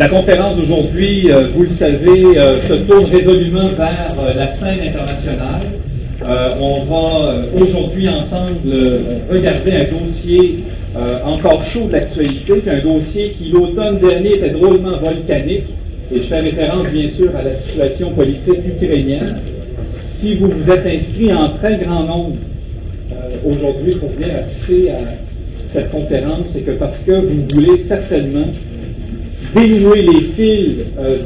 [0.00, 4.78] La conférence d'aujourd'hui, euh, vous le savez, euh, se tourne résolument vers euh, la scène
[4.80, 5.60] internationale.
[6.58, 8.72] on va aujourd'hui ensemble
[9.30, 10.60] regarder un dossier
[11.26, 15.68] encore chaud de l'actualité, un dossier qui l'automne dernier était drôlement volcanique,
[16.10, 19.38] et je fais référence bien sûr à la situation politique ukrainienne.
[20.02, 22.36] Si vous vous êtes inscrit en très grand nombre
[23.44, 25.00] aujourd'hui pour venir assister à
[25.70, 28.46] cette conférence, c'est que parce que vous voulez certainement
[29.54, 31.16] dénouer les fils euh,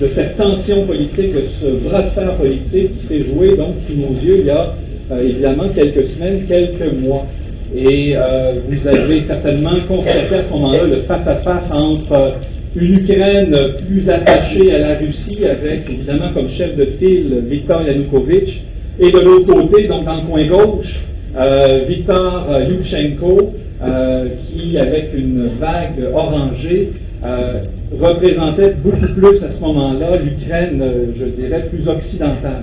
[0.00, 3.94] de, cette tension politique, de ce bras de fer politique qui s'est joué donc sous
[3.94, 4.74] nos yeux il y a
[5.12, 7.26] euh, évidemment quelques semaines, quelques mois.
[7.74, 12.34] Et euh, vous avez certainement constaté à ce moment-là le face-à-face entre
[12.74, 13.56] une Ukraine
[13.86, 18.64] plus attachée à la Russie, avec évidemment comme chef de file Viktor Yanukovych,
[19.00, 21.04] et de l'autre côté, donc dans le coin gauche,
[21.88, 23.52] Viktor Yushchenko,
[24.42, 26.90] qui, avec une vague orangée,
[27.24, 27.60] euh,
[28.00, 32.62] représentait beaucoup plus à ce moment-là l'Ukraine, euh, je dirais, plus occidentale.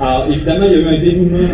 [0.00, 1.48] Alors, évidemment, il y a eu un dénouement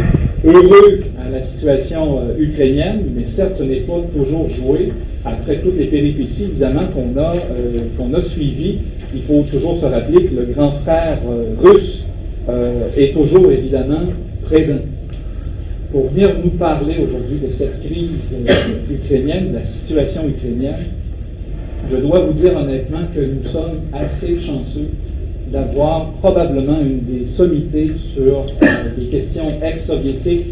[0.47, 4.93] heureux à la situation ukrainienne, mais certes, ce n'est pas toujours joué.
[5.27, 7.35] Après toutes les péripéties, évidemment, qu'on a,
[7.99, 8.79] qu'on a suivies,
[9.15, 11.19] il faut toujours se rappeler que le grand frère
[11.63, 12.07] russe
[12.97, 14.01] est toujours, évidemment,
[14.45, 14.79] présent
[15.91, 20.75] pour venir nous parler aujourd'hui de cette crise euh, ukrainienne, de la situation ukrainienne,
[21.91, 24.89] je dois vous dire honnêtement que nous sommes assez chanceux
[25.51, 30.47] d'avoir probablement une des sommités sur euh, des questions ex-soviétiques,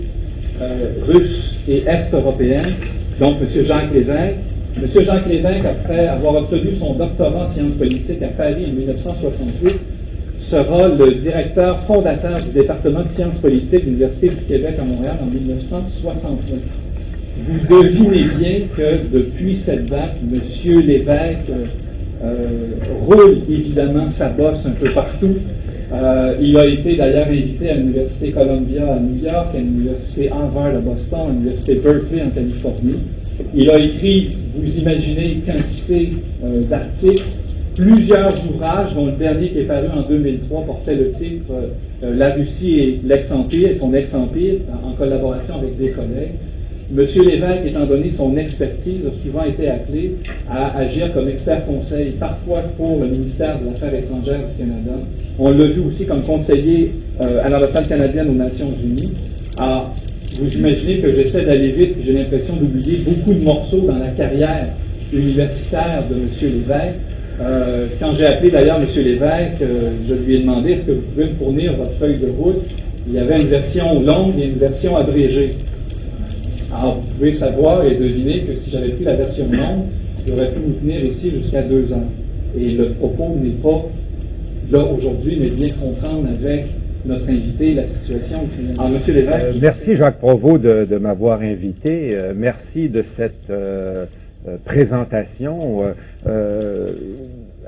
[0.61, 2.66] euh, russes et est-européennes,
[3.20, 3.64] donc M.
[3.64, 4.39] Jacques Lévesque.
[4.77, 5.05] M.
[5.05, 9.75] Jacques Lévesque, après avoir obtenu son doctorat en sciences politiques à Paris en 1968,
[10.49, 15.17] sera le directeur fondateur du département de sciences politiques de l'Université du Québec à Montréal
[15.23, 16.57] en 1961.
[17.41, 20.81] Vous devinez bien que depuis cette date, M.
[20.81, 21.51] Lévesque
[22.25, 22.45] euh,
[23.05, 25.35] roule évidemment sa bosse un peu partout.
[25.93, 30.75] Euh, il a été d'ailleurs invité à l'Université Columbia à New York, à l'Université Harvard
[30.75, 33.01] à Boston, à l'Université Berkeley en Californie.
[33.55, 36.09] Il a écrit, vous imaginez, quantité
[36.43, 37.22] euh, d'articles
[37.78, 41.53] plusieurs ouvrages, dont le dernier qui est paru en 2003 portait le titre
[42.03, 46.34] euh, La Russie et l'ex-empire, son ex-empire, en, collaboration avec des collègues.
[46.91, 50.16] Monsieur Lévesque, étant donné son expertise, a souvent été appelé
[50.50, 54.99] à agir comme expert conseil, parfois pour le ministère des Affaires étrangères du Canada.
[55.39, 59.12] On l'a vu aussi comme conseiller euh, à l'ambassade canadienne aux Nations Unies.
[59.59, 59.95] Alors,
[60.41, 64.66] vous imaginez que j'essaie d'aller vite, j'ai l'impression d'oublier beaucoup de morceaux dans la carrière
[65.12, 66.28] universitaire de M.
[66.43, 67.18] Lévesque.
[67.41, 68.87] Euh, quand j'ai appelé d'ailleurs M.
[69.04, 72.28] Lévesque, euh, je lui ai demandé est-ce que vous pouvez me fournir votre feuille de
[72.37, 72.62] route?
[73.06, 75.54] Il y avait une version longue et une version abrégée.
[76.77, 79.84] Alors, vous pouvez savoir et deviner que si j'avais pris la version longue,
[80.27, 82.04] j'aurais pu vous tenir ici jusqu'à deux ans.
[82.59, 83.87] Et le propos n'est pas
[84.71, 86.66] là aujourd'hui, mais bien comprendre avec
[87.06, 88.41] notre invité la situation.
[88.78, 89.15] Alors, M.
[89.15, 89.44] Lévesque.
[89.44, 92.10] Euh, merci Jacques Provost de, m'avoir invité.
[92.34, 93.50] merci de cette
[94.64, 95.82] présentation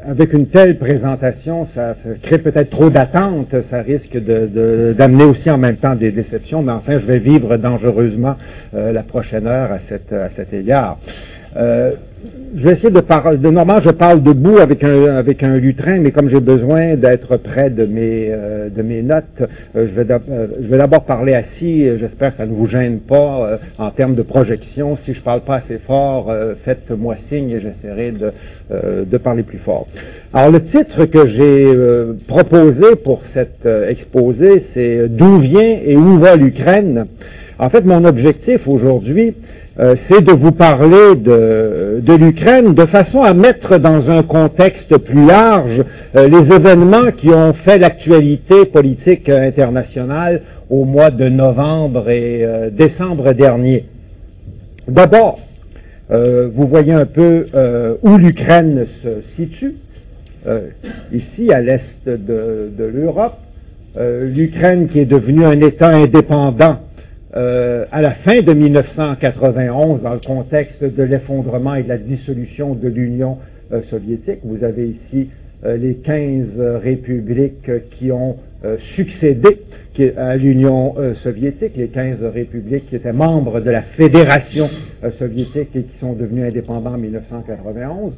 [0.06, 5.76] avec une telle présentation, ça crée peut-être trop d'attentes, ça risque d'amener aussi en même
[5.76, 8.36] temps des déceptions, mais enfin, je vais vivre dangereusement
[8.74, 10.98] euh, la prochaine heure à, cette, à cet égard.
[12.24, 13.38] Euh, je vais essayer de parler.
[13.38, 17.36] De, normalement, je parle debout avec un avec un lutrin, mais comme j'ai besoin d'être
[17.36, 19.24] près de mes euh, de mes notes,
[19.76, 21.86] euh, je vais euh, je vais d'abord parler assis.
[21.98, 24.96] J'espère que ça ne vous gêne pas en termes de projection.
[24.96, 26.32] Si je parle pas assez fort,
[26.64, 28.32] faites-moi signe et j'essaierai de
[29.04, 29.86] de parler plus fort.
[30.32, 31.66] Alors le titre que j'ai
[32.28, 37.04] proposé pour cet exposé, c'est D'où vient et où va l'Ukraine?
[37.58, 39.34] En fait, mon objectif aujourd'hui,
[39.80, 45.24] euh, c'est de vous parler de, l'Ukraine de façon à mettre dans un contexte plus
[45.24, 45.84] large
[46.16, 52.68] euh, les événements qui ont fait l'actualité politique internationale au mois de novembre et euh,
[52.68, 53.86] décembre dernier.
[54.86, 55.38] D'abord,
[56.10, 57.46] vous voyez un peu
[58.02, 59.76] où l'Ukraine se situe,
[61.12, 63.38] ici à l'est de l'Europe.
[63.96, 66.80] L'Ukraine qui est devenue un État indépendant
[67.36, 72.74] euh, à la fin de 1991, dans le contexte de l'effondrement et de la dissolution
[72.74, 73.38] de l'Union
[73.72, 74.40] euh, soviétique.
[74.42, 75.28] Vous avez ici
[75.64, 78.36] euh, les 15 républiques qui ont
[78.78, 79.56] succédé
[80.18, 84.66] à l'Union soviétique, les 15 républiques qui étaient membres de la Fédération
[85.16, 88.12] soviétique et qui sont devenues indépendantes en 1991.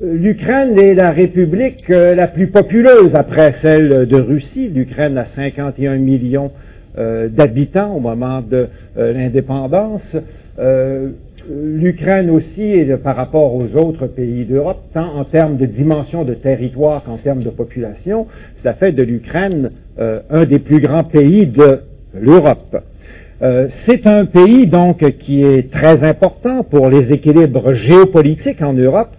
[0.00, 4.68] L'Ukraine est la république la plus populeuse après celle de Russie.
[4.68, 6.52] L'Ukraine a 51 millions
[6.96, 8.68] d'habitants au moment de
[8.98, 10.16] euh, l'indépendance.
[10.58, 11.08] Euh,
[11.50, 17.02] l'Ukraine aussi, par rapport aux autres pays d'Europe, tant en termes de dimension de territoire
[17.02, 21.80] qu'en termes de population, ça fait de l'Ukraine euh, un des plus grands pays de
[22.14, 22.76] l'Europe.
[23.42, 29.10] Euh, c'est un pays donc qui est très important pour les équilibres géopolitiques en Europe,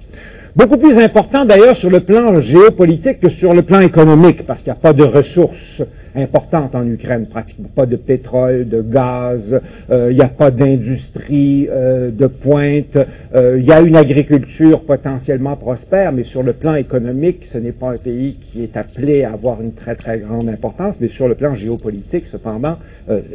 [0.56, 4.72] beaucoup plus important d'ailleurs sur le plan géopolitique que sur le plan économique, parce qu'il
[4.72, 5.84] n'y a pas de ressources
[6.16, 9.60] importante en Ukraine, pratiquement pas de pétrole, de gaz,
[9.90, 12.98] euh, il n'y a pas d'industrie euh, de pointe,
[13.34, 17.72] euh, il y a une agriculture potentiellement prospère, mais sur le plan économique, ce n'est
[17.72, 21.28] pas un pays qui est appelé à avoir une très très grande importance, mais sur
[21.28, 22.78] le plan géopolitique, cependant,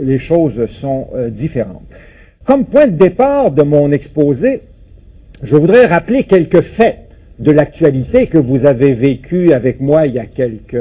[0.01, 1.83] les choses sont différentes.
[2.45, 4.63] Comme point de départ de mon exposé,
[5.43, 7.08] je voudrais rappeler quelques faits
[7.39, 10.77] de l'actualité que vous avez vécu avec moi il y a quelques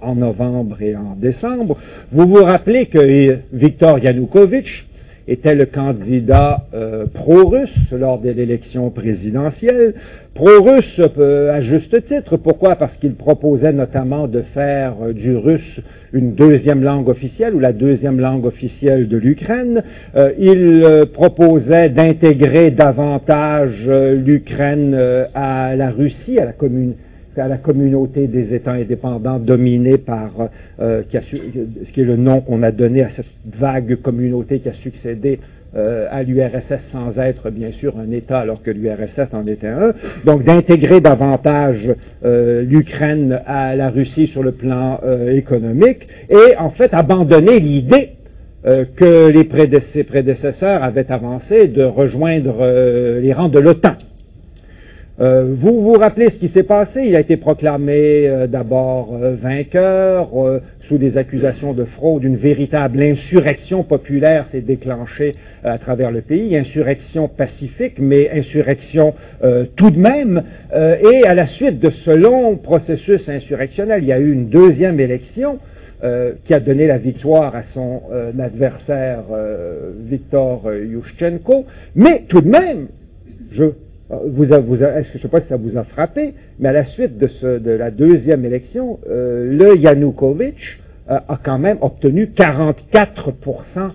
[0.00, 1.76] en, novembre et en décembre.
[2.10, 4.86] Vous vous rappelez que Viktor Yanukovych
[5.28, 9.94] était le candidat euh, pro-russe lors de l'élection présidentielle.
[10.34, 12.36] Pro-russe euh, à juste titre.
[12.36, 12.76] Pourquoi?
[12.76, 15.80] Parce qu'il proposait notamment de faire euh, du russe
[16.12, 19.82] une deuxième langue officielle ou la deuxième langue officielle de l'Ukraine.
[20.38, 24.94] il proposait d'intégrer davantage l'Ukraine
[25.34, 26.94] à la Russie, à la commune
[27.40, 30.30] à la communauté des États indépendants dominée par
[30.80, 34.58] euh, qui a ce qui est le nom qu'on a donné à cette vague communauté
[34.58, 35.38] qui a succédé
[35.76, 39.92] euh, à l'URSS sans être bien sûr un État alors que l'URSS en était un.
[40.24, 46.94] Donc d'intégrer davantage euh, l'Ukraine à la Russie sur le plan économique et en fait
[46.94, 48.10] abandonner l'idée
[48.96, 52.64] que les prédécesseurs avaient avancé de rejoindre
[53.20, 53.94] les rangs de l'OTAN.
[55.20, 57.02] Euh, vous vous rappelez ce qui s'est passé?
[57.04, 60.30] Il a été proclamé euh, d'abord euh, vainqueur
[60.80, 62.24] sous des accusations de fraude.
[62.24, 66.56] Une véritable insurrection populaire s'est déclenchée à travers le pays.
[66.56, 69.14] Insurrection pacifique, mais insurrection
[69.76, 70.42] tout de même.
[70.74, 74.98] et à la suite de ce long processus insurrectionnel, il y a eu une deuxième
[74.98, 75.58] élection
[76.44, 78.02] qui a donné la victoire à son
[78.40, 79.22] adversaire
[79.98, 81.64] Viktor Yushchenko.
[81.94, 82.88] Mais tout de même,
[83.52, 83.66] je
[84.12, 87.90] je ne sais pas si ça vous a frappé, mais à la suite de la
[87.90, 90.80] deuxième élection, euh, le Yanukovych
[91.10, 93.90] euh, a quand même obtenu 44%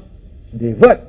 [0.53, 0.99] des votes.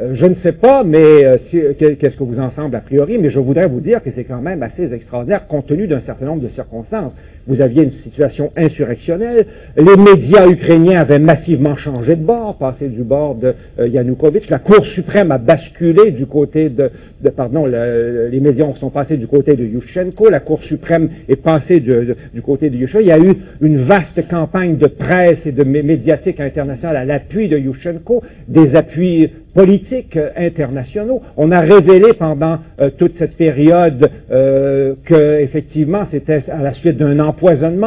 [0.00, 1.36] Euh, je ne sais pas, mais
[1.78, 4.40] qu'est-ce que vous en semble a priori, mais je voudrais vous dire que c'est quand
[4.40, 7.16] même assez extraordinaire compte tenu d'un certain nombre de circonstances
[7.46, 9.46] vous aviez une situation insurrectionnelle.
[9.76, 14.50] Les médias ukrainiens avaient massivement changé de bord, passé du bord de euh, Yanukovych.
[14.50, 16.90] La Cour suprême a basculé du côté de,
[17.30, 20.28] pardon, les médias sont passés du côté de Yushchenko.
[20.28, 23.00] La Cour suprême est passée du côté de Yushchenko.
[23.00, 27.48] Il y a eu une vaste campagne de presse et de médiatique internationale à l'appui
[27.48, 31.22] de Yushchenko, des appuis politiques euh, internationaux.
[31.36, 37.20] On a révélé pendant euh, toute cette période que effectivement c'était à la suite d'un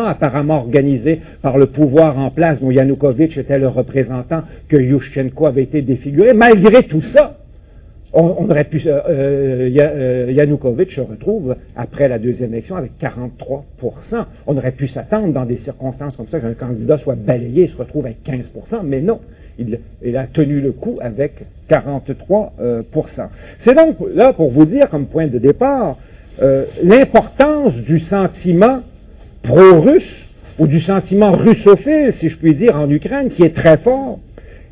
[0.08, 5.64] apparemment organisé par le pouvoir en place dont Yanukovych était le représentant que Yushchenko avait
[5.64, 6.34] été défiguré.
[6.34, 7.38] Malgré tout ça,
[8.14, 14.88] on, aurait pu Yanukovych se retrouve après la deuxième élection avec 43% On aurait pu
[14.88, 18.82] s'attendre dans des circonstances comme ça qu'un candidat soit balayé et se retrouve avec 15%
[18.84, 19.20] mais non.
[20.02, 21.34] Il, a tenu le coup avec
[21.70, 22.82] 43% euh,
[23.58, 25.98] C'est donc là pour vous dire comme point de départ
[26.42, 28.80] euh, l'importance du sentiment
[29.44, 30.26] pro-russe
[30.58, 34.20] ou du sentiment russophile, si je puis dire, en Ukraine, qui est très fort,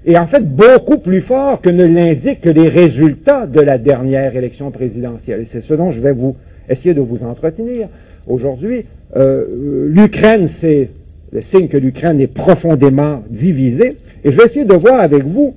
[0.06, 4.72] et en fait beaucoup plus fort que ne l'indiquent les résultats de la dernière élection
[4.72, 5.46] présidentielle.
[5.50, 6.36] C'est ce dont je vais vous
[6.70, 7.88] essayer de vous entretenir
[8.26, 8.86] aujourd'hui.
[9.16, 10.90] Euh, L'Ukraine, c'est
[11.32, 13.98] le signe que l'Ukraine est profondément divisée.
[14.24, 15.56] Et je vais essayer de voir avec vous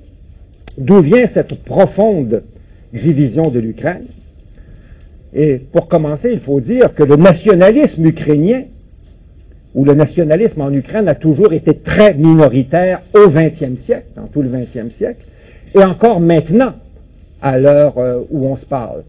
[0.78, 2.42] d'où vient cette profonde
[2.92, 4.04] division de l'Ukraine.
[5.32, 8.62] Et pour commencer, il faut dire que le nationalisme ukrainien,
[9.74, 14.42] ou le nationalisme en Ukraine a toujours été très minoritaire au XXe siècle, dans tout
[14.42, 15.24] le XXe siècle,
[15.74, 16.74] et encore maintenant,
[17.40, 19.02] à l'heure euh, où on se parle.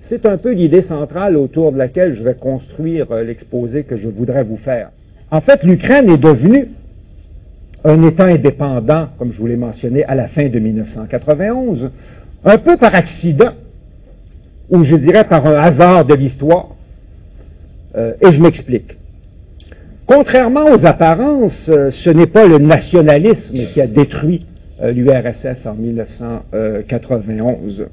[0.00, 4.08] C'est un peu l'idée centrale autour de laquelle je vais construire euh, l'exposé que je
[4.08, 4.90] voudrais vous faire.
[5.30, 6.68] En fait, l'Ukraine est devenue
[7.84, 11.90] un État indépendant, comme je vous l'ai mentionné, à la fin de 1991,
[12.44, 13.52] un peu par accident,
[14.70, 16.68] ou je dirais par un hasard de l'histoire.
[17.96, 18.97] Euh, et je m'explique.
[20.08, 24.46] Contrairement aux apparences, euh, ce n'est pas le nationalisme qui a détruit
[24.80, 27.88] euh, l'URSS en 1991.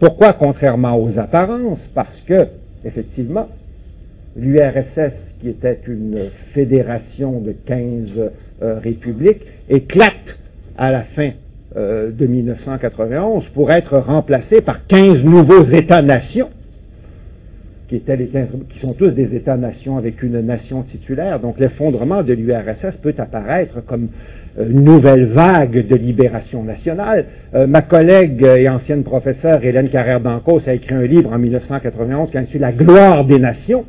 [0.00, 1.92] pourquoi contrairement aux apparences?
[1.94, 2.48] Parce que,
[2.84, 3.48] effectivement,
[4.36, 6.22] l'URSS, qui était une
[6.52, 8.32] fédération de 15
[8.62, 10.40] euh, républiques, éclate
[10.76, 11.30] à la fin
[11.76, 16.48] de 1991 pour être remplacé par 15 nouveaux États-nations
[18.00, 21.40] qui, sont tous des États-nations avec une nation titulaire.
[21.40, 24.08] Donc l'effondrement de l'URSS peut apparaître comme
[24.58, 27.26] euh, une nouvelle vague de libération nationale.
[27.54, 32.30] Euh, ma collègue et ancienne professeure Hélène Carrère d'Ancos a écrit un livre en 1991
[32.30, 33.84] qui a La gloire des nations,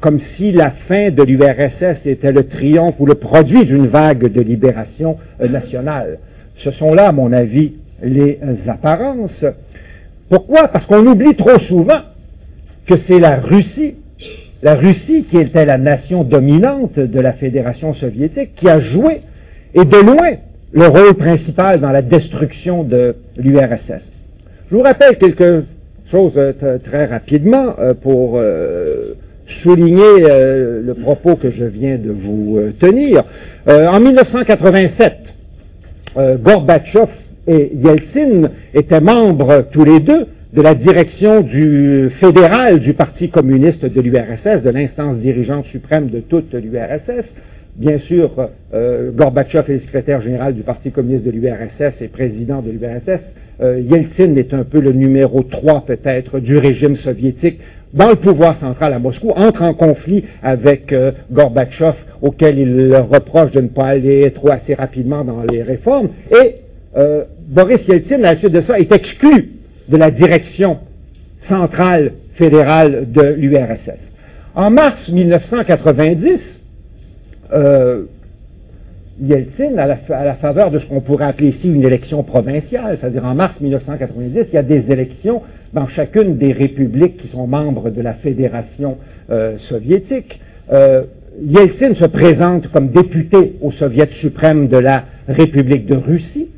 [0.00, 4.40] comme si la fin de l'URSS était le triomphe ou le produit d'une vague de
[4.40, 6.18] libération euh, nationale.
[6.56, 8.38] Ce sont là, à mon avis, les
[8.68, 9.46] apparences.
[10.28, 10.68] Pourquoi?
[10.68, 12.00] Parce qu'on oublie trop souvent
[12.90, 13.94] que c'est la Russie,
[14.64, 19.20] la Russie qui était la nation dominante de la Fédération soviétique, qui a joué,
[19.74, 20.32] et de loin,
[20.72, 24.10] le rôle principal dans la destruction de l'URSS.
[24.68, 25.62] Je vous rappelle quelque
[26.10, 29.14] chose euh, très rapidement euh, pour euh,
[29.46, 33.24] souligner le propos que je viens de vous tenir.
[33.66, 35.16] en 1987,
[36.40, 37.08] Gorbatchev
[37.48, 43.84] et Yeltsin étaient membres tous les deux de la direction du fédéral du Parti communiste
[43.84, 47.42] de l'URSS, de l'instance dirigeante suprême de toute l'URSS.
[47.76, 52.62] Bien sûr, euh, Gorbatchev est le secrétaire général du Parti communiste de l'URSS et président
[52.62, 53.36] de l'URSS.
[53.62, 57.60] Euh, Yeltsin est un peu le numéro 3 peut-être du régime soviétique
[57.94, 63.52] dans le pouvoir central à Moscou, entre en conflit avec euh, Gorbatchev, auquel il reproche
[63.52, 66.08] de ne pas aller trop assez rapidement dans les réformes.
[66.32, 66.56] Et
[66.96, 69.59] euh, Boris Yeltsin, à la suite de ça, est exclu
[69.90, 70.78] de la direction
[71.40, 74.14] centrale fédérale de l'URSS.
[74.54, 76.64] En mars 1990,
[77.52, 78.04] euh,
[79.22, 83.34] Yeltsin, à la, faveur de ce qu'on pourrait appeler ici une élection provinciale, c'est-à-dire en
[83.34, 85.42] mars 1990, il y a des élections
[85.74, 88.96] dans chacune des républiques qui sont membres de la Fédération
[89.30, 90.40] euh, soviétique.
[90.72, 91.02] Euh,
[91.42, 96.48] Yeltsin se présente comme député au Soviet suprême de la République de Russie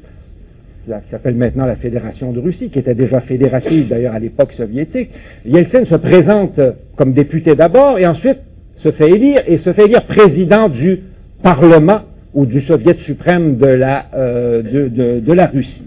[0.85, 5.11] qui s'appelle maintenant la Fédération de Russie, qui était déjà fédérative d'ailleurs à l'époque soviétique.
[5.45, 6.61] Yeltsin se présente
[6.97, 8.39] comme député d'abord et ensuite
[8.77, 11.01] se fait élire et se fait élire président du
[11.43, 12.01] Parlement
[12.35, 15.87] ou du Soviet suprême de la, euh, de, de, la Russie.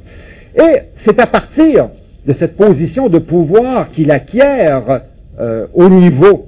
[0.55, 1.89] Et c'est à partir
[2.25, 5.01] de cette position de pouvoir qu'il acquiert
[5.39, 6.45] euh, au niveau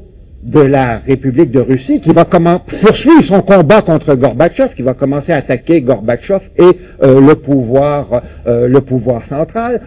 [0.47, 5.33] de la République de Russie qui va poursuivre son combat contre Gorbatchev, qui va commencer
[5.33, 6.63] à attaquer Gorbatchev et
[7.03, 9.81] euh, le pouvoir euh, le pouvoir central.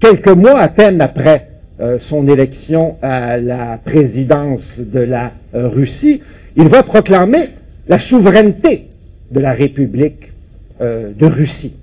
[0.00, 1.48] Quelques mois à peine après
[1.80, 6.22] euh, son élection à la présidence de la Russie,
[6.56, 7.44] il va proclamer
[7.86, 8.86] la souveraineté
[9.30, 10.32] de la République
[10.80, 11.76] de Russie.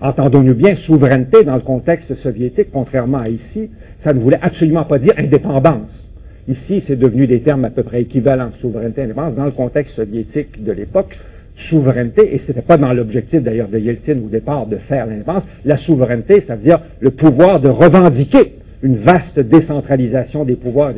[0.00, 4.98] Entendons-nous bien, souveraineté dans le contexte soviétique, contrairement à ici, ça ne voulait absolument pas
[4.98, 6.07] dire indépendance.
[6.48, 10.64] Ici, c'est devenu des termes à peu près équivalents, souveraineté, indépendance, dans le contexte soviétique
[10.64, 11.18] de l'époque.
[11.56, 15.42] Souveraineté, et ce n'était pas dans l'objectif d'ailleurs de Yeltsin au départ de faire l'indépendance,
[15.66, 18.52] la souveraineté, ça veut dire le pouvoir de revendiquer
[18.82, 20.94] une vaste décentralisation des pouvoirs.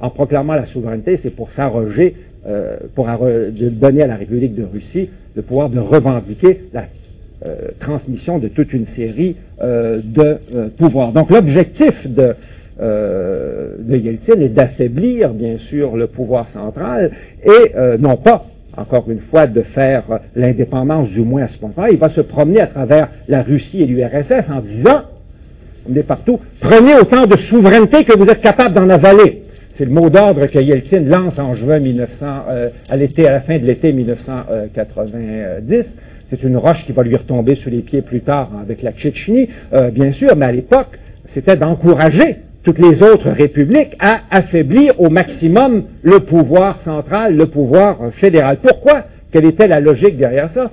[0.00, 2.14] En proclamant la souveraineté, c'est pour s'arroger,
[2.46, 6.84] euh, pour donner à la République de Russie le pouvoir de revendiquer la
[7.46, 10.36] euh, transmission de toute une série euh, de
[10.76, 11.12] pouvoirs.
[11.12, 12.34] Donc l'objectif de
[12.82, 17.12] euh, de Yeltsin est d'affaiblir, bien sûr, le pouvoir central
[17.44, 18.44] et euh, non pas,
[18.76, 20.02] encore une fois, de faire
[20.34, 21.90] l'indépendance du moins à ce point-là.
[21.92, 25.02] Il va se promener à travers la Russie et l'URSS en disant,
[25.88, 29.42] on est partout, prenez autant de souveraineté que vous êtes capable d'en avaler.
[29.74, 33.40] C'est le mot d'ordre que Yeltsin lance en juin 1900, euh, à l'été, à la
[33.40, 35.98] fin de l'été 1990.
[36.28, 39.48] C'est une roche qui va lui retomber sous les pieds plus tard avec la Tchétchénie,
[39.92, 45.84] bien sûr, mais à l'époque, c'était d'encourager toutes les autres républiques à affaiblir au maximum
[46.02, 48.58] le pouvoir central, le pouvoir fédéral.
[48.62, 49.02] Pourquoi?
[49.32, 50.70] Quelle était la logique derrière ça?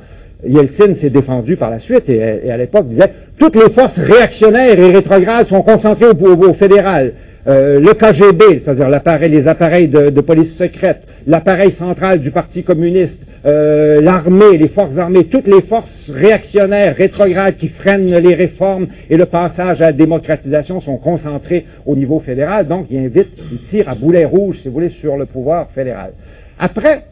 [0.47, 4.91] Yeltsin s'est défendu par la suite et, à l'époque disait toutes les forces réactionnaires et
[4.91, 7.13] rétrogrades sont concentrées au, au fédéral.
[7.47, 8.89] Euh, le KGB, c'est-à-dire
[9.29, 15.25] les appareils de, police secrète, l'appareil central du Parti communiste, euh, l'armée, les forces armées,
[15.25, 20.81] toutes les forces réactionnaires, rétrogrades qui freinent les réformes et le passage à la démocratisation
[20.81, 22.67] sont concentrées au niveau fédéral.
[22.67, 26.11] Donc, il invite, il tire à boulet rouge, si vous voulez, sur le pouvoir fédéral.
[26.59, 27.03] Après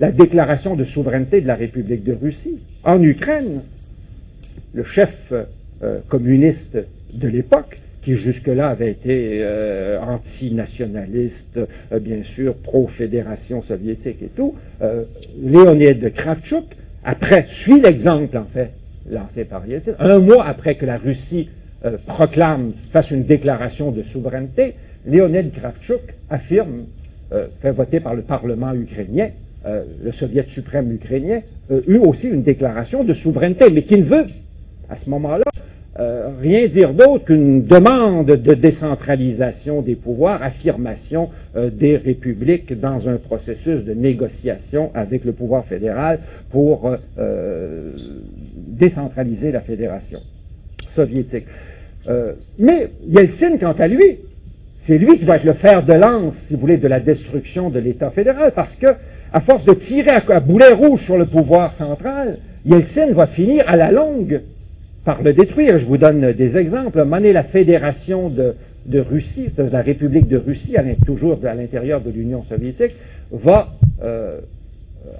[0.00, 3.62] la déclaration de souveraineté de la République de Russie, en Ukraine,
[4.74, 5.32] le chef
[5.82, 6.78] euh, communiste
[7.14, 11.58] de l'époque qui jusque-là avait été euh, anti-nationaliste,
[11.92, 15.02] euh, bien sûr, pro-fédération soviétique et tout, euh,
[15.42, 16.64] Léonid Kravchuk,
[17.04, 18.70] après, suit l'exemple, en fait,
[19.10, 21.48] lancé par Yeltsin, un mois après que la Russie
[21.84, 24.74] euh, proclame, fasse une déclaration de souveraineté,
[25.06, 26.84] Léonid Kravchuk affirme,
[27.60, 29.28] fait voter par le Parlement ukrainien,
[29.64, 31.40] le Soviet suprême ukrainien,
[31.86, 34.24] eut aussi une déclaration de souveraineté, mais qui ne veut
[34.88, 35.44] à ce moment-là,
[36.00, 43.08] euh, rien dire d'autre qu'une demande de décentralisation des pouvoirs, affirmation euh, des républiques dans
[43.08, 47.90] un processus de négociation avec le pouvoir fédéral pour euh,
[48.56, 50.20] décentraliser la fédération
[50.94, 51.46] soviétique.
[52.60, 54.18] mais Yeltsin, quant à lui,
[54.84, 57.70] c'est lui qui va être le fer de lance, si vous voulez, de la destruction
[57.70, 58.86] de l'État fédéral, parce que,
[59.32, 63.76] à force de tirer à boulet rouge sur le pouvoir central, Yeltsin va finir à
[63.76, 64.40] la longue
[65.08, 65.78] par le détruire.
[65.78, 67.02] Je vous donne des exemples.
[67.02, 72.94] Monnaie, la Fédération de, Russie, la République de Russie, toujours à l'intérieur de l'Union soviétique,
[73.32, 73.70] va
[74.04, 74.38] euh,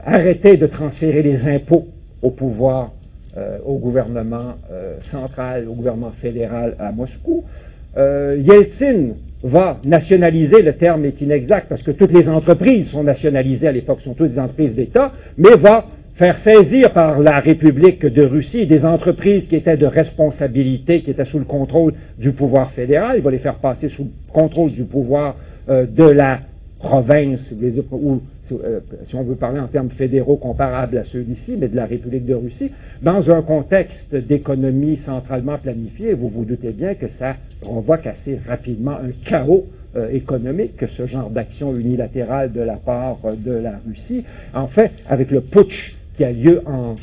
[0.04, 1.88] arrêter de transférer les impôts
[2.20, 2.92] au pouvoir,
[3.38, 7.44] euh, au gouvernement euh, central, au gouvernement fédéral à Moscou.
[7.96, 13.72] Yeltsin va nationaliser, le terme est inexact parce que toutes les entreprises sont nationalisées à
[13.72, 15.86] l'époque, sont toutes des entreprises d'État, mais va
[16.18, 21.24] faire saisir par la République de Russie des entreprises qui étaient de responsabilité, qui étaient
[21.24, 23.18] sous le contrôle du pouvoir fédéral.
[23.18, 25.36] Il va les faire passer sous le contrôle du pouvoir
[25.68, 26.40] euh, de la
[26.80, 27.54] province,
[27.92, 28.20] ou
[28.50, 31.86] euh, si on veut parler en termes fédéraux comparables à ceux d'ici, mais de la
[31.86, 36.14] République de Russie, dans un contexte d'économie centralement planifiée.
[36.14, 41.06] Vous vous doutez bien que ça provoque assez rapidement un chaos euh, économique que ce
[41.06, 44.24] genre d'action unilatérale de la part de la Russie.
[44.52, 46.96] En fait, avec le putsch qui a lieu en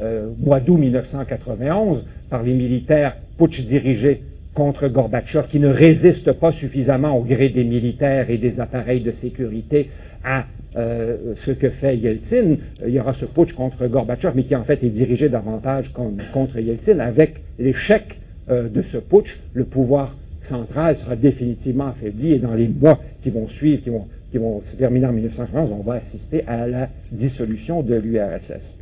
[0.00, 4.22] euh, mois d'août 1991 par les militaires putsch dirigés
[4.54, 9.12] contre Gorbatchev, qui ne résistent pas suffisamment au gré des militaires et des appareils de
[9.12, 9.90] sécurité
[10.24, 12.56] à euh, ce que fait Yeltsin.
[12.86, 15.92] Il y aura ce putsch contre Gorbatchev, mais qui en fait est dirigé davantage
[16.32, 16.98] contre Yeltsin.
[17.00, 22.68] Avec l'échec euh, de ce putsch, le pouvoir central sera définitivement affaibli et dans les
[22.68, 26.42] mois qui vont suivre, qui vont qui vont se terminer en 1991, on va assister
[26.48, 28.78] à la dissolution de l'URSS.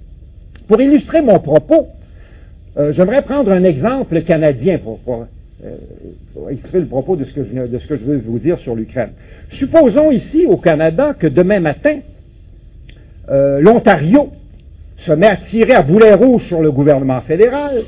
[0.68, 1.88] Pour illustrer mon propos,
[2.78, 5.00] euh, j'aimerais prendre un exemple canadien pour,
[5.64, 5.76] euh,
[6.52, 8.76] illustrer le propos de ce, que je, de ce que je veux vous dire sur
[8.76, 9.10] l'Ukraine.
[9.50, 11.98] Supposons ici au Canada que demain matin,
[13.28, 14.30] euh, l'Ontario
[14.96, 17.82] se met à tirer à boulet rouge sur le gouvernement fédéral,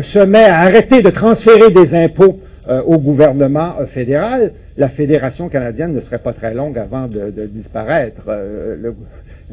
[0.00, 6.00] se met à arrêter de transférer des impôts au gouvernement fédéral, la fédération canadienne ne
[6.00, 8.22] serait pas très longue avant de, disparaître.
[8.28, 8.92] Euh,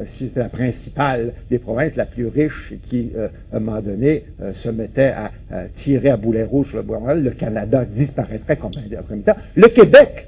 [0.06, 4.52] c'est la principale des provinces, la plus riche, qui, euh, à un moment donné, euh,
[4.54, 5.30] se mettait à,
[5.74, 7.14] tirer à boulet rouge le gouvernement.
[7.14, 10.26] Le Canada disparaîtrait comme un Le Québec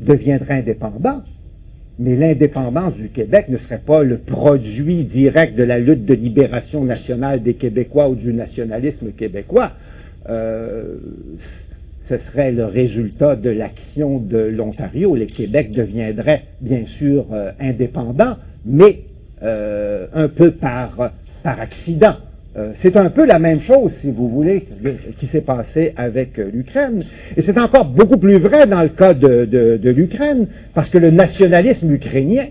[0.00, 1.22] deviendrait indépendant,
[1.98, 6.84] mais l'indépendance du Québec ne serait pas le produit direct de la lutte de libération
[6.84, 9.72] nationale des Québécois ou du nationalisme québécois.
[10.28, 10.96] Euh,
[12.06, 15.16] ce serait le résultat de l'action de l'Ontario.
[15.16, 19.00] Le Québec deviendrait bien sûr euh, indépendant, mais
[19.42, 22.14] euh, un peu par, par accident.
[22.56, 24.64] Euh, c'est un peu la même chose, si vous voulez,
[25.18, 27.00] qui s'est passé avec l'Ukraine.
[27.36, 30.98] Et c'est encore beaucoup plus vrai dans le cas de, de, de l'Ukraine, parce que
[30.98, 32.46] le nationalisme ukrainien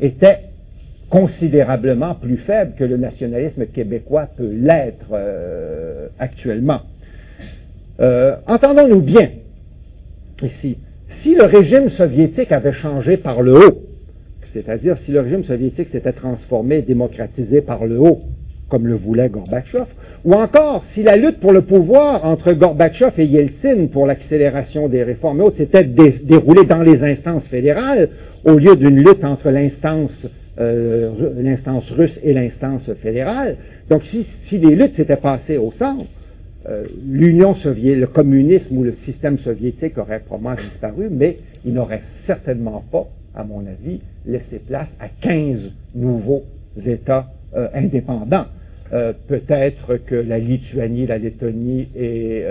[0.00, 0.38] était
[1.08, 5.12] considérablement plus faible que le nationalisme québécois peut l'être
[6.18, 6.80] actuellement.
[8.00, 9.30] Euh, entendons-nous bien
[10.42, 10.76] ici.
[11.08, 13.82] Si le régime soviétique avait changé par le haut,
[14.52, 18.20] c'est-à-dire si le régime soviétique s'était transformé, démocratisé par le haut,
[18.68, 19.86] comme le voulait Gorbatchev,
[20.24, 25.04] ou encore si la lutte pour le pouvoir entre Gorbatchev et Yeltsin pour l'accélération des
[25.04, 28.08] réformes hautes s'était déroulée dans les instances fédérales,
[28.44, 30.26] au lieu d'une lutte entre l'instance
[30.58, 33.56] euh, l'instance russe et l'instance fédérale.
[33.90, 36.06] Donc si, si les luttes s'étaient passées au centre,
[36.66, 42.00] euh, l'Union soviétique, le communisme ou le système soviétique aurait probablement disparu, mais il n'aurait
[42.06, 46.44] certainement pas, à mon avis, laissé place à 15 nouveaux
[46.86, 48.46] États euh, indépendants.
[49.26, 52.44] Peut-être que la Lituanie, la Lettonie et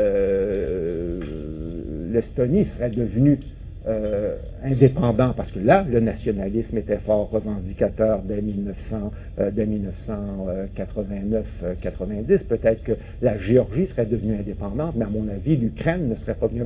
[2.11, 3.39] l'Estonie seraient devenues
[3.87, 12.47] euh, indépendant, parce que là, le nationalisme était fort revendicateur dès, 1900, euh, 1989-90.
[12.47, 16.47] Peut-être que la Géorgie serait devenue indépendante, mais à mon avis, l'Ukraine ne serait pas
[16.47, 16.63] venue.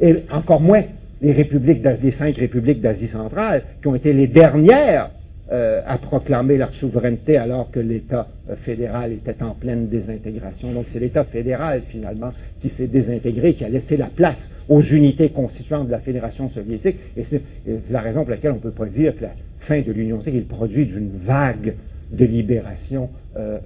[0.00, 0.82] Et encore moins
[1.20, 5.10] les républiques d'Asie, cinq républiques d'Asie centrale, qui ont été les dernières
[5.52, 10.72] euh, à proclamer leur souveraineté alors que l'État euh, fédéral était en pleine désintégration.
[10.72, 12.30] Donc c'est l'État fédéral finalement
[12.62, 16.96] qui s'est désintégré, qui a laissé la place aux unités constituantes de la Fédération soviétique.
[17.18, 17.42] Et c'est
[17.90, 20.46] la raison pour laquelle on ne peut pas dire que la fin de l'Union soviétique
[20.46, 21.74] est le produit d'une vague
[22.12, 23.58] de libération euh,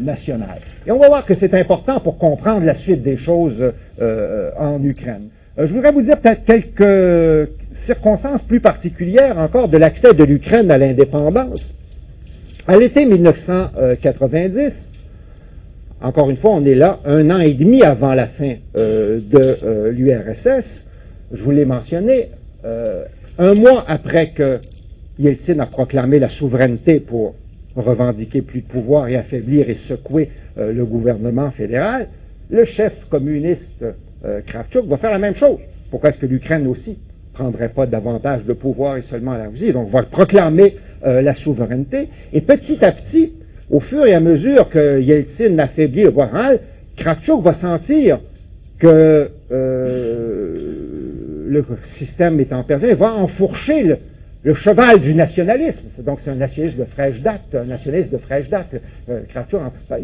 [0.00, 0.60] nationale.
[0.86, 5.28] Et on va voir que c'est important pour comprendre la suite des choses en Ukraine.
[5.58, 10.78] je voudrais vous dire peut-être quelques circonstances plus particulières encore de l'accès de l'Ukraine à
[10.78, 11.74] l'indépendance.
[12.66, 14.92] À l'été 1990,
[16.02, 20.88] encore une fois, on est là un an et demi avant la fin de l'URSS.
[21.32, 22.28] Je vous l'ai mentionné,
[22.64, 24.58] un mois après que
[25.18, 27.34] Yeltsin a proclamé la souveraineté pour
[27.76, 32.08] revendiquer plus de pouvoir et affaiblir et secouer le gouvernement fédéral,
[32.50, 33.84] le chef communiste
[34.24, 35.58] euh, Kravchuk va faire la même chose.
[35.90, 36.98] Pourquoi est-ce que l'Ukraine aussi
[37.36, 39.72] prendrait pas davantage de pouvoir et seulement la Russie?
[39.72, 42.08] Donc, va proclamer euh, la souveraineté.
[42.32, 43.32] Et petit à petit,
[43.70, 46.58] au fur et à mesure que Yeltsin affaiblit le pouvoir
[46.96, 48.18] Kravchuk va sentir
[48.78, 50.54] que euh,
[51.48, 53.98] le système est en perdu, va enfourcher le,
[54.46, 55.88] le cheval du nationalisme.
[56.04, 58.76] Donc, c'est un nationaliste de fraîche date, un nationaliste de fraîche date.
[59.08, 59.22] Euh,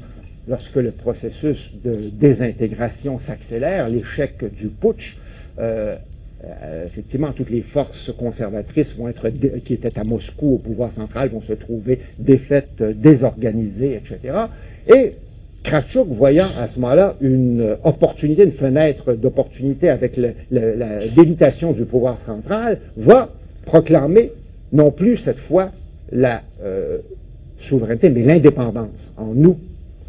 [0.48, 5.18] lorsque le processus de désintégration s'accélère, l'échec du putsch,
[6.86, 9.28] effectivement, toutes les forces conservatrices vont être
[9.64, 14.46] qui étaient à Moscou au pouvoir central vont se trouver défaites, désorganisées, etc.
[14.88, 15.12] Et
[15.62, 22.18] Kratchuk, voyant à ce moment-là une opportunité, une fenêtre d'opportunité avec la délitation du pouvoir
[22.18, 23.28] central, va
[23.64, 24.32] proclamer
[24.72, 25.70] non plus cette fois
[26.10, 26.98] la euh,
[27.58, 29.12] souveraineté, mais l'indépendance.
[29.16, 29.58] En août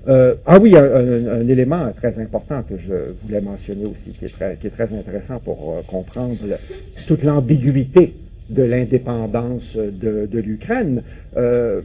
[0.09, 4.95] Euh, ah oui, un, élément très important que je voulais mentionner aussi, qui est très,
[4.95, 6.37] intéressant pour euh, comprendre
[7.07, 8.15] toute l'ambiguïté
[8.49, 11.03] de l'indépendance de, l'Ukraine.
[11.37, 11.81] Euh,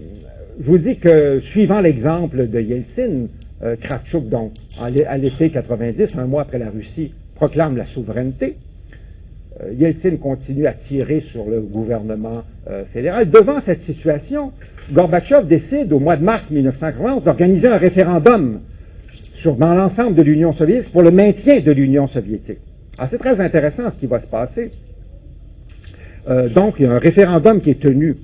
[0.59, 3.27] je vous dis que, suivant l'exemple de Yeltsin,
[3.81, 8.55] Kravchuk, donc, à l'été 90, un mois après la Russie, proclame la souveraineté.
[9.61, 13.29] Euh, Yeltsin continue à tirer sur le gouvernement euh, fédéral.
[13.29, 14.51] Devant cette situation,
[14.91, 18.59] Gorbatchev décide au mois de mars 1991 d'organiser un référendum
[19.35, 22.59] sur, dans l'ensemble de l'Union soviétique pour le maintien de l'Union soviétique.
[22.97, 24.71] Alors c'est très intéressant ce qui va se passer.
[26.27, 28.15] Euh, donc, il y a un référendum qui est tenu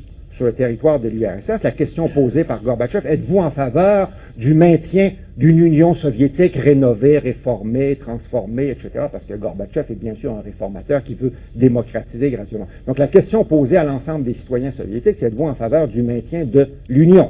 [0.41, 5.11] sur le territoire de l'URSS, la question posée par Gorbatchev, êtes-vous en faveur du maintien
[5.37, 11.03] d'une Union soviétique rénovée, réformée, transformée, etc., parce que Gorbatchev est bien sûr un réformateur
[11.03, 12.67] qui veut démocratiser gratuitement.
[12.87, 16.43] Donc la question posée à l'ensemble des citoyens soviétiques, c'est êtes-vous en faveur du maintien
[16.43, 17.29] de l'Union?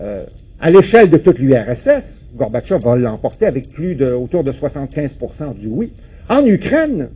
[0.00, 0.24] Euh,
[0.58, 5.68] À l'échelle de toute l'URSS, Gorbatchev va l'emporter avec plus de autour de 75% du
[5.68, 5.92] oui.
[6.28, 7.08] En Ukraine,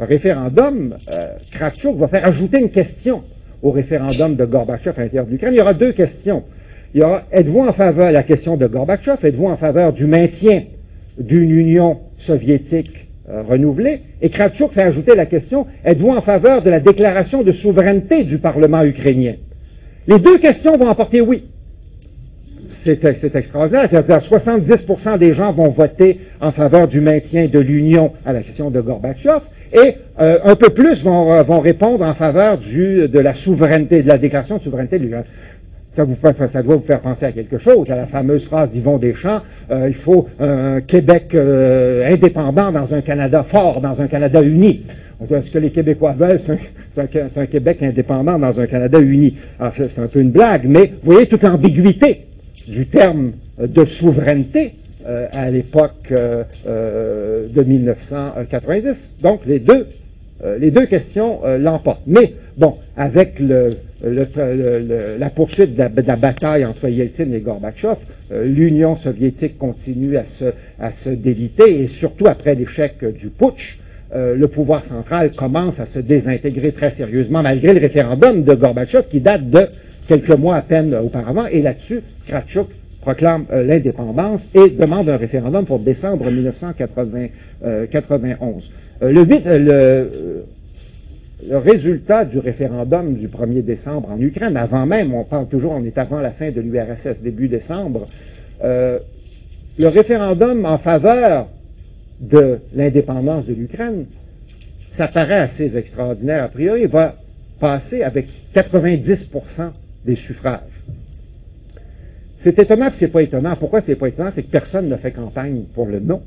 [0.00, 3.22] référendum, euh, Kravchuk va faire ajouter une question
[3.62, 5.54] au référendum de Gorbatchev à l'intérieur de l'Ukraine.
[5.54, 6.42] Il y aura deux questions.
[6.94, 10.62] Il y aura, êtes-vous en faveur, la question de Gorbatchev, êtes-vous en faveur du maintien
[11.18, 14.00] d'une Union soviétique euh, renouvelée?
[14.22, 18.38] Et Kravchuk fait ajouter la question, êtes-vous en faveur de la déclaration de souveraineté du
[18.38, 19.34] Parlement ukrainien?
[20.06, 21.42] Les deux questions vont emporter oui.
[22.68, 23.88] C'est extraordinaire.
[23.90, 28.70] C'est-à-dire 70% des gens vont voter en faveur du maintien de l'Union à la question
[28.70, 29.40] de Gorbatchev
[29.72, 34.18] et euh, un peu plus vont, euh, répondre en faveur de la souveraineté, de la
[34.18, 35.10] déclaration de souveraineté de.
[35.90, 36.16] Ça, vous
[36.52, 39.86] ça doit vous faire penser à quelque chose, à la fameuse phrase d'Yvon Deschamps, euh,
[39.88, 44.82] il faut un Québec indépendant dans un Canada fort, dans un Canada uni.
[45.20, 49.38] Ce que les Québécois veulent, c'est un, Québec indépendant dans un Canada uni?
[49.58, 52.26] Alors, c'est un peu une blague, mais vous voyez toute l'ambiguïté
[52.68, 54.74] du terme de souveraineté
[55.08, 59.16] euh, à l'époque euh, euh, de 1990.
[59.22, 59.86] Donc, les deux,
[60.58, 62.06] les deux questions l'emportent.
[62.06, 67.96] Mais, bon, avec la poursuite de la, bataille entre Yeltsin et Gorbatchev,
[68.44, 70.44] l'Union soviétique continue à se,
[70.78, 73.78] à se déliter, et surtout après l'échec du putsch,
[74.14, 79.20] le pouvoir central commence à se désintégrer très sérieusement, malgré le référendum de Gorbatchev qui
[79.20, 79.66] date de
[80.06, 82.68] quelques mois à peine auparavant, et là-dessus, Kratchuk
[83.06, 87.12] proclame euh, l'indépendance et demande un référendum pour décembre 1991.
[87.62, 87.86] Euh,
[89.06, 90.04] euh,
[91.48, 95.84] le, résultat du référendum du 1er décembre en Ukraine, avant même, on parle toujours, on
[95.84, 98.08] est avant la fin de l'URSS, début décembre,
[98.62, 98.98] le
[99.78, 101.46] référendum en faveur
[102.20, 104.06] de l'indépendance de l'Ukraine
[104.90, 107.14] ça paraît assez extraordinaire a priori, va
[107.60, 109.70] passer avec 90%
[110.06, 110.75] des suffrages.
[112.38, 113.56] C'est étonnant que c'est pas étonnant.
[113.56, 114.30] Pourquoi c'est pas étonnant?
[114.32, 116.20] C'est que personne ne fait campagne pour le non.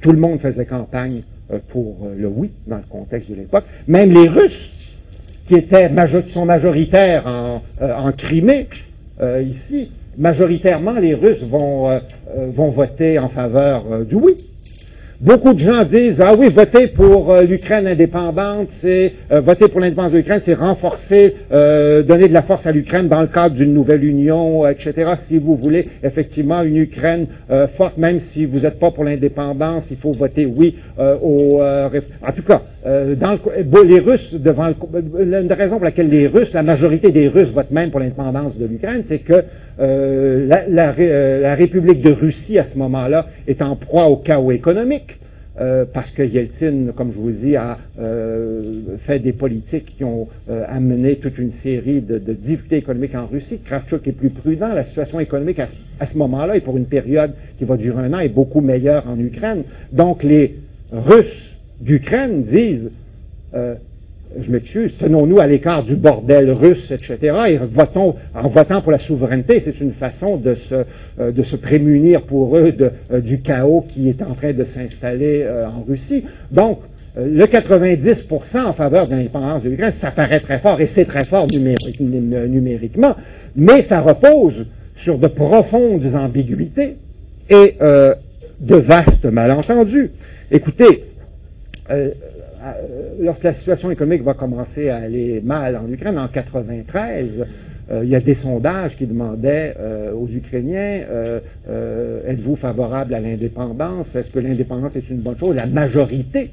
[0.00, 3.64] Tout le monde faisait campagne euh, pour euh, le oui dans le contexte de l'époque.
[3.88, 4.96] Même les Russes,
[5.48, 5.90] qui étaient
[6.30, 8.68] sont majoritaires en, euh, en Crimée,
[9.42, 12.00] ici, majoritairement les Russes vont,
[12.54, 14.34] vont voter en faveur du oui.
[15.20, 19.78] Beaucoup de gens disent ah oui voter pour euh, l'Ukraine indépendante c'est euh, voter pour
[19.78, 23.54] l'indépendance de l'Ukraine c'est renforcer euh, donner de la force à l'Ukraine dans le cadre
[23.54, 27.26] d'une nouvelle union etc si vous voulez effectivement une Ukraine
[27.76, 32.42] forte même si vous n'êtes pas pour l'indépendance il faut voter oui au en tout
[32.42, 37.10] cas dans le, les Russes devant le, la raison pour laquelle les Russes la majorité
[37.10, 39.44] des Russes votent même pour l'indépendance de l'Ukraine c'est que
[39.80, 40.94] la, la,
[41.38, 45.20] la République de Russie à ce moment-là est en proie au chaos économique
[45.60, 50.26] euh, parce que Yeltsin, comme je vous dis, a euh, fait des politiques qui ont
[50.48, 53.60] euh, amené toute une série de, de, difficultés économiques en Russie.
[53.62, 54.68] Kravchuk est plus prudent.
[54.68, 55.66] La situation économique à,
[55.98, 59.06] à ce moment-là, et pour une période qui va durer un an, est beaucoup meilleure
[59.06, 59.64] en Ukraine.
[59.92, 60.56] Donc les
[60.92, 62.90] Russes d'Ukraine disent
[64.38, 67.34] je m'excuse, tenons-nous à l'écart du bordel russe, etc.,
[68.34, 70.84] en votant pour la souveraineté, c'est une façon de se,
[71.18, 72.72] euh, prémunir pour eux
[73.12, 76.24] euh, du chaos qui est en train de s'installer euh, en Russie.
[76.50, 76.80] Donc,
[77.16, 81.24] le 90% en faveur de l'indépendance de l'Ukraine, ça paraît très fort, et c'est très
[81.24, 81.48] fort
[81.98, 83.16] numériquement,
[83.56, 84.66] mais ça repose
[84.96, 86.96] sur de profondes ambiguïtés
[87.48, 90.12] et de vastes malentendus.
[90.52, 91.02] Écoutez,
[93.20, 97.46] lorsque la situation économique va commencer à aller mal en Ukraine, en 93,
[97.90, 101.00] euh, il y a des sondages qui demandaient euh, aux Ukrainiens
[102.26, 104.14] êtes-vous favorable à l'indépendance?
[104.14, 105.56] Est-ce que l'indépendance est une bonne chose?
[105.56, 106.50] La majorité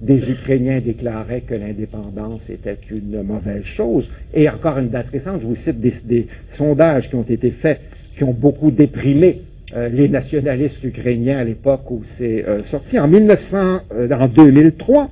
[0.00, 4.10] des Ukrainiens déclaraient que l'indépendance était une mauvaise chose.
[4.34, 7.80] Et encore une date récente, je vous cite des, sondages qui ont été faits,
[8.16, 9.40] qui ont beaucoup déprimé
[9.74, 12.98] les nationalistes ukrainiens à l'époque où c'est sorti.
[12.98, 13.78] En 1900,
[14.12, 15.08] en 2003,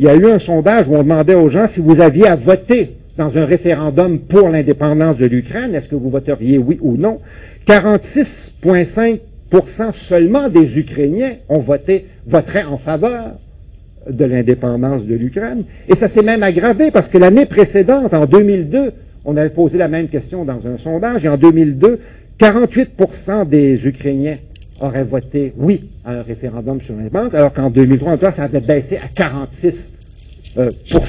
[0.00, 2.34] il y a eu un sondage où on demandait aux gens si vous aviez à
[2.34, 7.18] voter dans un référendum pour l'indépendance de l'Ukraine, est-ce que vous voteriez oui ou non?
[7.66, 13.32] 46,5% seulement des Ukrainiens ont voté, voteraient en faveur
[14.08, 15.64] de l'indépendance de l'Ukraine.
[15.86, 18.94] Et ça s'est même aggravé parce que l'année précédente, en 2002,
[19.26, 22.00] on avait posé la même question dans un sondage, et en 2002,
[22.38, 24.38] 48% des Ukrainiens
[24.80, 29.90] aurait voté oui un référendum sur l'indépendance, alors qu'en 2003, ça avait baissé à 46%
[30.58, 31.00] euh, Vous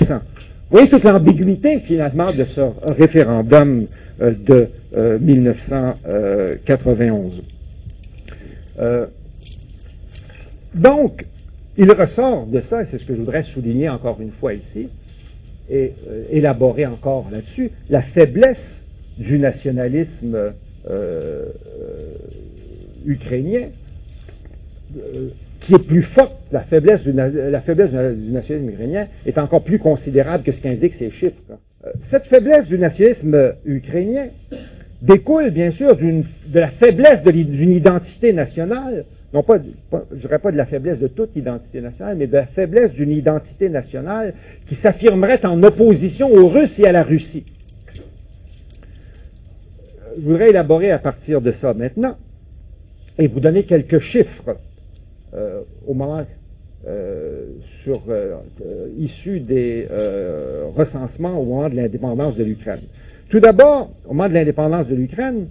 [0.69, 2.62] voyez toute l'ambiguïté, finalement, de ce
[2.97, 3.88] référendum
[4.21, 4.67] euh, de
[5.19, 7.43] 1991.
[8.80, 9.06] Euh,
[10.75, 11.25] donc,
[11.77, 14.89] il ressort de ça, et c'est ce que je voudrais souligner encore une fois ici,
[15.69, 15.93] et
[16.32, 18.84] élaborer encore là-dessus, la faiblesse
[19.17, 20.38] du nationalisme
[23.06, 23.81] ukrainien, euh,
[25.62, 29.80] qui est plus forte, la faiblesse, du, la faiblesse du nationalisme ukrainien est encore plus
[29.80, 31.36] considérable que ce qu'indiquent ces chiffres.
[31.86, 34.25] Euh, cette faiblesse du nationalisme ukrainien
[35.01, 39.60] découle bien sûr de la faiblesse d'une identité nationale, non pas,
[40.12, 43.12] je dirais pas de la faiblesse de toute identité nationale, mais de la faiblesse d'une
[43.12, 44.34] identité nationale
[44.67, 47.45] qui s'affirmerait en opposition aux Russes et à la Russie.
[47.97, 48.01] Euh,
[50.17, 52.17] je voudrais élaborer à partir de ça maintenant
[53.17, 54.54] et vous donner quelques chiffres euh,
[55.88, 56.26] au moment
[56.88, 57.46] euh,
[57.84, 58.38] sur, euh,
[58.98, 59.88] issus des
[60.76, 62.82] recensements au moment de l'indépendance de l'Ukraine.
[63.30, 65.48] Tout d'abord, au moment de l'indépendance de l'Ukraine,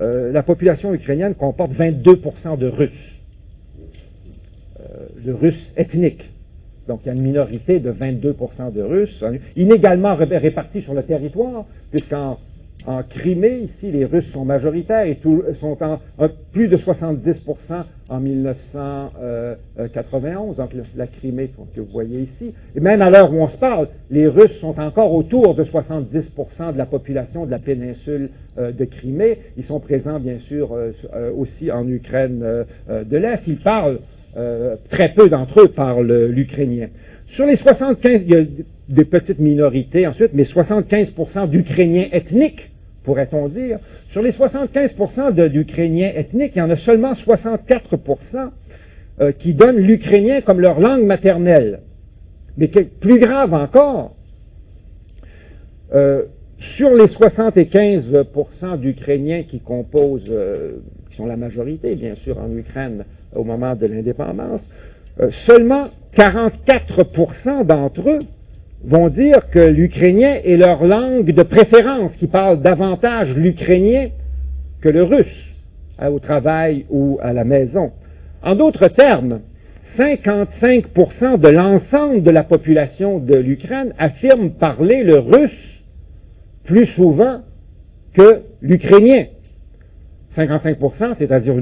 [0.00, 3.22] la population ukrainienne comporte 22% de Russes,
[5.24, 6.24] de Russes ethniques.
[6.86, 9.24] Donc, il y a une minorité de 22% de Russes,
[9.56, 12.38] inégalement répartis sur le territoire, puisqu'en
[12.86, 15.18] en Crimée, ici, les Russes sont majoritaires et
[15.60, 15.98] sont en,
[16.52, 22.54] plus de 70% en 1991, donc la Crimée que vous voyez ici.
[22.74, 26.72] Et même à l'heure où on se parle, les Russes sont encore autour de 70%
[26.72, 29.36] de la population de la péninsule euh, de Crimée.
[29.56, 33.46] Ils sont présents, bien sûr, euh, euh, aussi en Ukraine de l'Est.
[33.48, 33.98] Ils parlent,
[34.88, 36.86] très peu d'entre eux parlent l'ukrainien.
[37.26, 42.70] Sur les 75, il des petites minorités ensuite, mais 75% d'Ukrainiens ethniques
[43.08, 43.78] pourrait-on dire.
[44.10, 48.50] Sur les 75% d'Ukrainiens ethniques, il y en a seulement 64%
[49.20, 51.80] euh, qui donnent l'ukrainien comme leur langue maternelle.
[52.58, 54.14] Mais plus grave encore,
[55.94, 56.24] euh,
[56.58, 60.72] sur les 75% d'Ukrainiens qui composent, euh,
[61.08, 64.68] qui sont la majorité bien sûr en Ukraine au moment de l'indépendance,
[65.32, 68.18] seulement 44% d'entre eux
[68.84, 74.08] vont dire que l'ukrainien est leur langue de préférence, qui parle davantage l'ukrainien
[74.80, 75.54] que le russe,
[76.00, 77.90] au travail ou à la maison.
[78.42, 79.40] En d'autres termes,
[79.84, 85.84] 55% de l'ensemble de la population de l'Ukraine affirme parler le russe
[86.64, 87.40] plus souvent
[88.12, 89.24] que l'ukrainien.
[90.36, 91.56] 55%, c'est-à-dire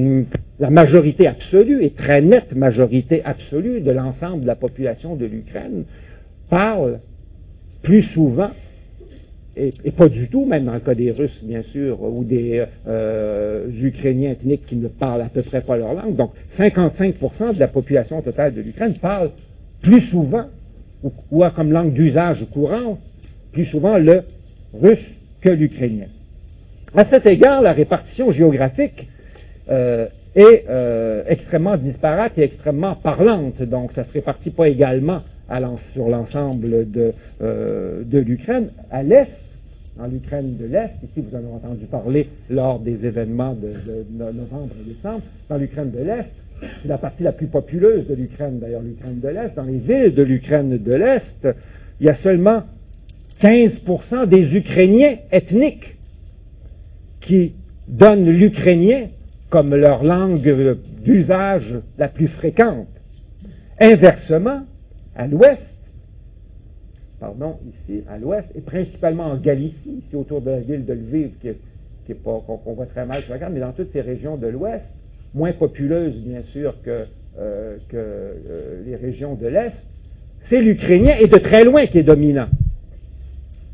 [0.59, 5.85] la majorité absolue et très nette majorité absolue de l'ensemble de la population de l'Ukraine
[6.49, 6.99] parle
[7.83, 8.51] plus souvent
[9.57, 13.67] et, pas du tout, même dans le cas des Russes, bien sûr, ou des euh,
[13.83, 16.15] Ukrainiens ethniques qui ne parlent à peu près pas leur langue.
[16.15, 19.31] Donc, 55% de la population totale de l'Ukraine parle
[19.81, 20.45] plus souvent,
[21.31, 22.99] ou, a comme langue d'usage courant,
[23.53, 24.23] plus souvent le
[24.75, 26.07] russe que l'ukrainien.
[26.95, 29.09] À cet égard, la répartition géographique
[29.71, 33.63] euh, est euh, extrêmement disparate et extrêmement parlante.
[33.63, 35.21] Donc, ça se répartit pas également
[35.79, 38.69] sur l'ensemble de, euh, de l'Ukraine.
[38.91, 39.51] À l'Est,
[39.97, 43.73] dans l'Ukraine de l'Est, ici vous en avez entendu parler lors des événements de,
[44.33, 46.39] novembre et décembre, dans l'Ukraine de l'Est,
[46.83, 50.15] c'est la partie la plus populeuse de l'Ukraine, d'ailleurs l'Ukraine de l'Est, dans les villes
[50.15, 51.49] de l'Ukraine de l'Est,
[52.01, 52.63] il y a seulement
[53.41, 55.97] 15% des Ukrainiens ethniques
[57.21, 57.53] qui
[57.89, 59.07] donnent l'ukrainien
[59.49, 62.89] comme leur langue d'usage la plus fréquente.
[63.81, 64.63] Inversement,
[65.17, 65.83] à l'ouest,
[67.19, 71.31] pardon, ici, à l'ouest, et principalement en Galicie, ici autour de la ville de Lviv,
[72.23, 74.97] qu'on voit très mal sur la carte, mais dans toutes ces régions de l'ouest,
[75.35, 77.07] moins populeuses, bien sûr, que,
[77.39, 79.91] euh, que euh, les régions de l'est,
[80.43, 82.49] c'est l'ukrainien, et de très loin, qui est dominant.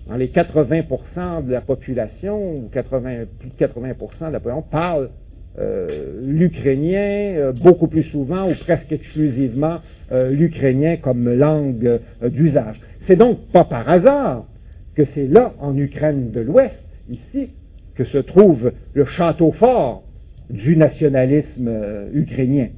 [0.09, 5.11] Dans les 80% de la population, ou 80, plus de 80% de la population, parle
[5.58, 5.86] euh,
[6.22, 12.80] l'ukrainien euh, beaucoup plus souvent ou presque exclusivement euh, l'ukrainien comme langue d'usage.
[13.00, 14.46] C'est donc pas par hasard
[14.94, 17.50] que c'est là, en Ukraine de l'Ouest, ici,
[17.94, 20.04] que se trouve le château fort
[20.48, 21.70] du nationalisme
[22.14, 22.68] ukrainien.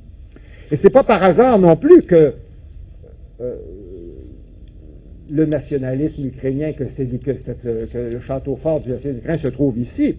[0.72, 2.34] Et c'est pas par hasard non plus que
[5.30, 10.16] le nationalisme ukrainien, que, que, que, le château fort du nationalisme ukrainien se trouve ici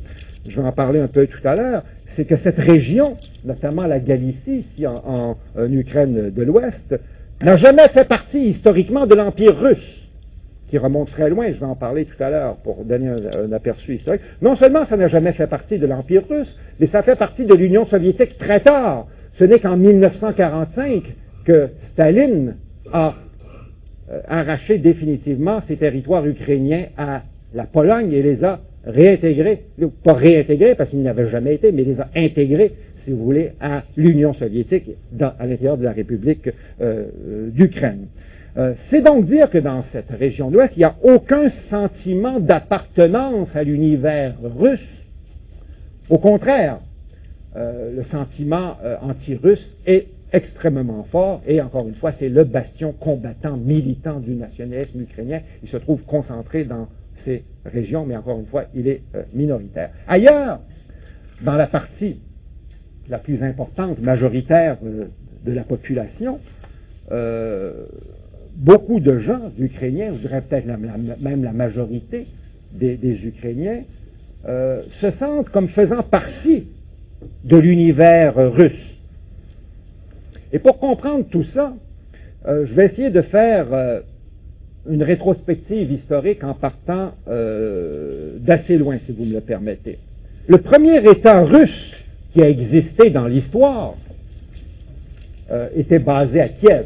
[0.48, 4.00] je vais en parler un peu tout à l'heure, c'est que cette région, notamment la
[4.00, 6.96] Galicie, ici en, Ukraine de l'Ouest,
[7.42, 10.08] n'a jamais fait partie historiquement de l'Empire russe,
[10.70, 13.96] qui remonte très loin, je vais en parler tout à l'heure pour donner un, aperçu
[13.96, 14.22] historique.
[14.42, 17.54] Non seulement ça n'a jamais fait partie de l'Empire russe, mais ça fait partie de
[17.54, 19.08] l'Union soviétique très tard.
[19.34, 21.04] Ce n'est qu'en 1945
[21.44, 22.56] que Staline
[22.94, 23.16] a
[24.12, 27.22] euh, arraché définitivement ses territoires ukrainiens à
[27.54, 29.64] la Pologne et les a réintégrés,
[30.04, 33.84] pas réintégrés parce qu'ils n'avaient jamais été, mais les a intégrés, si vous voulez, à
[33.98, 36.52] l'Union soviétique à l'intérieur de la République euh,
[37.28, 38.08] euh, d'Ukraine.
[38.58, 42.40] Euh, c'est donc dire que dans cette région de l'Ouest, il n'y a aucun sentiment
[42.40, 45.08] d'appartenance à l'univers russe.
[46.10, 46.78] Au contraire,
[47.56, 54.20] le sentiment anti-russe est extrêmement fort et encore une fois, c'est le bastion combattant, militant
[54.20, 55.40] du nationalisme ukrainien.
[55.64, 59.90] Il se trouve concentré dans ces régions, mais encore une fois, il est euh, minoritaire.
[60.08, 60.60] Ailleurs,
[61.42, 62.20] dans la partie
[63.10, 65.06] la plus importante, majoritaire euh,
[65.46, 66.40] de la population,
[67.12, 67.86] euh,
[68.56, 72.26] beaucoup de gens ukrainiens, je dirais peut-être même la majorité
[72.72, 73.82] des, Ukrainiens,
[74.46, 76.68] se sentent comme faisant partie
[77.44, 79.00] de l'univers russe.
[80.52, 81.74] Et pour comprendre tout ça,
[82.46, 83.68] je vais essayer de faire
[84.90, 89.98] une rétrospective historique en partant euh, d'assez loin, si vous me le permettez.
[90.48, 93.96] Le premier État russe qui a existé dans l'histoire
[95.52, 96.86] euh, était basé à Kiev,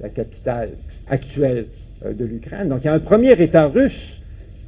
[0.00, 0.70] la capitale
[1.08, 1.66] actuelle
[2.04, 2.68] euh, de l'Ukraine.
[2.68, 4.22] Donc il y a un premier État russe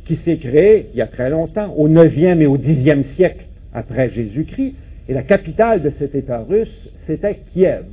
[0.05, 4.11] qui s'est créé il y a très longtemps, au 9e et au 10e siècle après
[4.11, 4.75] Jésus-Christ,
[5.09, 7.85] et la capitale de cet État russe, c'était Kiev.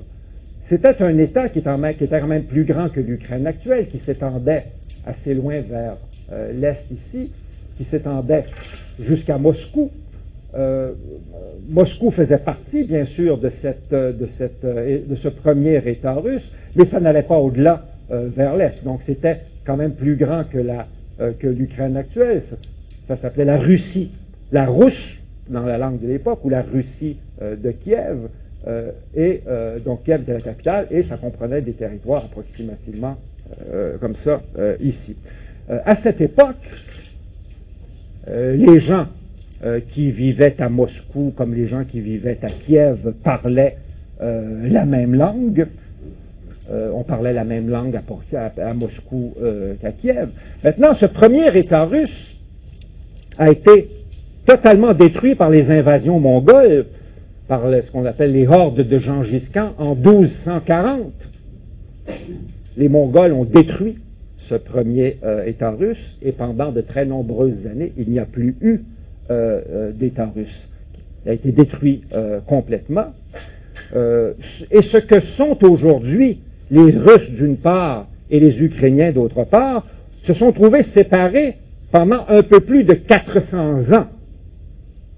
[0.70, 4.66] C'était un État qui était, quand même plus grand que l'Ukraine actuelle, qui s'étendait
[5.04, 5.98] assez loin vers
[6.32, 7.32] euh, l'Est ici,
[7.76, 8.46] qui s'étendait
[9.00, 9.90] jusqu'à Moscou.
[10.56, 10.92] Euh,
[11.70, 17.40] Moscou faisait partie, bien sûr, euh, de ce premier État russe, mais ça n'allait pas
[17.40, 18.84] au-delà vers l'Est.
[18.84, 22.44] Donc c'était quand même plus grand que, l'Ukraine actuelle.
[22.48, 22.58] Ça,
[23.08, 24.12] ça s'appelait la Russie.
[24.52, 28.30] La Rousse, dans la langue de l'époque, ou la Russie de Kiev.
[28.68, 33.18] Euh, et euh, donc Kiev était la capitale, et ça comprenait des territoires approximativement
[33.72, 34.42] euh, comme ça
[34.80, 35.16] ici.
[35.70, 36.58] à cette époque,
[38.28, 39.08] les gens
[39.92, 43.78] qui vivaient à Moscou, comme les gens qui vivaient à Kiev, parlaient
[44.20, 45.68] la même langue.
[46.72, 48.00] on parlait la même langue
[48.34, 49.34] à, Moscou
[49.82, 50.30] qu'à Kiev.
[50.64, 52.38] Maintenant, ce premier État russe
[53.38, 53.88] a été
[54.46, 56.86] totalement détruit par les invasions mongoles,
[57.50, 61.12] par ce qu'on appelle les hordes de Gengis Khan en 1240.
[62.78, 63.98] Les Mongols ont détruit
[64.38, 68.56] ce premier euh, État russe et pendant de très nombreuses années, il n'y a plus
[68.62, 68.82] eu
[69.32, 70.70] euh, euh, d'État russe.
[71.26, 72.02] Il a été détruit
[72.46, 73.08] complètement.
[73.94, 76.40] et ce que sont aujourd'hui
[76.72, 79.86] les Russes d'une part et les Ukrainiens d'autre part,
[80.24, 81.56] se sont trouvés séparés
[81.92, 84.08] pendant un peu plus de 400 ans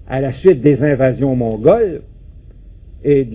[0.08, 2.00] à la suite des invasions mongoles
[3.04, 3.26] et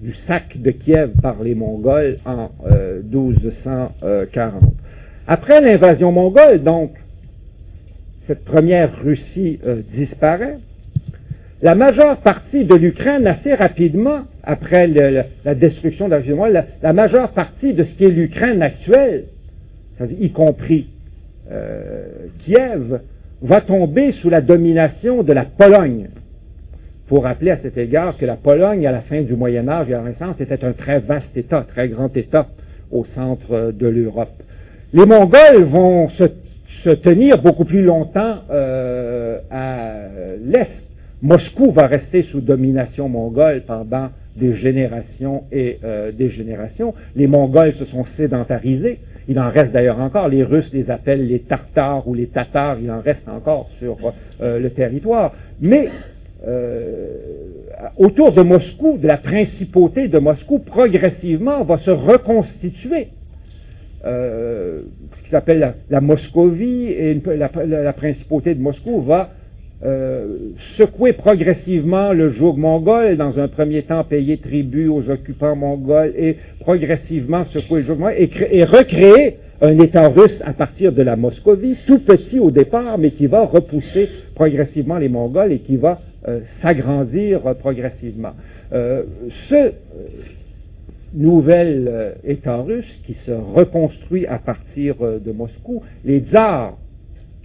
[0.00, 2.50] du sac de Kiev par les Mongols en
[3.12, 4.54] 1240.
[5.28, 6.92] Après l'invasion mongole, donc,
[8.22, 10.58] cette première Russie euh, disparaît.
[11.62, 14.86] La majeure partie de l'Ukraine, assez rapidement, après
[15.44, 19.24] la destruction de la, la, la majeure partie de ce qui est l'Ukraine actuelle,
[20.20, 20.86] y compris
[21.50, 22.04] euh,
[22.40, 23.00] Kiev,
[23.42, 26.08] va tomber sous la domination de la Pologne.
[27.08, 29.94] Faut rappeler à cet égard que la Pologne, à la fin du Moyen Âge et
[29.94, 32.48] à la Renaissance, était un très vaste État, très grand État
[32.90, 34.42] au centre de l'Europe.
[34.92, 36.24] Les Mongols vont se,
[36.94, 39.78] tenir beaucoup plus longtemps euh, à
[40.44, 40.92] l'est.
[41.22, 46.92] Moscou va rester sous domination mongole pendant des générations et euh, des générations.
[47.14, 48.98] Les Mongols se sont sédentarisés.
[49.28, 50.28] Il en reste d'ailleurs encore.
[50.28, 52.78] Les Russes les appellent les Tartares ou les Tatars.
[52.80, 53.96] Il en reste encore sur
[54.40, 55.34] euh, le territoire.
[55.60, 55.88] Mais
[57.96, 63.08] autour de Moscou, de la principauté de Moscou, progressivement va se reconstituer
[64.06, 64.82] euh,
[65.18, 69.30] ce qui s'appelle la, Moscovie et la, principauté de Moscou va
[69.84, 76.12] euh, secouer progressivement le joug mongol, dans un premier temps payer tribut aux occupants mongols
[76.16, 81.16] et progressivement secouer le joug mongol et, recréer un État russe à partir de la
[81.16, 85.98] Moscovie, tout petit au départ, mais qui va repousser progressivement les Mongols et qui va
[86.28, 88.32] euh, s'agrandir progressivement.
[88.70, 89.72] ce
[91.16, 95.82] nouvel euh, État russe qui se reconstruit à partir euh, de Moscou.
[96.04, 96.76] Les tsars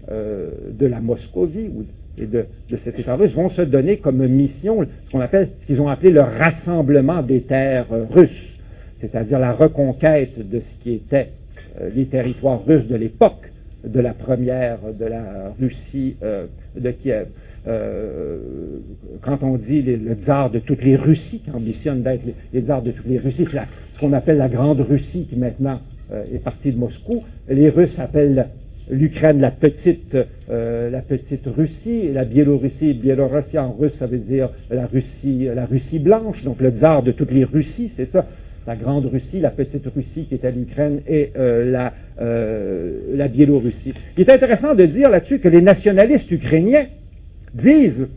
[0.09, 1.86] euh, de la Moscovie ou,
[2.22, 2.45] et de,
[2.78, 6.22] cet État russe vont se donner comme mission ce qu'on appelle, qu'ils ont appelé le
[6.22, 8.59] rassemblement des terres russes,
[8.99, 11.30] c'est-à-dire la reconquête de ce qui était
[11.95, 13.51] les territoires russes de l'époque
[13.86, 17.28] de la première de la Russie de Kiev.
[17.67, 18.39] Euh,
[19.22, 22.91] quand on dit le tsar de toutes les Russies, qui ambitionne d'être les, tsars de
[22.91, 25.80] toutes les Russies, c'est ce qu'on appelle la Grande Russie qui maintenant
[26.11, 27.24] euh, est partie de Moscou.
[27.49, 28.47] Les Russes appellent
[28.89, 30.17] l'Ukraine la petite
[30.49, 35.65] euh, la petite Russie, la Biélorussie, Biélorussie en russe ça veut dire la Russie la
[35.65, 38.25] Russie blanche, donc le tsar de toutes les Russies, c'est ça.
[38.67, 43.95] La grande Russie, la petite Russie qui était l'Ukraine et la, la Biélorussie.
[44.15, 46.86] Il est intéressant de dire là-dessus que les nationalistes ukrainiens
[47.55, 48.07] disent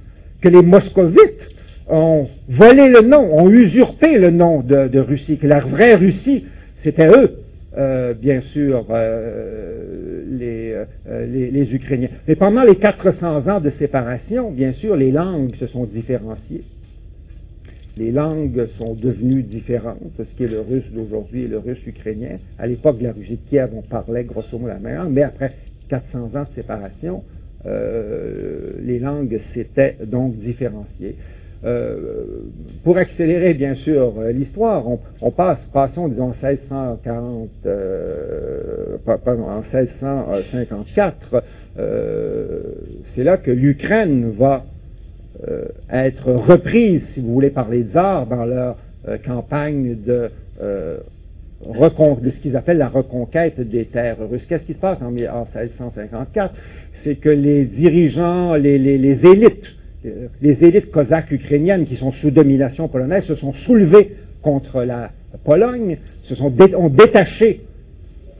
[0.42, 1.54] que les moscovites
[1.88, 6.46] ont volé le nom, ont usurpé le nom de, Russie, que la vraie Russie,
[6.78, 7.36] c'était eux,
[7.76, 12.08] euh, bien sûr, euh, euh, les, Ukrainiens.
[12.28, 16.62] Mais pendant les 400 ans de séparation, bien sûr, les langues se sont différenciées.
[17.96, 22.36] Les langues sont devenues différentes, ce qui est le russe d'aujourd'hui et le russe ukrainien.
[22.58, 25.22] À l'époque de la Russie de Kiev, on parlait grosso modo la même langue, mais
[25.22, 25.52] après
[25.88, 27.22] 400 ans de séparation,
[27.64, 31.16] les langues s'étaient donc différenciées.
[31.64, 32.16] Euh,
[32.84, 34.84] pour accélérer bien sûr l'histoire,
[35.22, 41.42] on, passe, passons disons 1640, euh, en 1654,
[41.78, 42.60] euh,
[43.08, 44.64] c'est là que l'Ukraine va
[45.48, 48.76] euh, être reprise, si vous voulez, par les tsars dans leur
[49.24, 54.46] campagne de ce qu'ils appellent la reconquête des terres russes.
[54.46, 56.54] Qu'est-ce qui se passe en, 1654?
[56.92, 59.74] C'est que les dirigeants, les, élites,
[60.42, 64.10] les élites cosaques ukrainiennes qui sont sous domination polonaise se sont soulevées
[64.42, 65.10] contre la
[65.42, 67.60] Pologne, se sont ont détaché,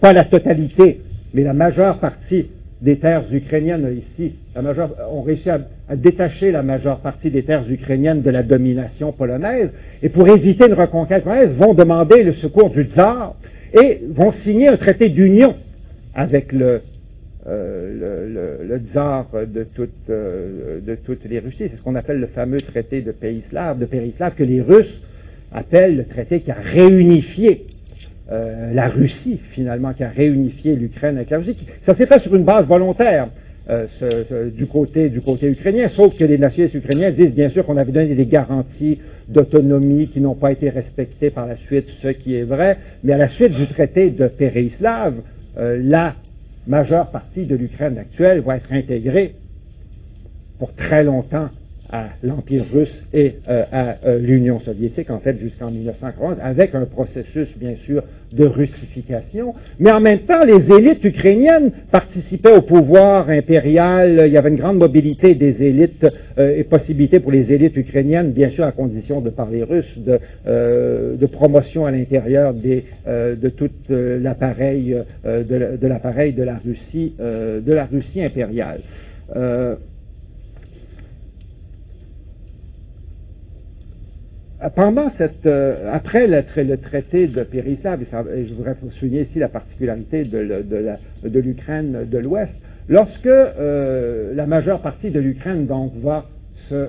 [0.00, 1.00] pas la totalité,
[1.32, 2.46] mais la majeure partie
[2.80, 5.60] des terres ukrainiennes ici, la majeure, ont réussi à,
[5.96, 10.74] détacher la majeure partie des terres ukrainiennes de la domination polonaise, et pour éviter une
[10.74, 13.34] reconquête polonaise, vont demander le secours du tsar
[13.72, 15.54] et vont signer un traité d'union
[16.14, 16.80] avec le,
[17.46, 21.68] euh, le, tsar de, toute, euh, de toutes les Russies.
[21.68, 25.04] C'est ce qu'on appelle le fameux traité de Péislav, de Périslav, que les Russes
[25.52, 27.66] appellent le traité qui a réunifié
[28.32, 31.58] euh, la Russie, finalement, qui a réunifié l'Ukraine avec la Russie.
[31.82, 33.26] Ça s'est fait sur une base volontaire.
[34.56, 37.92] du, côté, du côté ukrainien, sauf que les nationalistes ukrainiens disent bien sûr qu'on avait
[37.92, 42.42] donné des garanties d'autonomie qui n'ont pas été respectées par la suite, ce qui est
[42.42, 45.14] vrai, mais à la suite du traité de Péréislav,
[45.56, 46.14] la
[46.66, 49.34] majeure partie de l'Ukraine actuelle va être intégrée
[50.58, 51.48] pour très longtemps
[51.94, 56.86] à l'Empire russe et euh, à euh, l'Union soviétique, en fait, jusqu'en 1940, avec un
[56.86, 59.54] processus, bien sûr, de russification.
[59.78, 64.24] Mais en même temps, les élites ukrainiennes participaient au pouvoir impérial.
[64.26, 66.04] Il y avait une grande mobilité des élites
[66.36, 71.26] euh, et possibilité pour les élites ukrainiennes, bien sûr, à condition de parler russe, de,
[71.26, 78.80] promotion à l'intérieur de tout l'appareil de, de la Russie impériale.
[85.10, 91.38] Cette, euh, après le, traité de Périssav, et, je voudrais souligner ici la particularité de,
[91.38, 96.88] l'Ukraine de l'Ouest, lorsque euh, la majeure partie de l'Ukraine donc va se euh,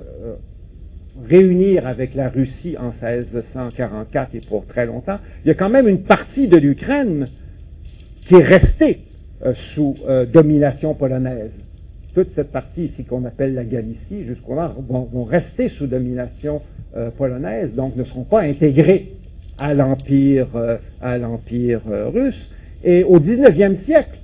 [1.28, 5.88] réunir avec la Russie en 1644 et pour très longtemps, il y a quand même
[5.88, 7.26] une partie de l'Ukraine
[8.26, 9.00] qui est restée
[9.54, 9.94] sous
[10.32, 11.52] domination polonaise.
[12.14, 16.60] Toute cette partie ici qu'on appelle la Galicie, jusqu'au là, vont, vont rester sous domination
[16.96, 19.08] euh, polonaises, donc ne seront pas intégrées
[19.58, 22.54] à l'empire euh, euh, russe.
[22.84, 24.16] Et au 19e siècle,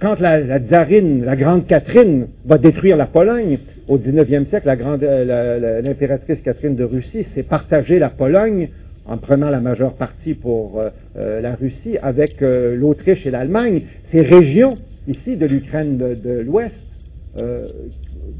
[0.00, 6.42] quand la, tsarine, la grande Catherine, va détruire la Pologne, au 19e siècle, grande, l'impératrice
[6.42, 8.68] Catherine de Russie s'est partagée la Pologne
[9.06, 10.82] en prenant la majeure partie pour
[11.14, 13.80] la Russie avec l'Autriche et l'Allemagne.
[14.04, 14.74] Ces régions
[15.06, 16.88] ici de l'Ukraine de l'Ouest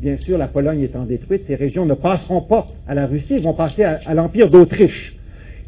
[0.03, 3.53] bien sûr, la Pologne étant détruite, ces régions ne passeront pas à la Russie, vont
[3.53, 5.17] passer à, l'Empire d'Autriche.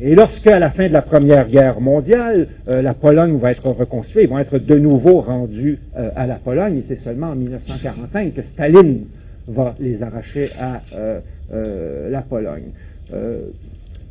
[0.00, 3.68] Et lorsque, à la fin de la Première Guerre mondiale, euh, la Pologne va être
[3.68, 7.36] reconstruite, ils vont être de nouveau rendus euh, à la Pologne, et c'est seulement en
[7.36, 9.04] 1945 que Staline
[9.46, 12.70] va les arracher à euh, la Pologne.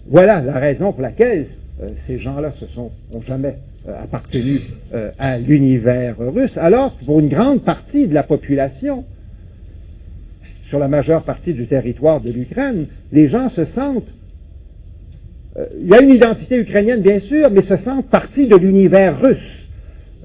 [0.07, 1.47] voilà la raison pour laquelle
[2.01, 3.55] ces gens-là se sont ont jamais
[4.03, 4.59] appartenu
[5.17, 9.03] à l'univers russe, alors que pour une grande partie de la population,
[10.73, 14.09] sur la majeure partie du territoire de l'Ukraine, les gens se sentent...
[15.55, 19.21] Euh, il y a une identité ukrainienne, bien sûr, mais se sentent partie de l'univers
[19.21, 19.69] russe.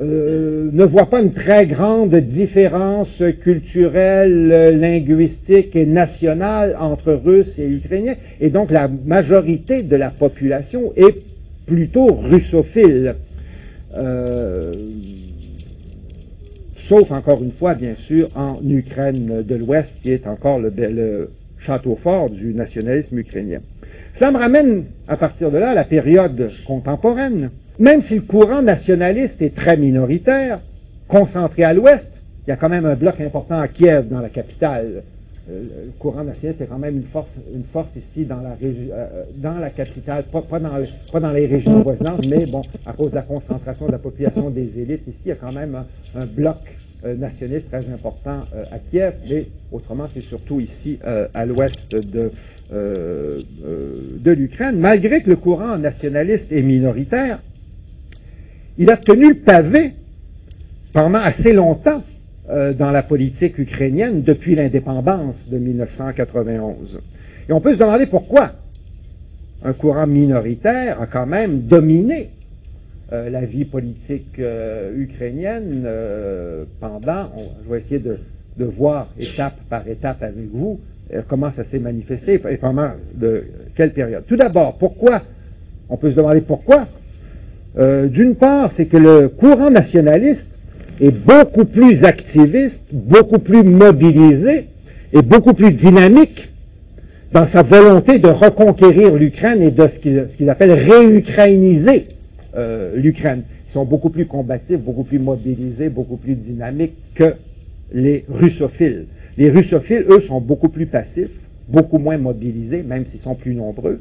[0.00, 7.68] Euh, ne voient pas une très grande différence culturelle, linguistique et nationale entre Russes et
[7.68, 8.16] Ukrainiens.
[8.40, 11.14] Et donc la majorité de la population est
[11.66, 13.16] plutôt russophile.
[13.98, 14.72] Euh,
[16.88, 21.30] sauf encore une fois, bien sûr, en Ukraine de l'Ouest, qui est encore le,
[21.60, 23.58] château fort du nationalisme ukrainien.
[24.14, 27.50] Cela me ramène, à partir de là, à la période contemporaine.
[27.78, 30.60] Même si le courant nationaliste est très minoritaire,
[31.08, 32.14] concentré à l'Ouest,
[32.46, 35.02] il y a quand même un bloc important à Kiev, dans la capitale.
[35.50, 39.24] Euh, le courant nationaliste, c'est quand même une force, une force ici dans la, euh,
[39.36, 40.68] dans la capitale, pas, dans
[41.12, 44.50] pas, dans les régions voisines, mais bon, à cause de la concentration de la population
[44.50, 45.84] des élites ici, il y a quand même
[46.14, 46.58] un bloc
[47.04, 51.94] euh, nationaliste très important euh, à Kiev, mais autrement, c'est surtout ici, euh, à l'ouest
[51.94, 52.32] de,
[52.72, 54.80] de l'Ukraine.
[54.80, 57.38] Malgré que le courant nationaliste est minoritaire,
[58.78, 59.92] il a tenu le pavé
[60.92, 62.02] pendant assez longtemps
[62.48, 67.00] dans la politique ukrainienne depuis l'indépendance de 1991.
[67.48, 68.52] Et on peut se demander pourquoi
[69.64, 72.30] un courant minoritaire a quand même dominé
[73.10, 77.30] euh, la vie politique euh, ukrainienne euh, pendant,
[77.64, 78.18] je vais essayer de,
[78.58, 80.78] de, voir étape par étape avec vous
[81.26, 83.44] comment ça s'est manifesté et pendant de
[83.74, 84.24] quelle période.
[84.28, 85.22] Tout d'abord, pourquoi
[85.88, 86.86] On peut se demander pourquoi.
[87.78, 90.57] D'une part, c'est que le courant nationaliste
[91.00, 94.66] est beaucoup plus activiste, beaucoup plus mobilisé
[95.12, 96.48] et beaucoup plus dynamique
[97.32, 102.06] dans sa volonté de reconquérir l'Ukraine et de ce qu'il appelle réukrainiser
[102.56, 103.42] euh, l'Ukraine.
[103.68, 107.34] Ils sont beaucoup plus combatifs, beaucoup plus mobilisés, beaucoup plus dynamiques que
[107.92, 109.06] les russophiles.
[109.36, 111.30] Les russophiles, eux, sont beaucoup plus passifs,
[111.68, 114.00] beaucoup moins mobilisés, même s'ils sont plus nombreux.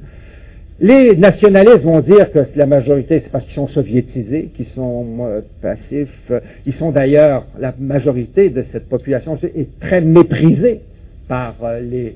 [0.79, 5.41] Les nationalistes vont dire que la majorité, c'est parce qu'ils sont soviétisés, qu'ils sont euh,
[5.59, 6.31] passifs.
[6.67, 10.81] Ils sont d'ailleurs, la majorité de cette population est très méprisée
[11.27, 12.13] par euh, les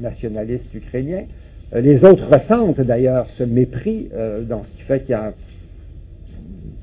[0.00, 1.24] nationalistes ukrainiens.
[1.74, 4.08] Les autres ressentent d'ailleurs ce mépris,
[4.48, 5.32] dans ce qui fait qu'il y a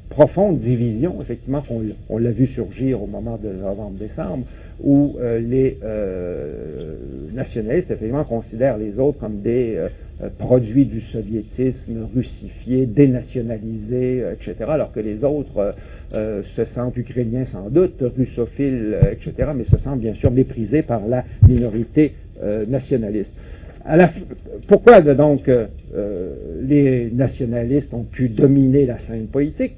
[0.10, 4.44] profonde division, effectivement, qu'on on, l'a vu surgir au moment de novembre-décembre,
[4.84, 5.78] où les
[7.32, 9.78] nationalistes, effectivement, considèrent les autres comme des
[10.38, 15.74] produits du soviétisme, russifiés, dénationalisés, etc., alors que les autres
[16.12, 21.24] se sentent ukrainiens sans doute, russophiles, etc., mais se sentent bien sûr méprisés par la
[21.48, 22.14] minorité
[22.68, 23.36] nationaliste
[24.68, 25.66] pourquoi donc euh,
[25.96, 29.76] euh, les nationalistes ont pu dominer la scène politique?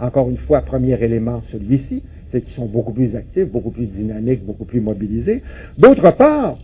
[0.00, 4.44] Encore une fois, premier élément, celui-ci, c'est qu'ils sont beaucoup plus actifs, beaucoup plus dynamiques,
[4.44, 5.42] beaucoup plus mobilisés.
[5.78, 6.58] D'autre part,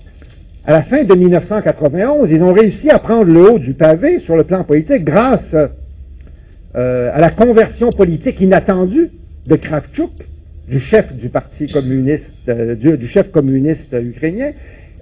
[0.67, 4.37] à la fin de 1991, ils ont réussi à prendre le haut du pavé sur
[4.37, 5.57] le plan politique grâce
[6.77, 9.11] euh, à la conversion politique inattendue
[9.47, 10.11] de Kravchuk,
[10.69, 14.53] du chef du parti communiste, du, chef communiste ukrainien,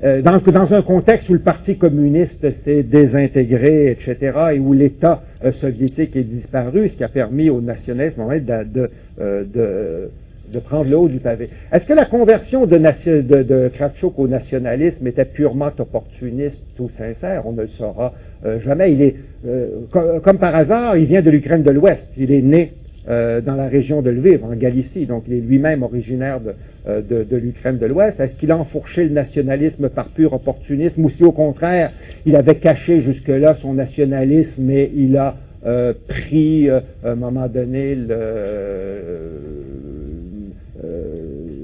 [0.04, 4.16] euh, dans, dans, un contexte où le Parti communiste s'est désintégré, etc.,
[4.54, 8.90] et où l'État euh, soviétique est disparu, ce qui a permis aux nationalistes de, de,
[9.20, 10.10] euh, de,
[10.52, 11.48] de, prendre le haut du pavé.
[11.72, 17.46] Est-ce que la conversion de, Kravchuk au nationalisme était purement opportuniste ou sincère?
[17.46, 18.12] On ne le saura
[18.64, 18.92] jamais.
[18.92, 19.16] Il est,
[19.90, 22.12] comme, par hasard, il vient de l'Ukraine de l'Ouest.
[22.16, 22.72] Il est né
[23.08, 26.52] euh, dans la région de Lviv, en Galicie, donc il est lui-même originaire de,
[26.88, 28.20] euh, l'Ukraine de l'Ouest.
[28.20, 31.90] Est-ce qu'il a enfourché le nationalisme par pur opportunisme ou si au contraire
[32.26, 37.96] il avait caché jusque-là son nationalisme et il a euh, pris à un moment donné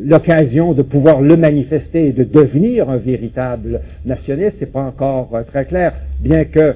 [0.05, 5.65] l'occasion de pouvoir le manifester et de devenir un véritable nationaliste, c'est pas encore très
[5.65, 6.75] clair, bien que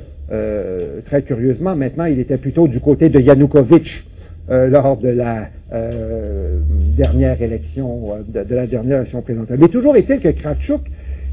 [1.07, 4.05] très curieusement maintenant il était plutôt du côté de Yanukovych
[4.51, 6.59] euh, lors de la euh,
[6.97, 9.59] dernière élection, euh, de, la dernière élection présidentielle.
[9.61, 10.31] Mais toujours est-il que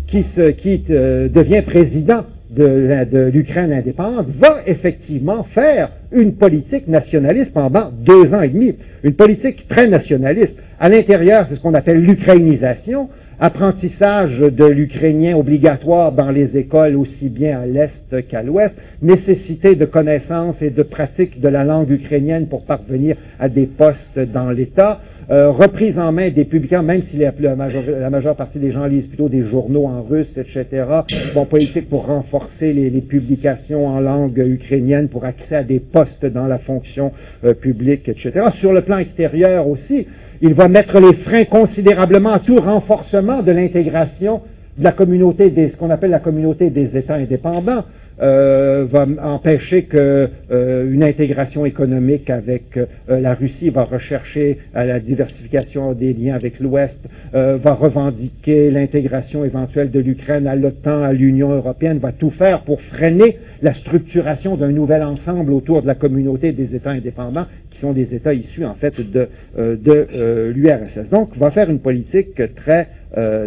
[0.06, 2.26] qui, se, qui devient président
[2.56, 8.76] de, l'Ukraine indépendante, va effectivement faire une politique nationaliste pendant deux ans et demi.
[9.04, 10.60] Une politique très nationaliste.
[10.80, 17.30] À l'intérieur, c'est ce qu'on appelle l'ukrainisation apprentissage de l'ukrainien obligatoire dans les écoles aussi
[17.30, 22.48] bien à l'est qu'à l'ouest, nécessité de connaissances et de pratiques de la langue ukrainienne
[22.48, 25.02] pour parvenir à des postes dans l'État,
[25.32, 29.28] euh, reprise en main des publications, même si la, majeure, partie des gens lisent plutôt
[29.28, 30.86] des journaux en russe, etc.
[31.34, 36.48] Bon, politique pour renforcer les, publications en langue ukrainienne pour accès à des postes dans
[36.48, 37.12] la fonction
[37.44, 38.50] euh, publique, etc.
[38.52, 40.08] Sur le plan extérieur aussi,
[40.42, 44.42] il va mettre les freins considérablement à tout renforcement de l'intégration
[44.78, 47.84] de la communauté des, ce qu'on appelle la communauté des États indépendants,
[48.22, 55.02] euh, va empêcher que euh, une intégration économique avec euh, la Russie va rechercher la
[55.02, 61.52] diversification des liens avec l'Ouest, va revendiquer l'intégration éventuelle de l'Ukraine à l'OTAN, à l'Union
[61.52, 66.52] européenne, va tout faire pour freiner la structuration d'un nouvel ensemble autour de la communauté
[66.52, 71.10] des États indépendants qui sont des États issus en fait de, de l'URSS.
[71.10, 72.88] Donc, va faire une politique très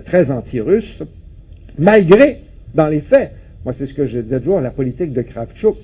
[0.04, 1.02] très anti-russe,
[1.78, 2.36] malgré,
[2.74, 3.32] dans les faits,
[3.68, 5.76] moi, c'est ce que je disais toujours, la politique de Kravchuk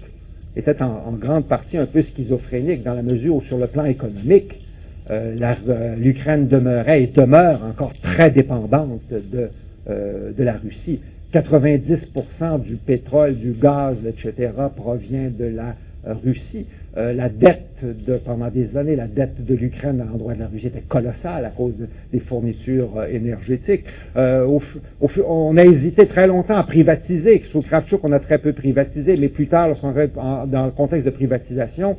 [0.57, 4.55] était en, grande partie un peu schizophrénique dans la mesure où, sur le plan économique,
[5.11, 5.37] euh,
[5.69, 9.51] euh, l'Ukraine demeurait et demeure encore très dépendante de,
[9.91, 10.99] euh, de la Russie.
[11.35, 15.75] 90% du pétrole, du gaz, etc., provient de la
[16.25, 16.65] Russie.
[16.97, 20.47] Euh, la dette de, pendant des années, la dette de l'Ukraine à l'endroit de la
[20.47, 23.85] Russie était colossale à cause des fournitures euh, énergétiques.
[24.17, 24.47] Euh,
[25.27, 27.43] on a hésité très longtemps à privatiser.
[27.51, 31.97] Sous Kravchuk, on a très peu privatisé, mais plus tard, dans le contexte de privatisation,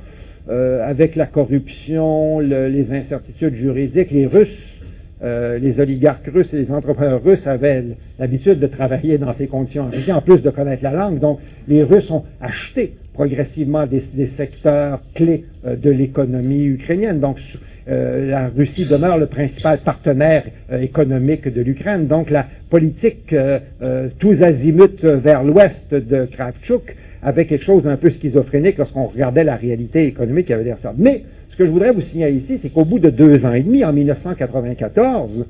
[0.47, 4.74] avec la corruption, les incertitudes juridiques, les Russes
[5.21, 7.83] les oligarques russes et les entrepreneurs russes avaient
[8.19, 11.19] l'habitude de travailler dans ces conditions en plus de connaître la langue.
[11.19, 17.19] Donc, les Russes ont acheté progressivement des, secteurs clés euh, de l'économie ukrainienne.
[17.19, 17.39] Donc,
[17.87, 22.07] euh, la Russie demeure le principal partenaire euh, économique de l'Ukraine.
[22.07, 23.33] Donc, la politique
[24.19, 29.55] tous azimuts vers l'ouest de Kravchuk avait quelque chose d'un peu schizophrénique lorsqu'on regardait la
[29.55, 30.93] réalité économique qui avait derrière ça.
[30.97, 31.23] Mais,
[31.55, 33.85] ce que je voudrais vous signaler ici, c'est qu'au bout de deux ans et demi,
[33.85, 35.45] en 1994,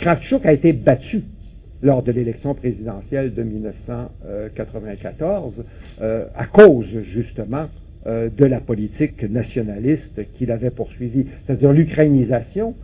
[0.00, 1.22] Kravchuk a été battu
[1.82, 5.64] lors de l'élection présidentielle de 1994,
[6.02, 7.68] euh, à cause justement
[8.06, 11.26] euh, de la politique nationaliste qu'il avait poursuivie.
[11.44, 12.74] C'est-à-dire l'ukrainisation,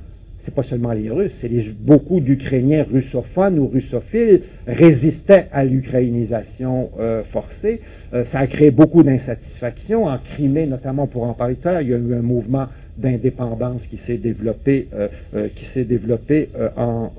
[0.47, 7.23] c'est pas seulement les Russes, c'est beaucoup d'Ukrainiens russophones ou russophiles résistaient à l'ukrainisation euh,
[7.23, 7.81] forcée.
[8.25, 10.07] ça a créé beaucoup d'insatisfaction.
[10.07, 12.67] En Crimée, notamment, pour en parler tout à l'heure, il y a eu un mouvement
[12.99, 17.13] d'indépendance qui s'est développé, euh, euh, qui s'est développé euh, en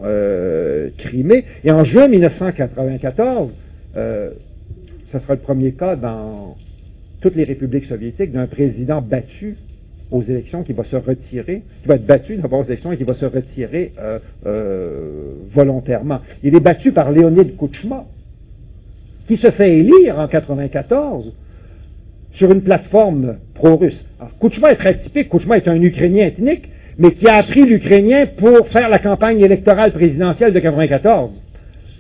[0.97, 1.45] Crimée.
[1.63, 3.51] Et en juin 1994,
[3.95, 6.55] ce sera le premier cas dans
[7.21, 9.55] toutes les républiques soviétiques d'un président battu
[10.11, 13.03] aux élections, qui va se retirer, qui va être battu d'abord aux élections et qui
[13.03, 16.19] va se retirer euh, euh, volontairement.
[16.43, 18.05] Il est battu par Léonid Kouchma,
[19.27, 21.33] qui se fait élire en 94
[22.31, 24.07] sur une plateforme pro-russe.
[24.19, 25.27] Alors, Kouchma est très typique.
[25.29, 29.91] Kouchma est un Ukrainien ethnique, mais qui a appris l'ukrainien pour faire la campagne électorale
[29.91, 31.46] présidentielle de 94.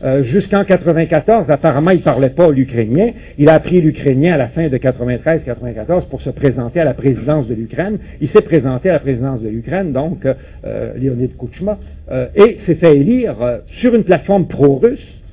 [0.03, 3.11] Euh, jusqu'en 94, apparemment, il parlait pas l'ukrainien.
[3.39, 7.47] Il a appris l'ukrainien à la fin de 93-94 pour se présenter à la présidence
[7.47, 7.97] de l'Ukraine.
[8.21, 10.33] Il s'est présenté à la présidence de l'Ukraine, donc euh,
[10.65, 11.79] euh Leonid Kouchma,
[12.11, 13.35] euh, et s'est fait élire
[13.65, 15.23] sur une plateforme pro-russe,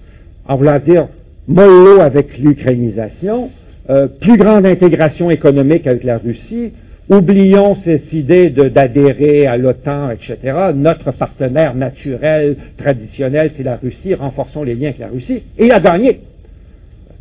[0.48, 1.08] en voulant dire
[1.46, 3.50] mollo avec l'ukrainisation,
[4.18, 6.72] plus grande intégration économique avec la Russie,
[7.10, 10.38] Oublions cette idée d'adhérer à l'OTAN, etc.
[10.74, 14.14] Notre partenaire naturel, traditionnel, c'est la Russie.
[14.14, 15.42] Renforçons les liens avec la Russie.
[15.58, 16.20] Et il a gagné.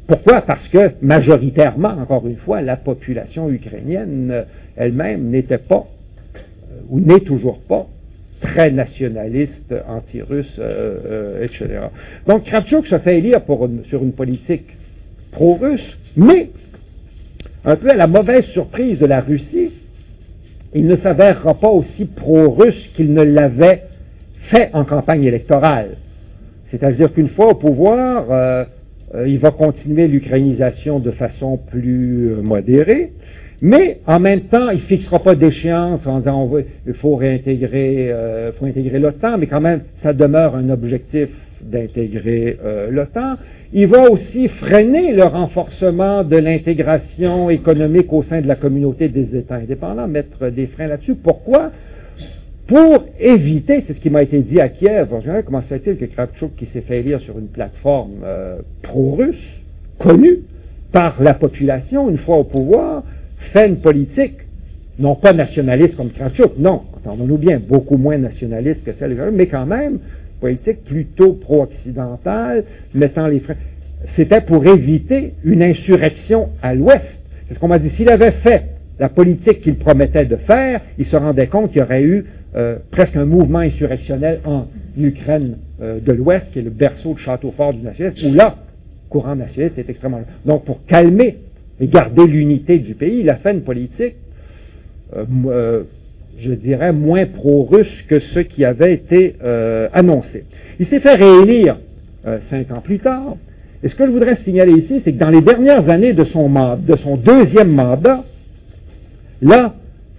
[0.07, 0.41] Pourquoi?
[0.41, 4.43] Parce que majoritairement, encore une fois, la population ukrainienne euh,
[4.77, 6.39] elle-même n'était pas, euh,
[6.89, 7.85] ou n'est toujours pas,
[8.41, 11.67] très nationaliste, anti-russe, euh, etc.
[12.27, 13.41] Donc Kravchuk se fait élire
[13.87, 14.67] sur une politique
[15.31, 16.49] pro-russe, mais
[17.65, 19.71] un peu à la mauvaise surprise de la Russie,
[20.73, 23.83] il ne s'avérera pas aussi pro-russe qu'il ne l'avait
[24.39, 25.91] fait en campagne électorale.
[26.67, 28.63] C'est-à-dire qu'une fois au pouvoir, euh,
[29.15, 33.11] euh, il va continuer l'ukrainisation de façon plus euh, modérée,
[33.61, 36.51] mais en même temps, il fixera pas d'échéance en disant
[36.85, 38.13] il faut réintégrer,
[38.59, 41.29] faut intégrer l'OTAN, mais quand même, ça demeure un objectif
[41.61, 42.57] d'intégrer
[42.89, 43.35] l'OTAN.
[43.75, 49.35] Il va aussi freiner le renforcement de l'intégration économique au sein de la communauté des
[49.35, 51.15] États indépendants, mettre des freins là-dessus.
[51.15, 51.71] Pourquoi?
[52.67, 55.07] Pour éviter, c'est ce qui m'a été dit à Kiev,
[55.43, 59.63] comment se fait-il que Kravchuk, qui s'est fait élire sur une plateforme euh, pro-russe,
[59.97, 60.41] connue
[60.91, 63.03] par la population, une fois au pouvoir,
[63.39, 64.37] fait une politique,
[64.99, 69.47] non pas nationaliste comme Kravchuk, non, entendons-nous bien, beaucoup moins nationaliste que celle de mais
[69.47, 69.97] quand même,
[70.43, 73.55] politique plutôt pro-occidentale, mettant les freins.
[74.05, 77.25] C'était pour éviter une insurrection à l'ouest.
[77.47, 77.89] C'est ce qu'on m'a dit.
[77.89, 78.65] S'il avait fait
[78.99, 82.25] la politique qu'il promettait de faire, il se rendait compte qu'il y aurait eu
[82.57, 84.67] euh, presque un mouvement insurrectionnel en
[84.97, 88.57] Ukraine euh, de l'Ouest, qui est le berceau de château fort du nationalisme, où là,
[89.09, 90.23] courant nationaliste est extrêmement...
[90.45, 91.37] Donc, pour calmer
[91.79, 94.15] et garder l'unité du pays, il a fait une politique
[95.15, 95.83] euh,
[96.43, 100.45] je dirais, moins pro-russe que ce qui avait été euh, annoncé.
[100.79, 101.77] Il s'est fait réélire
[102.27, 103.37] euh, cinq ans plus tard.
[103.81, 106.49] Et ce que je voudrais signaler ici, c'est que dans les dernières années de son,
[106.77, 108.23] de son deuxième mandat,
[109.41, 109.73] là,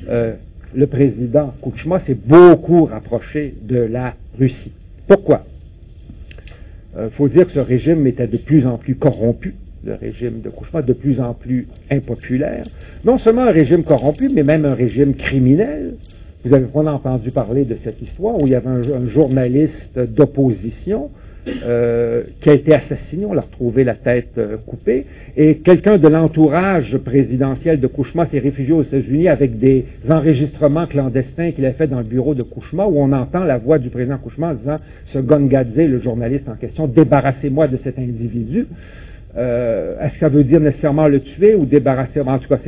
[0.09, 0.33] euh,
[0.75, 4.73] le président Kouchma s'est beaucoup rapproché de la Russie.
[5.07, 5.43] Pourquoi?
[6.97, 9.55] Il faut dire que ce régime était de plus en plus corrompu,
[9.85, 12.65] le régime de Kouchma, de plus en plus impopulaire.
[13.05, 15.95] Non seulement un régime corrompu, mais même un régime criminel.
[16.45, 21.11] Vous avez probablement entendu parler de cette histoire où il y avait un, journaliste d'opposition
[21.49, 26.09] euh, qui a été assassiné, on l'a retrouvé la tête euh, coupée, et quelqu'un de
[26.09, 31.87] l'entourage présidentiel de Kouchma s'est réfugié aux États-Unis avec des enregistrements clandestins qu'il a fait
[31.87, 34.77] dans le bureau de Kouchma, où on entend la voix du président Kouchma en disant
[35.07, 38.67] «Ce Gongadze, le journaliste en question, débarrassez-moi de cet individu.
[39.37, 42.59] Euh, Est-ce que ça veut dire nécessairement le tuer ou débarrasser En tout cas.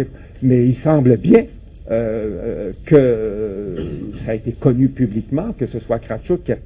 [0.42, 1.44] Mais il semble bien
[1.88, 3.76] euh, que
[4.24, 6.56] ça a été connu publiquement, que ce soit Kravchuk qui a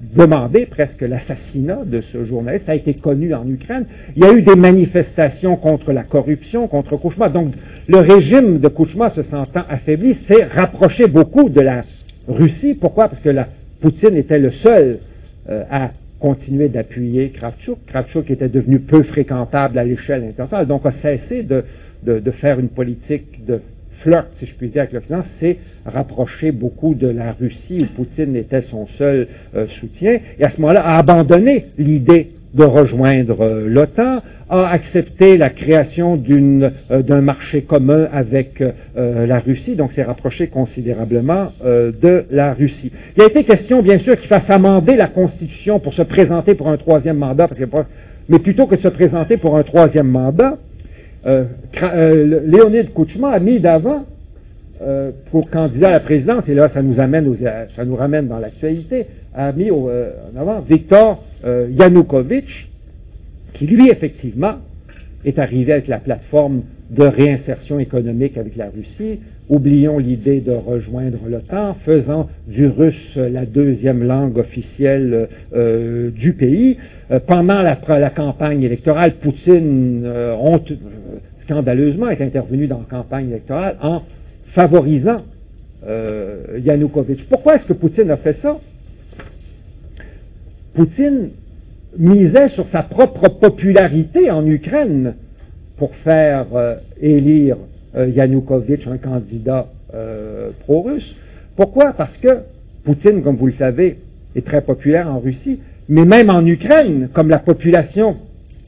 [0.00, 2.64] demandé presque l'assassinat de ce journaliste.
[2.64, 3.84] Ça a été connu en Ukraine.
[4.16, 7.28] Il y a eu des manifestations contre la corruption, contre Kouchma.
[7.28, 7.52] Donc,
[7.88, 11.82] le régime de Kouchma se sentant affaibli s'est rapproché beaucoup de la
[12.26, 12.72] Russie.
[12.72, 13.08] Pourquoi?
[13.08, 13.46] Parce que la
[13.82, 14.98] Poutine était le seul
[15.50, 17.78] euh, à continuer d'appuyer Kravchuk.
[17.86, 23.44] Kravchuk était devenu peu fréquentable à l'échelle internationale, donc a cessé de faire une politique
[23.44, 23.60] de
[24.00, 28.34] flirt, si je puis dire, avec l'Occident, c'est rapprocher beaucoup de la Russie où Poutine
[28.34, 33.68] était son seul euh, soutien, et à ce moment-là a abandonné l'idée de rejoindre euh,
[33.68, 36.70] l'OTAN, a accepté la création euh,
[37.02, 38.64] d'un marché commun avec
[38.96, 42.90] la Russie, donc s'est rapproché considérablement de la Russie.
[43.16, 46.68] Il a été question, bien sûr, qu'il fasse amender la Constitution pour se présenter pour
[46.68, 47.66] un troisième mandat, parce que,
[48.28, 50.58] mais plutôt que de se présenter pour un troisième mandat,
[51.26, 51.44] euh,
[51.82, 54.06] euh, Léonid Kouchma a mis d'avant
[54.80, 59.06] euh, pour candidat à la présidence, et là ça nous amène nous ramène dans l'actualité,
[59.34, 59.88] a mis en
[60.38, 62.68] avant Viktor Yanukovych,
[63.52, 64.54] qui lui effectivement
[65.26, 69.20] est arrivé avec la plateforme de réinsertion économique avec la Russie.
[69.50, 76.78] Oublions l'idée de rejoindre l'OTAN, faisant du russe la deuxième langue officielle du pays.
[77.26, 80.10] pendant la, campagne électorale, Poutine,
[81.50, 84.02] scandaleusement est intervenu dans la campagne électorale en
[84.46, 85.16] favorisant
[85.84, 87.28] Yanukovych.
[87.28, 88.60] Pourquoi est-ce que Poutine a fait ça?
[90.74, 91.30] Poutine
[91.98, 95.14] misait sur sa propre popularité en Ukraine
[95.76, 96.46] pour faire
[97.00, 97.56] élire
[97.96, 99.66] Yanukovych, un candidat
[100.60, 101.16] pro-russe.
[101.56, 101.92] Pourquoi?
[101.92, 102.38] Parce que
[102.84, 103.98] Poutine, comme vous le savez,
[104.36, 108.16] est très populaire en Russie, mais même en Ukraine, comme la population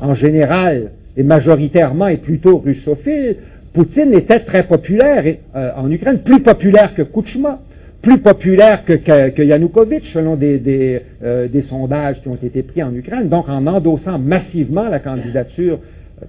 [0.00, 3.36] en général et majoritairement est plutôt russophile,
[3.72, 5.24] Poutine était très populaire
[5.56, 7.60] euh, en Ukraine, plus populaire que Kouchma,
[8.02, 13.28] plus populaire que, Yanukovych, selon des, euh, des, sondages qui ont été pris en Ukraine.
[13.28, 15.78] Donc, en endossant massivement la candidature,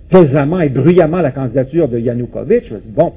[0.10, 3.12] pesamment et bruyamment la candidature de Yanukovych, bon,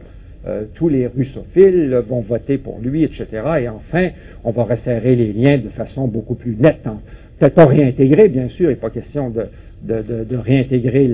[0.49, 3.27] euh, tous les russophiles vont voter pour lui, etc.
[3.63, 4.09] Et enfin,
[4.45, 6.87] on va resserrer les liens de façon beaucoup plus nette.
[7.39, 11.09] Peut-être pas réintégrer, bien sûr, il n'est pas question de, réintégrer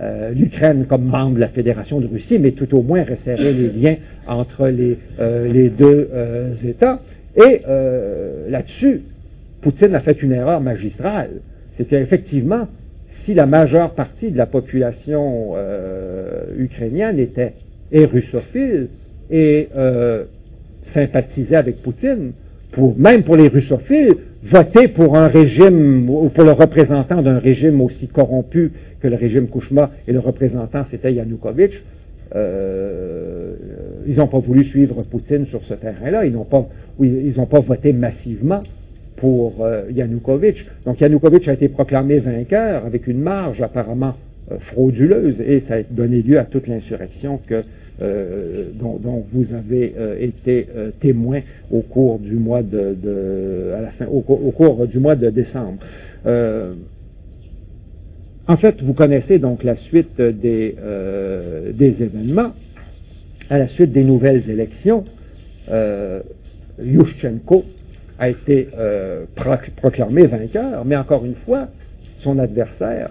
[0.00, 3.70] euh, l'Ukraine comme membre de la Fédération de Russie, mais tout au moins resserrer les
[3.70, 6.08] liens entre les, euh, deux
[6.66, 7.00] États.
[7.36, 7.62] Et
[8.48, 9.02] là-dessus,
[9.60, 11.30] Poutine a fait une erreur magistrale.
[11.76, 12.66] C'est qu'effectivement,
[13.10, 15.54] si la majeure partie de la population
[16.58, 17.52] ukrainienne était
[17.92, 18.88] russophile
[19.30, 20.24] et euh,
[20.82, 22.32] sympathisait avec Poutine,
[22.98, 28.08] même pour les russophiles, voter pour un régime ou pour le représentant d'un régime aussi
[28.08, 28.72] corrompu
[29.06, 31.80] que le régime Kouchma et le représentant c'était Yanukovych,
[32.34, 33.54] euh,
[34.08, 36.24] ils n'ont pas voulu suivre Poutine sur ce terrain-là.
[36.24, 36.68] Ils n'ont pas,
[37.00, 38.60] ils pas voté massivement
[39.14, 40.66] pour euh, Yanukovych.
[40.84, 44.14] Donc Yanukovych a été proclamé vainqueur avec une marge apparemment
[44.50, 47.62] euh, frauduleuse et ça a donné lieu à toute l'insurrection que
[47.98, 50.66] dont, vous avez été
[51.00, 51.40] témoin
[51.70, 55.78] au cours du mois de, à la fin, au, cours du mois de décembre.
[58.48, 60.76] En fait, vous connaissez donc la suite des,
[61.74, 62.52] des événements.
[63.48, 65.04] À la suite des nouvelles élections,
[66.80, 67.64] Yushchenko
[68.18, 68.68] a été
[69.76, 71.68] proclamé vainqueur, mais encore une fois,
[72.20, 73.10] son adversaire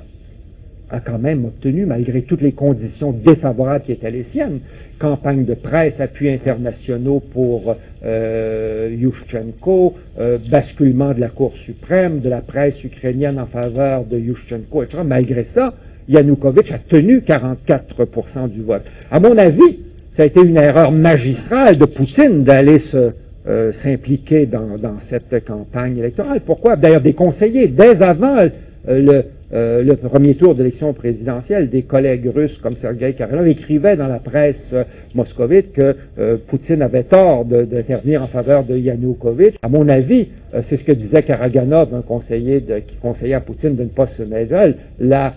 [0.90, 4.60] a quand même obtenu, malgré toutes les conditions défavorables qui étaient les siennes,
[5.00, 7.76] campagne de presse, appuis internationaux pour
[8.06, 14.18] euh, Yushchenko, euh, basculement de la Cour suprême, de la presse ukrainienne en faveur de
[14.18, 15.04] Yushchenko, etc.
[15.06, 15.74] Malgré ça,
[16.08, 18.84] Yanukovych a tenu 44% du vote.
[19.10, 19.80] À mon avis,
[20.16, 23.10] ça a été une erreur magistrale de Poutine d'aller se
[23.48, 26.42] euh, s'impliquer dans, dans, cette campagne électorale.
[26.44, 26.76] Pourquoi?
[26.76, 28.50] D'ailleurs, des conseillers, dès avant euh,
[28.88, 29.24] le,
[29.56, 34.20] euh, le premier tour d'élection présidentielle, des collègues russes comme Sergei Karelov écrivaient dans la
[34.20, 34.84] presse euh,
[35.14, 39.56] moscovite que euh, Poutine avait tort d'intervenir en faveur de Yanukovych.
[39.62, 40.28] À mon avis,
[40.64, 44.24] c'est ce que disait Karaganov, un conseiller qui conseillait à Poutine de ne pas se
[44.24, 44.74] mêler.
[45.00, 45.34] La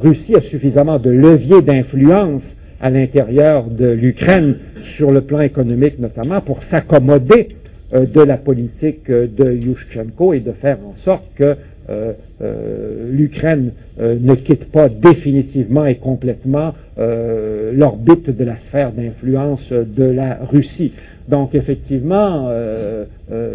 [0.00, 6.40] Russie a suffisamment de leviers d'influence à l'intérieur de l'Ukraine, sur le plan économique notamment,
[6.40, 7.48] pour s'accommoder
[7.92, 11.56] de la politique de Yushchenko et de faire en sorte que
[11.90, 12.12] euh,
[12.42, 20.02] euh, l'Ukraine euh, ne quitte pas définitivement et complètement l'orbite de la sphère d'influence de
[20.02, 20.92] la Russie.
[21.28, 22.50] Donc effectivement,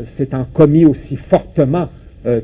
[0.07, 1.89] c'est un commis aussi fortement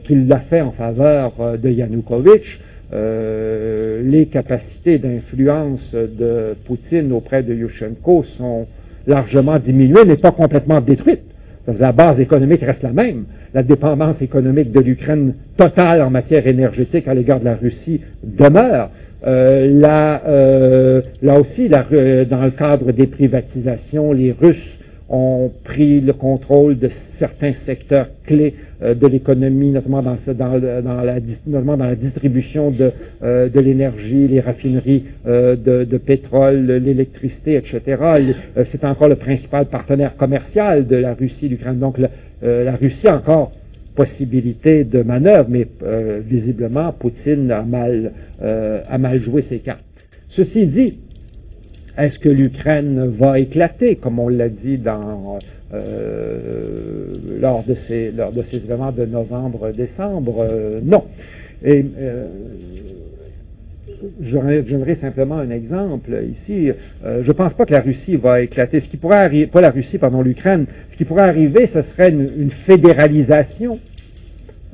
[0.04, 2.60] qu'il l'a fait en faveur de Yanukovych.
[2.92, 8.68] les capacités d'influence de Poutine auprès de Yushchenko sont
[9.08, 11.24] largement diminuées, mais pas complètement détruites.
[11.68, 13.26] La base économique reste la même.
[13.54, 18.90] La dépendance économique de l'Ukraine totale en matière énergétique à l'égard de la Russie demeure.
[19.28, 24.80] Euh, là, euh, là aussi, dans le cadre des privatisations, les Russes
[25.10, 30.16] ont pris le contrôle de certains secteurs clés de l'économie, notamment dans,
[31.04, 31.20] la,
[31.96, 32.92] distribution de,
[33.24, 37.98] euh, l'énergie, les raffineries euh, de, pétrole, l'électricité, etc.
[38.66, 41.80] C'est encore le principal partenaire commercial de la Russie, l'Ukraine.
[41.80, 41.98] Donc
[42.42, 43.52] la Russie a encore
[43.96, 45.68] possibilité de manœuvre, mais
[46.22, 48.12] visiblement, Poutine a mal,
[48.42, 49.84] a mal joué ses cartes.
[50.30, 50.94] Ceci dit,
[52.00, 55.40] est-ce que l'Ukraine va éclater, comme on l'a dit dans, euh,
[57.40, 60.46] lors, de ces, lors de ces événements de novembre-décembre?
[60.50, 61.04] Euh, non.
[61.64, 62.28] Et euh,
[64.22, 66.72] je donnerai simplement un exemple ici.
[67.06, 68.80] Euh, je ne pense pas que la Russie va éclater.
[68.80, 72.10] Ce qui pourrait arriver, pas la Russie, pardon, l'Ukraine, ce qui pourrait arriver, ce serait
[72.10, 73.80] une, fédéralisation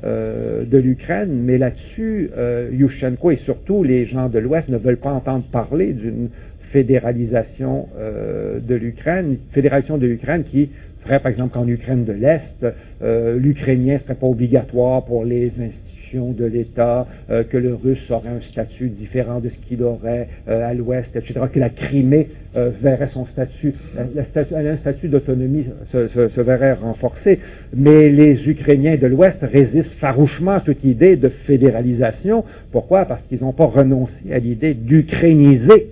[0.04, 4.98] euh, de l'Ukraine, mais là-dessus, euh, Yushchenko et surtout les gens de l'Ouest ne veulent
[4.98, 6.28] pas entendre parler d'une
[6.60, 10.70] fédéralisation euh, de l'Ukraine, fédération de l'Ukraine qui
[11.06, 12.66] ferait par exemple qu'en Ukraine de l'Est,
[13.02, 18.28] euh, l'ukrainien ne serait pas obligatoire pour les institutions de l'État, que le russe aurait
[18.28, 23.26] un statut différent de ce qu'il aurait à l'ouest, etc., que la Crimée verrait son
[23.26, 27.40] statut, un statut d'autonomie se, verrait renforcé.
[27.74, 32.44] Mais les Ukrainiens de l'ouest résistent farouchement à toute idée de fédéralisation.
[32.70, 33.04] Pourquoi?
[33.04, 35.88] Parce qu'ils n'ont pas renoncé à l'idée d'ukrainiser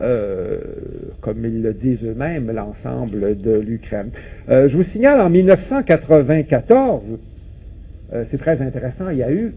[0.00, 0.58] euh,
[1.20, 4.10] comme ils le disent eux-mêmes, l'ensemble de l'Ukraine.
[4.48, 7.02] Euh, je vous signale, en 1994,
[8.14, 9.52] euh, c'est très intéressant, il y a eu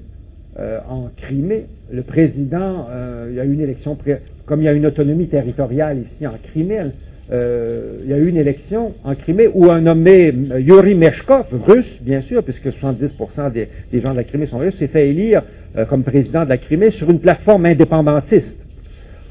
[0.87, 2.87] en Crimée, le président,
[3.27, 3.97] il y a eu une élection,
[4.45, 6.81] comme il y a une autonomie territoriale ici en Crimée,
[7.31, 12.21] il y a eu une élection en Crimée où un nommé Yuri Meshkov, russe bien
[12.21, 15.41] sûr, puisque 70% des, des, gens de la Crimée sont russes, s'est fait élire
[15.89, 18.63] comme président de la Crimée sur une plateforme indépendantiste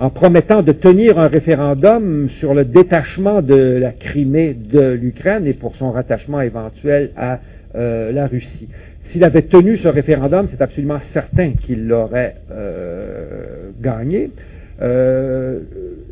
[0.02, 5.52] en promettant de tenir un référendum sur le détachement de la Crimée de l'Ukraine et
[5.52, 7.38] pour son rattachement éventuel à
[7.76, 8.68] euh, la Russie.
[9.00, 14.32] S'il avait tenu ce référendum, c'est absolument certain qu'il l'aurait euh, gagné.
[14.80, 15.60] Euh,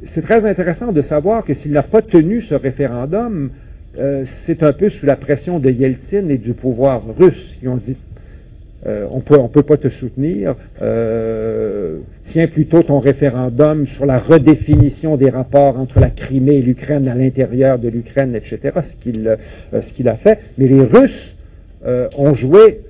[0.07, 3.51] c'est très intéressant de savoir que s'il n'a pas tenu ce référendum,
[4.25, 7.57] c'est un peu sous la pression de Yeltsin et du pouvoir russe.
[7.61, 7.97] Ils ont dit
[8.87, 10.55] euh, on peut, on peut pas te soutenir.
[10.81, 17.07] Euh, tiens plutôt ton référendum sur la redéfinition des rapports entre la Crimée et l'Ukraine
[17.07, 18.59] à l'intérieur de l'Ukraine, etc.
[18.83, 20.39] Ce qu'il euh, ce qu'il a fait.
[20.57, 21.37] Mais les Russes
[22.19, 22.81] ont joué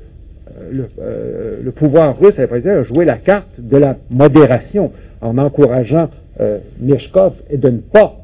[0.72, 6.11] le, pouvoir russe a joué la carte de la modération en encourageant
[6.41, 8.16] et de ne pas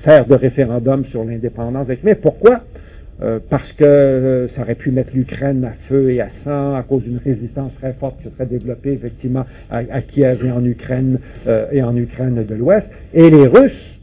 [0.00, 2.62] faire de référendum sur l'indépendance Mais Pourquoi?
[3.22, 6.82] Euh, parce que euh, ça aurait pu mettre l'Ukraine à feu et à sang à
[6.82, 11.18] cause d'une résistance très forte qui se serait développée effectivement à, Kiev et en Ukraine
[11.46, 12.94] euh, et en Ukraine de l'Ouest.
[13.12, 13.98] Et les Russes,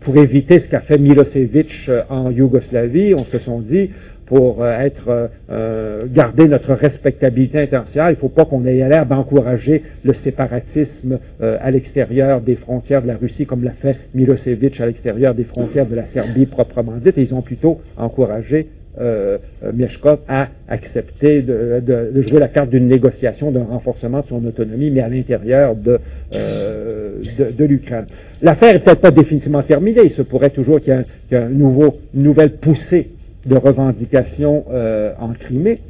[0.00, 3.90] pour éviter ce qu'a fait Milosevic en Yougoslavie, on se sont dit
[4.26, 8.12] pour euh, être euh, euh, garder notre respectabilité internationale.
[8.12, 13.08] Il ne faut pas qu'on ait l'air d'encourager le séparatisme à l'extérieur des frontières de
[13.08, 17.18] la Russie, comme l'a fait Milosevic à l'extérieur des frontières de la Serbie proprement dite.
[17.18, 18.66] Et ils ont plutôt encouragé
[19.00, 19.38] euh,
[19.72, 24.90] Mieszkov a accepté de, de, jouer la carte d'une négociation, d'un renforcement de son autonomie,
[24.90, 25.98] mais à l'intérieur de,
[26.32, 28.06] de, de l'Ukraine.
[28.40, 30.02] L'affaire est peut-être pas définitivement terminée.
[30.04, 33.08] Il se pourrait toujours qu'il y ait, un, un nouveau, une nouvelle poussée
[33.46, 35.80] de revendications euh, en Crimée,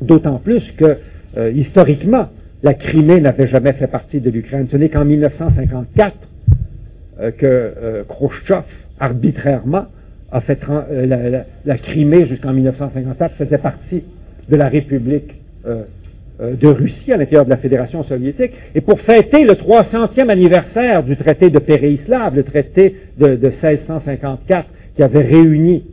[0.00, 0.96] d'autant plus que,
[1.36, 2.28] euh, historiquement,
[2.62, 4.66] la Crimée n'avait jamais fait partie de l'Ukraine.
[4.70, 6.14] Ce n'est qu'en 1954
[7.20, 8.64] euh, que Khrushchev,
[8.98, 9.86] arbitrairement,
[10.32, 10.58] a fait
[10.90, 14.02] la, la, Crimée jusqu'en 1954 faisait partie
[14.48, 18.52] de la République de Russie à l'intérieur de la Fédération soviétique.
[18.74, 24.66] Et pour fêter le 300e anniversaire du traité de Péréislav, le traité de, de 1654
[24.96, 25.84] qui avait réuni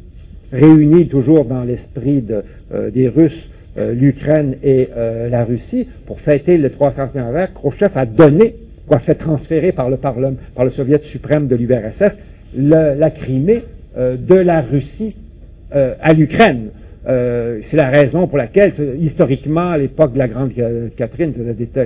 [0.54, 6.58] réunis toujours dans l'esprit euh, des Russes, euh, l'Ukraine et euh, la Russie, pour fêter
[6.58, 8.56] le 300e anniversaire, Khrushchev a donné,
[8.88, 12.20] quoi fait transférer par le Parlement, par le Soviet suprême de l'URSS,
[12.56, 13.64] la Crimée
[13.97, 15.16] de la Russie
[15.72, 16.70] à l'Ukraine.
[17.08, 20.51] Euh, c'est la raison pour laquelle, historiquement, à l'époque de la Grande
[20.95, 21.34] Catherine,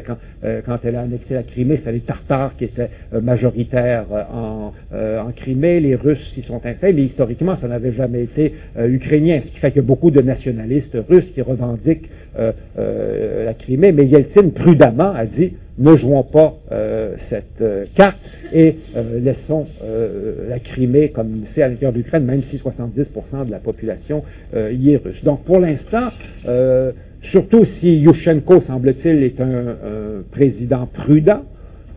[0.05, 4.05] quand, euh, quand elle a annexé la Crimée, c'était les Tartares qui étaient euh, majoritaires
[4.33, 9.39] en, en, Crimée, les Russes s'y sont installés, mais historiquement, ça n'avait jamais été ukrainien,
[9.43, 14.05] ce qui fait qu'il y a beaucoup de nationalistes russes qui revendiquent la Crimée, mais
[14.05, 18.17] Yeltsin, prudemment, a dit ne jouons pas euh, cette euh, carte
[18.51, 19.65] et euh, laissons
[20.49, 24.23] la Crimée comme c'est à l'intérieur de l'Ukraine, même si 70% de la population
[24.55, 25.23] y est russe.
[25.23, 26.07] Donc pour l'instant,
[27.21, 29.75] surtout si Yushchenko, semble-t-il, est un
[30.31, 31.43] président prudent,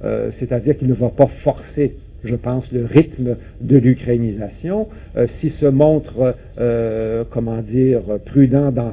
[0.02, 5.66] c'est-à-dire qu'il ne va pas forcer je pense, le rythme de l'ukrainisation, euh, s'il se
[5.66, 8.92] montre, euh, comment dire, prudent dans,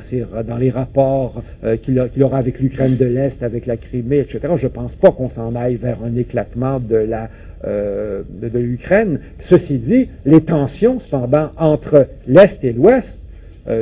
[0.58, 4.96] les rapports euh, qu'il aura avec l'Ukraine de l'Est, avec la Crimée, etc., je pense
[4.96, 7.30] pas qu'on s'en aille vers un éclatement de la
[7.64, 9.20] de, de l'Ukraine.
[9.40, 13.24] Ceci dit, les tensions, cependant, entre l'Est et l'Ouest,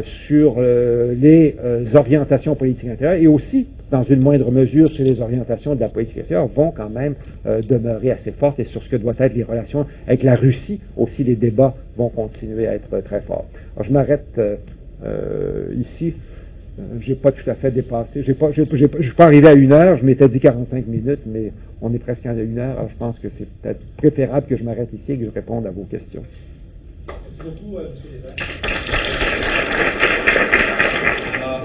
[0.04, 1.56] sur les
[1.94, 6.18] orientations politiques intérieures et aussi dans une moindre mesure sur les orientations de la politique
[6.18, 7.16] extérieure, vont quand même
[7.46, 10.80] euh, demeurer assez fortes et sur ce que doivent être les relations avec la Russie
[10.98, 13.46] aussi, les débats vont continuer à être très forts.
[13.76, 14.56] Alors, je m'arrête euh,
[15.04, 16.14] euh, ici.
[17.00, 18.24] j'ai pas tout à fait dépassé.
[18.24, 19.98] J'ai pas, suis pas arrivé à une heure.
[19.98, 22.78] Je m'étais dit 45 minutes, mais on est presque à une heure.
[22.78, 25.68] Alors, je pense que c'est peut-être préférable que je m'arrête ici et que je réponde
[25.68, 26.24] à vos questions.
[27.08, 27.86] Merci beaucoup, M.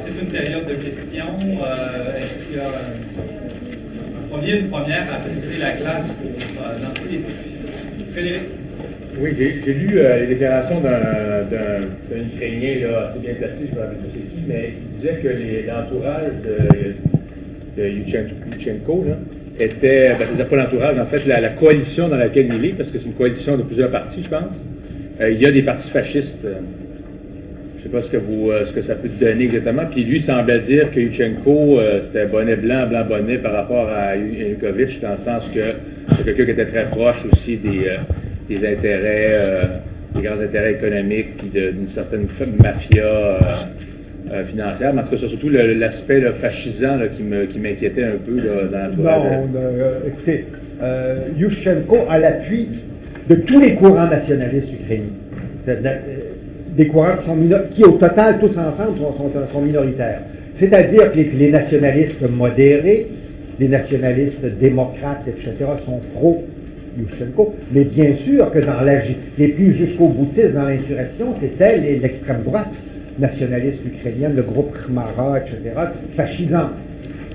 [0.04, 1.36] c'est une période de questions.
[1.42, 6.82] Euh, est-ce qu'il y a un, premier, une première à poser la classe pour euh,
[6.82, 8.12] lancer les discussions?
[8.12, 8.42] Frédéric?
[9.20, 9.88] Oui, j'ai lu
[10.20, 14.86] les déclarations d'un Ukrainien là, assez bien placé, je ne sais pas qui, mais il
[14.88, 15.28] disait que
[15.68, 19.16] l'entourage de, de Yuchenko, là,
[19.58, 23.06] était, ben, pas l'entourage, en fait, la, coalition dans laquelle il est, parce que c'est
[23.06, 24.54] une coalition de plusieurs partis, je pense.
[25.20, 26.44] Euh, il y a des partis fascistes.
[26.44, 26.54] Euh,
[27.80, 29.82] je sais pas ce que, vous, euh, ce que ça peut donner exactement.
[29.90, 35.00] Puis lui semblait dire que Yuchenko, c'était bonnet blanc, blanc bonnet par rapport à Yanukovych,
[35.00, 35.60] dans le sens que
[36.16, 37.96] c'est quelqu'un qui était très proche aussi des,
[38.48, 39.62] des intérêts,
[40.14, 42.26] des grands intérêts économiques, puis d'une certaine
[42.62, 43.38] mafia
[44.32, 48.70] euh, financière, mais en tout cas, c'est surtout l'aspect fascisant qui m'inquiétait un peu dans
[48.70, 50.44] la Non, euh, écoutez,
[50.80, 52.68] euh, Yushchenko a l'appui
[53.28, 55.06] de tous les courants nationalistes ukrainiens.
[56.80, 57.16] Des courants
[57.74, 58.98] qui, au total, tous ensemble,
[59.52, 60.22] sont, minoritaires.
[60.54, 63.06] C'est-à-dire que les, nationalistes modérés,
[63.58, 65.52] les nationalistes démocrates, etc.,
[65.84, 66.42] sont pro
[66.98, 68.80] Yushchenko, mais bien sûr que dans
[69.38, 72.70] les plus jusqu'au boutiste dans l'insurrection, c'était l'extrême droite
[73.18, 75.58] nationalistes ukrainiens, le groupe Khmara, etc.,
[76.16, 76.70] fascisants.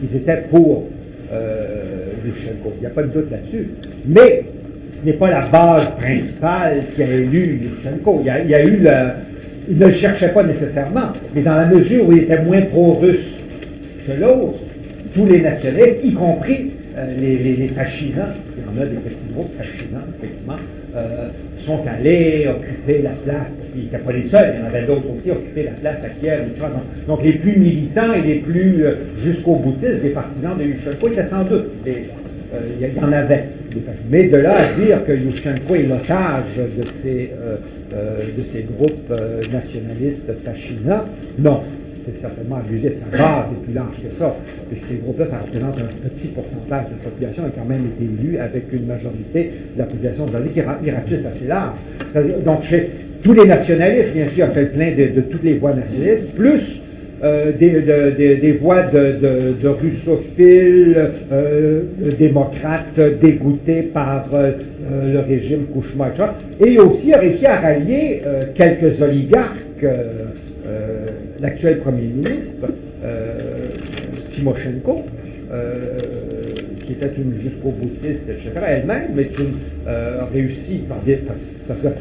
[0.02, 0.88] Ils étaient pour
[1.32, 2.74] euh, Yushchenko.
[2.78, 3.70] Il n'y a pas de doute là-dessus.
[4.08, 4.43] Mais
[4.91, 8.22] ce n'est pas la base principale qui a élu Yushchenko.
[8.22, 8.88] Il y a, eu
[9.70, 13.39] Il ne le cherchait pas nécessairement, mais dans la mesure où il était moins pro-russe
[14.05, 14.59] que l'autre,
[15.13, 19.28] tous les nationalistes, y compris euh, les, les, fascisants, il y en a des petits
[19.34, 20.55] groupes fascisants, effectivement,
[20.95, 24.86] euh, sont allés occuper la place, ils n'étaient pas les seuls, il y en avait
[24.86, 26.43] d'autres aussi, occuper la place à Kiev.
[27.07, 31.26] Donc, les plus militants et les plus euh, jusqu'au boutistes, les partisans de Yushchenko étaient
[31.26, 31.93] sans doute, il
[32.80, 33.45] y, en avait.
[34.09, 37.32] Mais de là à dire que Yushchenko est l'otage de ces,
[37.92, 39.14] de ces groupes
[39.52, 41.06] nationalistes fascisants,
[41.40, 41.62] non
[42.06, 44.36] c'est certainement abusé de sa base est plus large que ça.
[44.72, 48.04] Et ces groupes-là, ça représente un petit pourcentage de la population a quand même été
[48.04, 51.74] élu avec une majorité de la population qui est assez large.
[52.46, 52.62] Donc,
[53.24, 56.82] tous les nationalistes, bien sûr, fait plein de, toutes les voix nationalistes, plus
[57.24, 61.82] euh, des, voix de, russophiles, euh,
[62.20, 64.52] démocrates dégoûtés par euh,
[64.90, 66.14] le régime Kouchma,
[66.64, 68.22] et aussi a réussi à rallier
[68.56, 69.86] quelques oligarques
[71.40, 72.68] l'actuel Premier ministre,
[73.04, 73.68] euh,
[74.30, 75.06] Timoshenko,
[75.52, 75.98] euh,
[76.86, 79.56] qui était une jusqu'au boutiste, etc., elle-même est une,
[79.88, 81.00] euh, a réussi par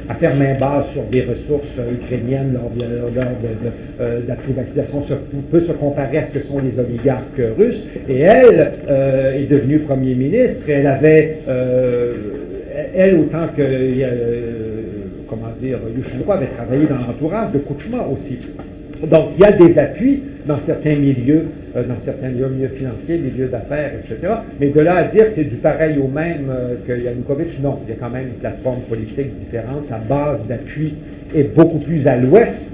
[0.09, 5.03] à faire main basse sur des ressources ukrainiennes lors de, la privatisation,
[5.51, 8.73] peut se comparer à ce que sont les oligarques russes, et elle
[9.35, 11.39] est devenue Premier ministre, et elle avait,
[12.95, 13.63] elle, autant que,
[15.29, 15.79] comment dire,
[16.29, 18.39] avait travaillé dans l'entourage de Kouchma aussi.
[19.07, 23.49] Donc, il y a des appuis dans certains milieux, euh, dans certains milieux financiers, milieux
[23.49, 24.33] d'affaires, etc.
[24.61, 27.79] Mais de là à dire que c'est du pareil au même euh, que Yanukovych, non.
[27.87, 29.87] Il y a quand même une plateforme politique différente.
[29.89, 30.95] Sa base d'appui
[31.35, 32.71] est beaucoup plus à l'ouest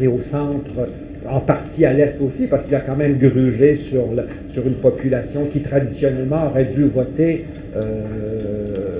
[0.00, 0.88] et au centre,
[1.32, 4.04] en partie à l'est aussi, parce qu'il a quand même grugé sur,
[4.52, 7.44] sur une population qui traditionnellement aurait dû voter.
[7.76, 8.90] Euh,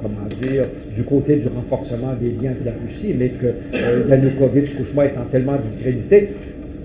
[0.00, 4.76] comment dire, du côté du renforcement des liens avec la Russie, mais que euh, Yanukovych,
[4.76, 6.28] Kouchma étant tellement discrédité,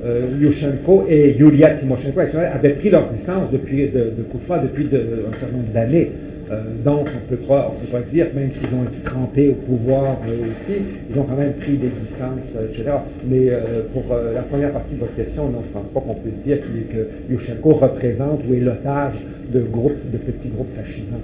[0.03, 5.37] euh, Yushchenko et Yulia Timoshenko avaient pris leur distance depuis, de, de Kouchma depuis un
[5.37, 6.11] certain nombre d'années.
[6.51, 7.71] Euh, donc, on ne peut pas
[8.11, 10.73] dire, même s'ils ont été trempés au pouvoir aussi,
[11.09, 12.91] ils ont quand même pris des distances, etc.
[13.25, 13.49] Mais
[13.93, 16.59] pour la première partie de votre question, non, je ne pense pas qu'on puisse dire
[16.59, 19.15] que Yushchenko représente ou est l'otage
[19.51, 21.21] de groupes, de petits groupes fascisants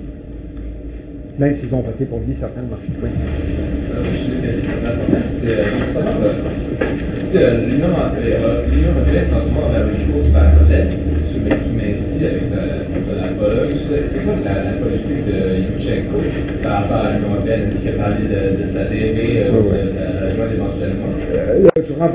[1.40, 2.76] même s'ils ont voté pour lui, certainement.
[3.02, 3.10] Oui.
[3.92, 4.04] Euh,
[7.32, 9.28] c'est l'Union européenne
[9.72, 10.92] vers l'Est,
[12.00, 13.76] ainsi, avec la, la Pologne.
[13.78, 16.18] C'est quoi la, la, politique de Yushchenko
[16.64, 17.62] par rapport à l'Union européenne?
[17.68, 21.06] Est-ce qu'il a parlé de, de s'adhérer euh, de la rejoindre éventuellement?
[21.34, 21.70] Euh,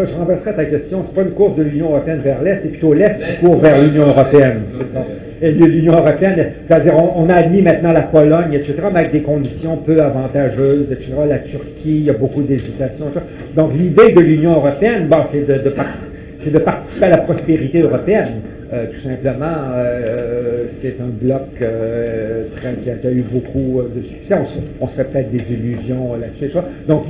[0.07, 1.03] je renverserai ta question.
[1.03, 3.61] Ce n'est pas une course de l'Union européenne vers l'Est, c'est plutôt l'Est qui court
[3.61, 4.61] vers l'Union européenne.
[4.79, 5.05] C'est ça
[5.51, 10.01] l'Union européenne, c'est-à-dire on, a admis maintenant la Pologne, etc., mais avec des conditions peu
[10.01, 13.07] avantageuses, etc., la Turquie, il y a beaucoup d'hésitations.
[13.55, 18.41] Donc l'idée de l'Union européenne, c'est de, de, participer à la prospérité européenne.
[18.75, 19.47] Euh, tout simplement,
[19.77, 22.45] euh, c'est un bloc euh,
[22.83, 24.35] qui, a, eu beaucoup de succès.
[24.81, 26.51] On, se, fait peut-être des illusions là-dessus.
[26.89, 27.05] Donc,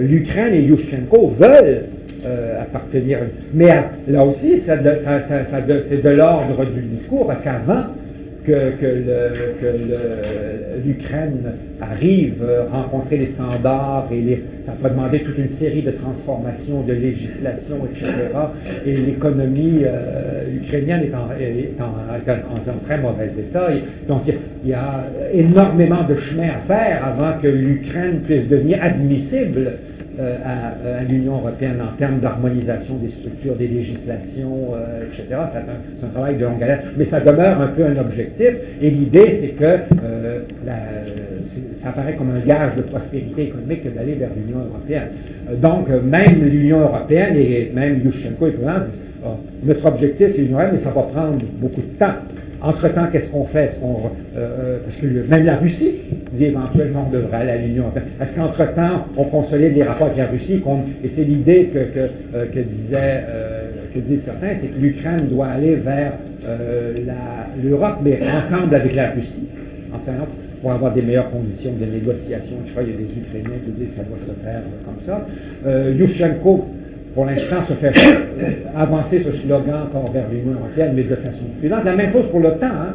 [0.00, 1.84] l'Ukraine et Yushchenko veulent
[2.26, 3.18] euh, appartenir.
[3.54, 3.68] Mais
[4.08, 7.84] là aussi, c'est de l'ordre du discours, parce qu'avant,
[8.44, 8.72] que,
[10.84, 16.82] l'Ukraine arrive à rencontrer les standards et ça va demander toute une série de transformations,
[16.82, 18.10] de législation, etc.
[18.86, 21.14] Et l'économie euh, ukrainienne est,
[21.80, 23.68] en, en, très mauvais état.
[24.08, 24.22] donc
[24.64, 29.72] il y a énormément de chemin à faire avant que l'Ukraine puisse devenir admissible
[30.22, 35.24] euh, euh, à, l'Union européenne en termes d'harmonisation des structures, des législations, euh, etc.
[35.50, 38.50] C'est un, travail de longue haleine, mais ça demeure un peu un objectif.
[38.80, 39.80] Et l'idée, c'est que
[41.80, 45.08] ça apparaît comme un gage de prospérité économique d'aller vers l'Union européenne.
[45.60, 49.30] donc, même l'Union européenne et même Yushchenko et disent oh,
[49.64, 52.14] notre objectif, c'est l'Union européenne, mais ça va prendre beaucoup de temps.
[52.62, 53.80] Entre-temps, qu'est-ce qu'on fait?
[54.84, 55.94] parce que même la Russie
[56.32, 58.06] dit éventuellement on devrait aller à l'Union européenne.
[58.20, 60.62] Est-ce qu'entre-temps, on consolide les rapports avec la Russie?
[61.02, 65.76] Et c'est l'idée que, euh, disait, euh, que disent certains, c'est que l'Ukraine doit aller
[65.76, 66.12] vers
[66.46, 66.94] euh,
[67.62, 69.48] l'Europe, mais ensemble avec la Russie,
[69.92, 70.28] ensemble,
[70.60, 72.56] pour avoir des meilleures conditions de négociation.
[72.64, 75.00] Je crois qu'il y a des Ukrainiens qui disent que ça doit se faire comme
[75.00, 75.26] ça.
[75.90, 76.68] Yushchenko,
[77.14, 77.92] pour l'instant, se fait
[78.76, 81.84] avancer ce slogan encore vers l'Union européenne, mais de façon prudente.
[81.84, 82.66] La même chose pour l'OTAN.
[82.66, 82.94] Hein.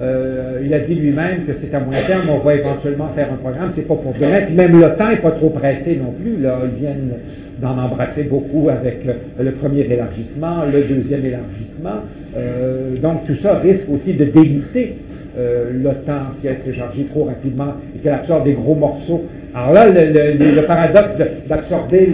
[0.00, 3.36] Euh, il a dit lui-même que c'est à moyen terme, on va éventuellement faire un
[3.36, 4.46] programme, c'est pas pour demain.
[4.50, 6.38] Même l'OTAN n'est pas trop pressé non plus.
[6.42, 6.58] Là.
[6.64, 7.12] Ils viennent
[7.60, 12.00] d'en embrasser beaucoup avec euh, le premier élargissement, le deuxième élargissement.
[12.36, 14.96] Euh, donc tout ça risque aussi de déliter
[15.82, 19.24] l'OTAN si elle s'élargit trop rapidement et qu'elle absorbe des gros morceaux.
[19.54, 21.12] Alors là, le, paradoxe
[21.48, 22.08] d'absorber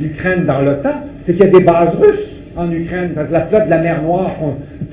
[0.00, 3.66] l'Ukraine dans l'OTAN, c'est qu'il y a des bases russes en Ukraine, parce la flotte
[3.66, 4.30] de la mer Noire,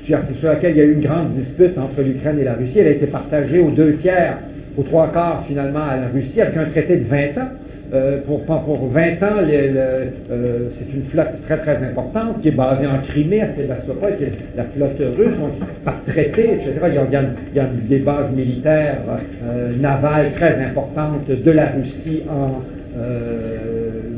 [0.04, 2.88] sur laquelle il y a eu une grande dispute entre l'Ukraine et la Russie, elle
[2.88, 4.38] a été partagée aux deux tiers,
[4.76, 7.48] aux trois quarts finalement à la Russie, avec un traité de 20 ans.
[7.92, 12.86] Euh, pour, pour 20 ans, euh, c'est une flotte très très importante qui est basée
[12.86, 15.36] en Crimée, à Sébastopol, qui est la flotte russe,
[15.84, 16.72] par traité, etc.
[16.88, 18.98] Il y a, des bases militaires
[19.44, 22.62] euh, navales très importantes de la Russie en,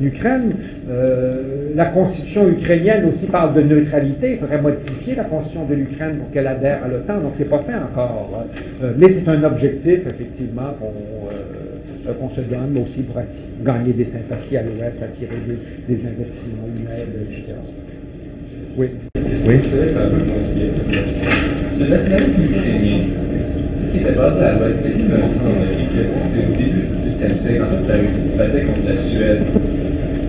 [0.00, 0.54] l'Ukraine.
[0.88, 4.32] Euh, la constitution ukrainienne aussi parle de neutralité.
[4.32, 7.20] Il faudrait modifier la constitution de l'Ukraine pour qu'elle adhère à l'OTAN.
[7.20, 8.30] Donc, c'est pas fait encore.
[8.34, 8.46] Hein.
[8.82, 10.92] Euh, mais c'est un objectif, effectivement, qu'on
[12.10, 13.20] euh, se donne, mais aussi pour
[13.64, 17.54] gagner des sympathies à l'Ouest, attirer des, des investissements, aide, etc.
[18.76, 18.88] Oui.
[19.16, 19.54] Oui.
[21.78, 22.98] Le nationalisme ukrainien,
[23.96, 27.62] qui était basé à l'Ouest, il me semble que c'est au début du 18e siècle,
[27.62, 29.42] en fait, la Russie se battait contre la Suède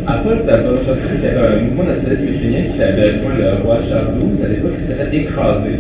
[0.09, 3.79] après, tu as qu'il y avait un mouvement nationaliste ukrainien qui avait joint le roi
[3.89, 5.71] Charles XII à l'époque, qui s'était écraser.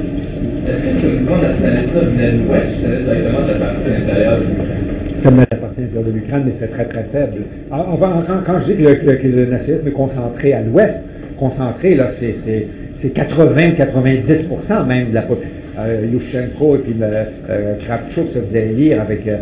[0.67, 4.37] Est-ce que ce mouvement nationaliste-là venait de l'Ouest ou venait directement de la partie intérieure
[4.37, 4.85] de l'Ukraine?
[5.19, 7.37] Ça venait de la partie de l'Ukraine, mais c'est très très faible.
[7.71, 7.97] Alors,
[8.45, 11.05] quand, je dis que le, que le nationalisme est concentré à l'Ouest,
[11.39, 15.56] concentré, là, c'est 80-90% même de la population
[16.11, 19.37] Yushchenko et puis euh, Kravchuk se faisait lire avec, euh,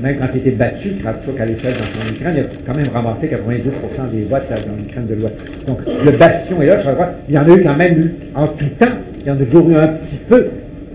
[0.00, 2.88] même quand il était battu, Kravchuk à l'échelle dans son Ukraine, il a quand même
[2.92, 5.36] ramassé 90% des votes dans l'Ukraine de l'Ouest.
[5.66, 8.48] Donc le bastion est là, je crois, il y en a eu quand même en
[8.48, 8.86] tout temps,
[9.20, 10.46] il y en a toujours eu un petit peu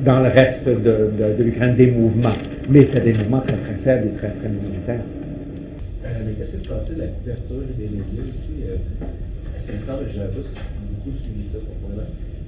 [0.04, 2.34] dans le reste de, l'Ukraine des mouvements,
[2.70, 4.50] mais c'est des mouvements très très faibles et très très
[6.96, 8.24] de la couverture des médias?
[8.68, 8.78] Euh,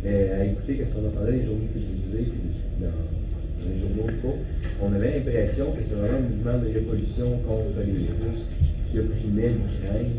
[0.03, 4.37] Mais à écouter ce qu'on entendait les journaux télévisés, puis dans, dans les journaux locaux,
[4.81, 8.53] on avait l'impression que c'est vraiment un mouvement de révolution contre les Russes
[8.91, 10.11] qui opprimait l'Ukraine,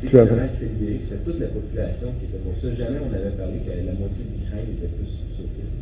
[0.00, 2.68] qui, vraiment s'est libéré, que c'est toute la population qui était pour ça.
[2.76, 5.78] Jamais on avait parlé que la moitié de l'Ukraine était plus sauviste.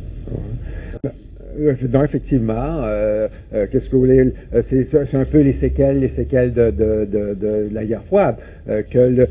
[1.59, 2.83] Euh, non, effectivement.
[2.83, 4.33] Euh, euh, Qu'est-ce que vous voulez?
[4.53, 8.35] Euh, C'est un peu les séquelles, les séquelles de, de, de, de la guerre froide.
[8.69, 9.27] Euh, que le,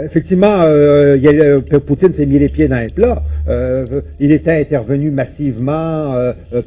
[0.00, 3.22] Effectivement, euh, euh, Poutine s'est mis les pieds dans les plats.
[3.48, 3.84] Euh,
[4.20, 6.14] il était intervenu massivement,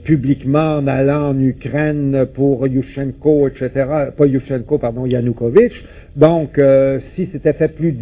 [0.03, 3.69] publiquement, en allant en Ukraine pour Yushchenko, etc.
[4.15, 5.85] Pas Yushchenko, pardon, Yanukovych.
[6.15, 6.59] Donc,
[6.99, 7.95] si c'était fait plus...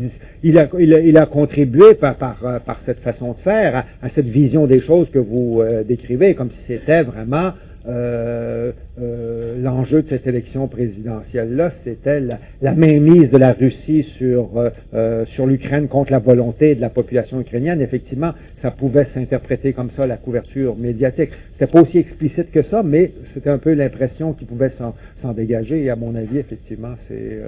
[0.45, 4.25] Il a, il, a, contribué par, par, par, cette façon de faire à, à, cette
[4.25, 7.53] vision des choses que vous décrivez, comme si c'était vraiment
[7.87, 8.71] euh,
[9.01, 12.21] euh, l'enjeu de cette élection présidentielle-là, c'était
[12.61, 14.51] la, mainmise de la Russie sur,
[14.93, 17.81] euh, sur l'Ukraine contre la volonté de la population ukrainienne.
[17.81, 21.31] Effectivement, ça pouvait s'interpréter comme ça, la couverture médiatique.
[21.53, 24.93] C'était pas aussi explicite que ça, mais c'était un peu l'impression qui pouvait s'en
[25.33, 25.83] dégager.
[25.83, 27.39] Et à mon avis, effectivement, c'est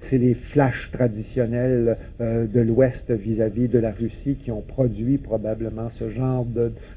[0.00, 6.10] c'est les flashs traditionnels de l'Ouest vis-à-vis de la Russie qui ont produit probablement ce
[6.10, 6.46] genre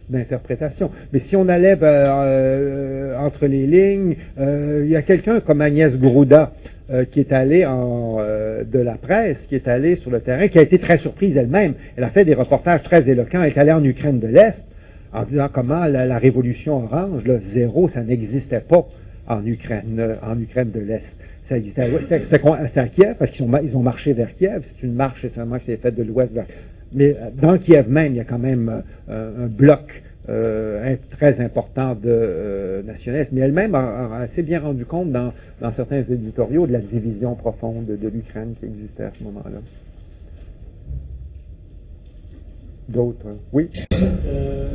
[0.09, 0.91] d'interprétation.
[1.13, 4.15] Mais si on allait ben, euh, entre les lignes.
[4.39, 6.51] Euh, il y a quelqu'un comme Agnès Grouda
[6.91, 10.57] euh, qui est allée en, de la presse, qui est allée sur le terrain, qui
[10.57, 11.73] a été très surprise elle-même.
[11.95, 13.43] Elle a fait des reportages très éloquents.
[13.43, 14.67] Elle est allée en Ukraine de l'Est.
[15.13, 18.87] en disant comment la, révolution orange, le zéro, ça n'existait pas
[19.27, 21.19] en Ukraine, euh, en Ukraine de l'Est.
[21.43, 24.63] Ça existait c'était à Kiev, parce qu'ils ont, ils ont marché vers Kiev.
[24.63, 26.45] C'est une marche essentiellement qui s'est faite de l'Ouest vers...
[26.93, 31.41] Mais euh, dans Kiev même, il y a quand même euh, un bloc euh, très
[31.41, 33.31] important de euh, nationalistes.
[33.33, 35.33] Mais elle-même a, a assez bien rendu compte dans,
[35.73, 39.59] certains éditoriaux de la division profonde de, l'Ukraine qui existait à ce moment-là.
[42.87, 43.27] D'autres?
[43.27, 43.35] hein?
[43.51, 43.69] Oui?
[43.93, 44.69] Euh,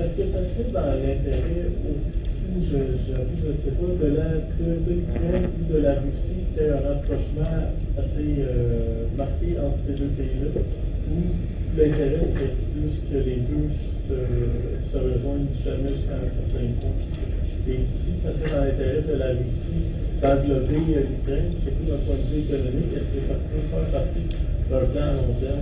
[0.00, 4.92] Est-ce que ça serait dans l'intérêt, ou je ne sais pas, de la de, de
[4.92, 8.44] l'Ukraine ou de la Russie qu'il y ait un rapprochement assez
[9.16, 10.60] marqué entre ces deux pays-là,
[11.10, 13.68] ou l'intérêt serait plus que les deux
[14.12, 16.90] se, se rejoignent jamais jusqu'à un certain point?
[17.68, 19.86] Et si ça serait dans l'intérêt de la Russie
[20.20, 24.26] d'envelopper euh, l'Ukraine, surtout d'un point de vue économique, est-ce que ça peut faire partie
[24.70, 25.60] d'un plan à long terme?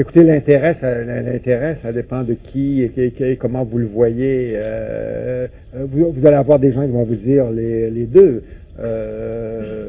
[0.00, 4.52] Écoutez, l'intérêt, ça, dépend de qui et, comment vous le voyez.
[4.54, 8.42] Euh, euh, vous, allez avoir des gens qui vont vous dire les, les deux.
[8.78, 9.88] Euh,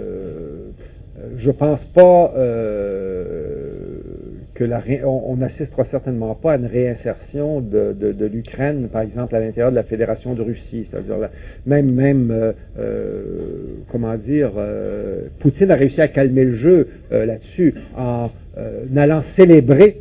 [1.38, 3.19] je pense pas euh,
[5.06, 9.84] on, n'assistera certainement pas à une réinsertion de, l'Ukraine, par exemple, à l'intérieur de la
[9.84, 10.86] Fédération de Russie.
[10.90, 11.30] C'est-à-dire
[11.66, 13.22] même euh, euh,
[13.92, 18.30] comment dire, euh, Poutine a réussi à calmer le jeu là-dessus en
[18.96, 19.98] allant célébrer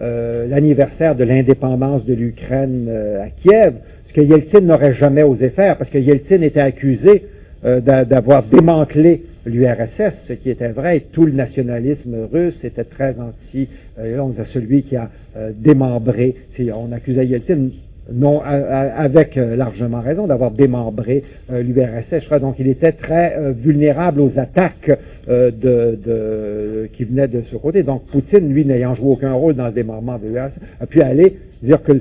[0.00, 2.88] l'anniversaire de l'indépendance de l'Ukraine
[3.22, 3.74] à Kiev,
[4.08, 7.24] ce que Yeltsin n'aurait jamais osé faire, parce que Yeltsin était accusé
[7.62, 13.68] d'a- d'avoir démantelé l'URSS, ce qui était vrai, tout le nationalisme russe était très anti,
[13.98, 16.34] euh, on a celui qui a euh, démembré,
[16.74, 17.68] on accusait Yeltsin
[18.12, 22.20] non, avec euh, largement raison d'avoir démembré l'URSS.
[22.20, 24.90] Je crois donc il était très vulnérable aux attaques
[25.26, 27.84] qui venaient de ce côté.
[27.84, 31.38] Donc Poutine, lui, n'ayant joué aucun rôle dans le démembrement de l'URSS, a pu aller
[31.62, 31.92] dire que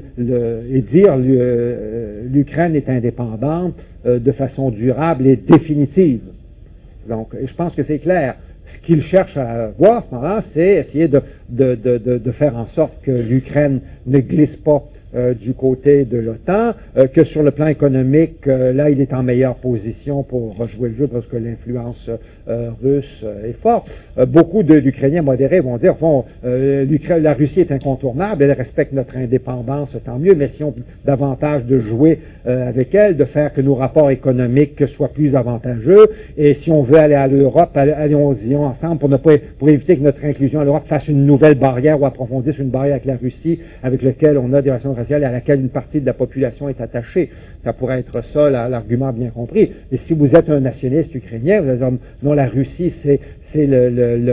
[0.73, 1.37] et dire l'U-
[2.31, 3.75] l'Ukraine est indépendante
[4.05, 6.21] de façon durable et définitive.
[7.10, 8.36] Donc, je pense que c'est clair.
[8.68, 10.03] Ce qu'il cherche à voir
[10.44, 14.84] c'est essayer de, faire en sorte que l'Ukraine ne glisse pas
[15.15, 19.11] euh, du côté de l'OTAN, euh, que sur le plan économique, euh, là, il est
[19.11, 22.11] en meilleure position pour rejouer le jeu parce que l'influence
[22.81, 23.89] russe euh, est forte.
[24.17, 26.85] Euh, beaucoup d'Ukrainiens modérés vont dire, bon, euh,
[27.21, 30.73] la Russie est incontournable, elle respecte notre indépendance, tant mieux, mais si on
[31.05, 36.07] davantage de jouer euh, avec elle, de faire que nos rapports économiques soient plus avantageux,
[36.38, 40.03] et si on veut aller à l'Europe, allons-y ensemble pour ne pas, pour éviter que
[40.03, 43.59] notre inclusion à l'Europe fasse une nouvelle barrière ou approfondisse une barrière avec la Russie,
[43.84, 46.69] avec laquelle on a des relations raciales et à laquelle une partie de la population
[46.69, 47.30] est attachée.
[47.61, 49.72] Ça pourrait être ça, la- l'argument bien compris.
[49.91, 51.91] Et si vous êtes un nationaliste ukrainien, vous allez dire,
[52.23, 53.19] non, la Russie, c'est,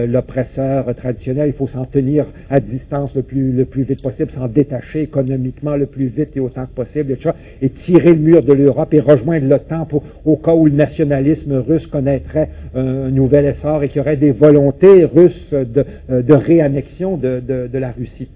[0.07, 4.47] l'oppresseur traditionnel, il faut s'en tenir à distance le plus, le plus vite possible, s'en
[4.49, 7.31] détacher économiquement le plus vite et autant que possible, etc.,
[7.63, 9.89] et tirer le mur de l'Europe et rejoindre l'OTAN
[10.25, 14.31] au cas où le nationalisme russe connaîtrait un nouvel essor et qu'il y aurait des
[14.33, 15.85] volontés russes de,
[16.23, 18.29] de réannexion de, de- de la Russie.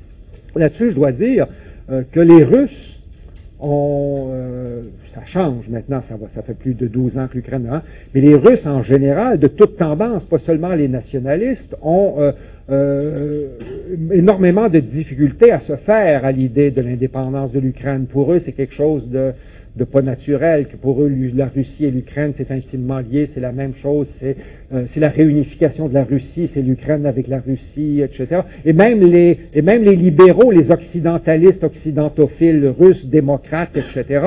[0.56, 1.46] Là-dessus, je dois dire
[1.90, 2.99] euh, que les Russes
[3.60, 7.68] ont, euh, ça change maintenant, ça, va, ça fait plus de 12 ans que l'Ukraine
[7.70, 7.82] a,
[8.14, 12.32] mais les Russes en général, de toute tendance, pas seulement les nationalistes, ont euh,
[12.70, 13.48] euh,
[14.12, 18.06] énormément de difficultés à se faire à l'idée de l'indépendance de l'Ukraine.
[18.06, 19.32] Pour eux, c'est quelque chose de,
[19.76, 23.52] de pas naturel, que pour eux, la Russie et l'Ukraine, c'est intimement lié, c'est la
[23.52, 24.36] même chose, c'est
[24.72, 28.42] euh, la réunification de la Russie, c'est l'Ukraine avec la Russie, etc.
[28.64, 29.36] Et même les,
[29.96, 34.26] libéraux, les occidentalistes, occidentophiles, russes, démocrates, etc.,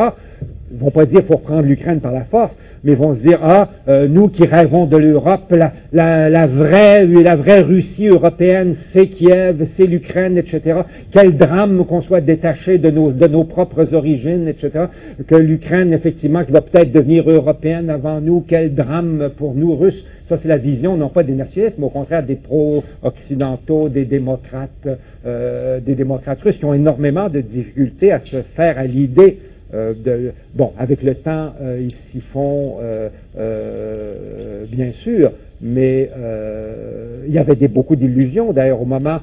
[0.71, 4.07] vont pas dire faut prendre l'Ukraine par la force, mais vont se dire ah euh,
[4.07, 9.65] nous qui rêvons de l'Europe, la, la, la vraie la vraie Russie européenne, c'est Kiev,
[9.65, 10.81] c'est l'Ukraine, etc.
[11.11, 14.85] Quel drame qu'on soit détaché de nos de nos propres origines, etc.
[15.27, 20.07] Que l'Ukraine effectivement qui va peut-être devenir européenne avant nous, quel drame pour nous Russes.
[20.25, 24.87] Ça c'est la vision non pas des nationalistes, mais au contraire des pro-occidentaux, des démocrates,
[25.25, 29.37] euh, des démocrates russes qui ont énormément de difficultés à se faire à l'idée
[29.73, 35.31] de, bon, avec le temps, euh, ils s'y font, euh, euh, bien sûr,
[35.61, 38.53] mais euh, il y avait beaucoup d'illusions.
[38.53, 39.19] D'ailleurs, au moment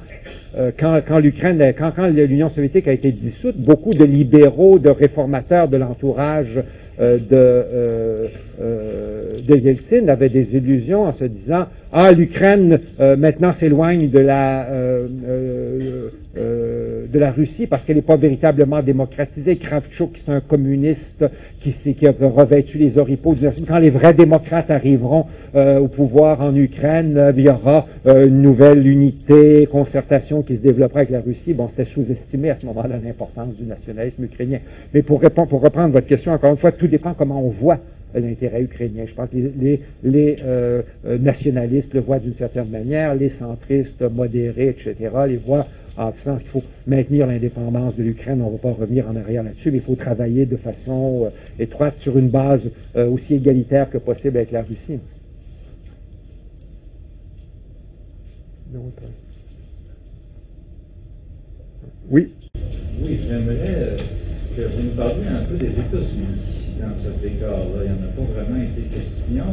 [0.57, 4.89] euh, quand, quand l'Ukraine, quand, quand l'Union soviétique a été dissoute, beaucoup de libéraux, de
[4.89, 6.61] réformateurs de l'entourage
[6.99, 8.27] euh, de, euh,
[8.61, 14.19] euh, de Yeltsin avaient des illusions en se disant ah l'Ukraine euh, maintenant s'éloigne de
[14.19, 19.57] la euh, euh, euh, de la Russie parce qu'elle n'est pas véritablement démocratisée.
[19.57, 21.25] Kravchuk, c'est un communiste
[21.59, 25.25] qui, qui a revêtu les oripeaux du Quand les vrais démocrates arriveront
[25.55, 30.55] euh, au pouvoir en Ukraine, euh, il y aura euh, une nouvelle unité, concertation qui
[30.55, 31.53] se développera avec la Russie.
[31.53, 34.59] Bon, c'était sous-estimé à ce moment-là l'importance du nationalisme ukrainien.
[34.93, 37.79] Mais pour, répondre, pour reprendre votre question, encore une fois, tout dépend comment on voit
[38.13, 39.05] l'intérêt ukrainien.
[39.07, 44.01] Je pense que les, les, euh, euh, nationalistes le voient d'une certaine manière, les centristes
[44.01, 44.95] modérés, etc.,
[45.27, 45.65] les voient
[45.97, 48.41] en disant qu'il faut maintenir l'indépendance de l'Ukraine.
[48.41, 51.63] On ne va pas revenir en arrière là-dessus, mais il faut travailler de façon euh,
[51.63, 54.99] étroite sur une base aussi égalitaire que possible avec la Russie.
[62.11, 62.27] Oui.
[63.01, 63.95] Oui, j'aimerais
[64.57, 67.83] que vous nous parliez un peu des États-Unis dans ce décor-là.
[67.85, 69.45] Il n'y en a pas vraiment été question.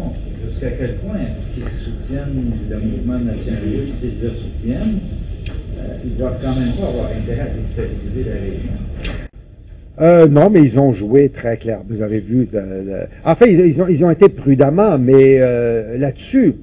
[0.45, 4.01] Jusqu'à quel point est-ce qu'ils soutiennent le mouvement nationaliste?
[4.01, 4.99] S'ils le soutiennent,
[5.79, 8.73] euh, ils doivent quand même pas avoir intérêt à déstabiliser la région.
[10.01, 11.79] Euh, non, mais ils ont joué très clair.
[11.89, 12.49] Vous avez vu.
[13.25, 16.55] En fait, ils, ont, ils ont été prudemment, mais euh, là-dessus,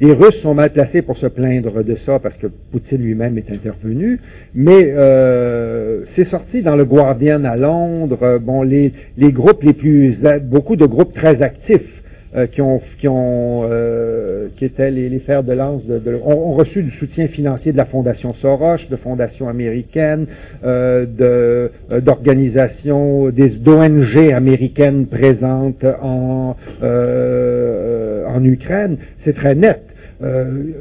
[0.00, 3.50] les Russes sont mal placés pour se plaindre de ça parce que Poutine lui-même est
[3.50, 4.20] intervenu,
[4.54, 8.18] mais euh, c'est sorti dans le Guardian à Londres.
[8.22, 11.96] Euh, bon, les, les groupes les plus, beaucoup de groupes très actifs
[12.36, 16.20] euh, qui ont, qui ont, euh, qui étaient les, les fers de lance, de, de,
[16.22, 20.26] ont, reçu du soutien financier de la Fondation Soros, de fondations américaines,
[20.64, 21.70] euh, de
[22.00, 28.98] d'organisations, des d'ONG américaines présentes en en Ukraine.
[29.18, 29.85] C'est très net.
[30.20, 30.74] Le,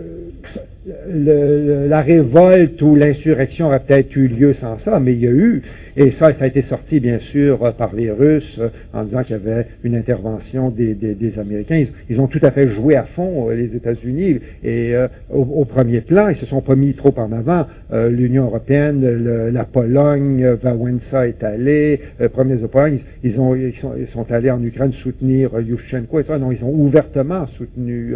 [1.87, 5.63] la révolte ou l'insurrection aurait peut-être eu lieu sans ça, mais il y a eu
[5.97, 9.37] et ça, ça a été sorti, bien sûr, par les Russes euh, en disant qu'il
[9.37, 11.85] y avait une intervention des, Américains.
[12.09, 16.01] Ils, ont tout à fait joué à fond, euh, les États-Unis, et euh, au, premier
[16.01, 17.65] plan, ils se sont pas mis trop en avant.
[17.93, 22.01] L'Union européenne, la Pologne, Wałęsa est allé,
[22.33, 23.73] premiers de Pologne, ils, ont, ils,
[24.07, 26.23] sont, allés en Ukraine soutenir Yushchenko et.
[26.39, 28.15] Non, ils ont ouvertement soutenu.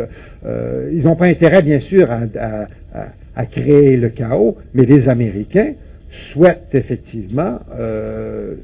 [0.91, 5.73] ils n'ont pas intérêt, bien sûr, à créer le chaos, mais les Américains,
[6.11, 8.55] souhaite effectivement, euh,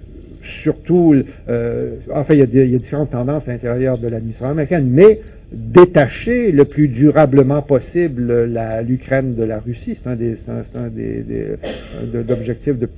[0.44, 1.16] surtout,
[1.50, 6.66] euh, enfin, il y, a différentes tendances à l'intérieur de l'administration américaine, mais détacher le
[6.66, 8.46] plus durablement possible
[8.88, 9.98] l'Ukraine de la Russie.
[10.02, 10.36] C'est un des,
[10.90, 11.24] des,
[12.12, 12.90] des d'objectifs de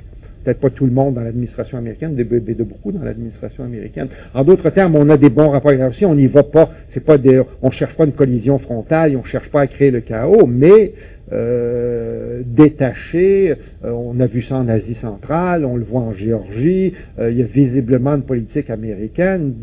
[0.48, 4.08] peut-être pas tout le monde dans l'administration américaine, mais de, de, beaucoup dans l'administration américaine.
[4.34, 6.70] En d'autres termes, on a des bons rapports avec la Russie, on n'y va pas,
[6.88, 10.00] c'est pas des, on cherche pas une collision frontale, on cherche pas à créer le
[10.00, 10.94] chaos, mais
[11.34, 13.56] euh, détaché.
[13.84, 16.94] Euh, on a vu ça en Asie centrale, on le voit en Géorgie.
[17.20, 19.54] Euh, il y a visiblement une politique américaine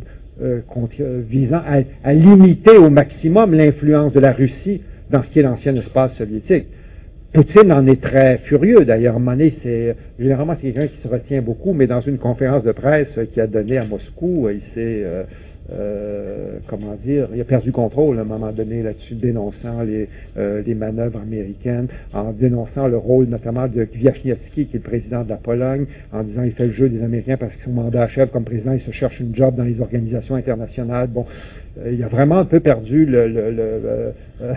[1.30, 1.62] visant
[2.04, 6.66] à, limiter au maximum l'influence de la Russie dans ce qui est l'ancien espace soviétique.
[7.34, 9.18] Poutine en est très furieux d'ailleurs.
[9.52, 13.42] c'est généralement c'est quelqu'un qui se retient beaucoup, mais dans une conférence de presse qu'il
[13.42, 15.24] a donnée à Moscou, il s'est euh,
[16.66, 20.74] comment dire, il a perdu contrôle à un moment donné là-dessus, dénonçant les, euh, les
[20.74, 25.36] manœuvres américaines, en dénonçant le rôle notamment de Kwiatkowski, qui est le président de la
[25.36, 28.44] Pologne, en disant il fait le jeu des Américains parce que son mandat achève comme
[28.44, 31.08] président, il se cherche une job dans les organisations internationales.
[31.08, 31.26] Bon,
[31.78, 33.80] euh, il a vraiment un peu perdu le, le, le
[34.42, 34.52] euh,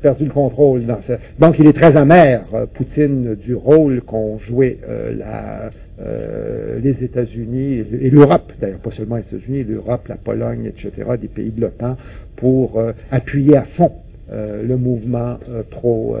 [0.00, 0.86] perdu le contrôle.
[0.86, 1.14] Dans ce...
[1.38, 2.42] Donc il est très amer,
[2.74, 4.78] Poutine, du rôle qu'ont joué
[5.18, 10.90] la euh, les États-Unis et l'Europe, d'ailleurs pas seulement les États-Unis, l'Europe, la Pologne, etc.,
[11.20, 11.96] des pays de l'OTAN,
[12.34, 13.92] pour euh, appuyer à fond
[14.32, 15.38] euh, le mouvement
[15.70, 16.16] pro,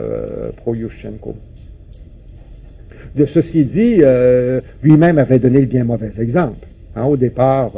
[0.56, 1.34] pro Yushchenko.
[3.16, 4.02] De ceci dit,
[4.82, 6.66] lui-même avait donné le bien mauvais exemple.
[6.96, 7.72] Hein, au départ,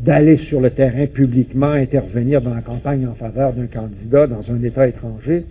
[0.00, 4.62] d'aller sur le terrain publiquement, intervenir dans la campagne en faveur d'un candidat dans un
[4.62, 5.44] État étranger,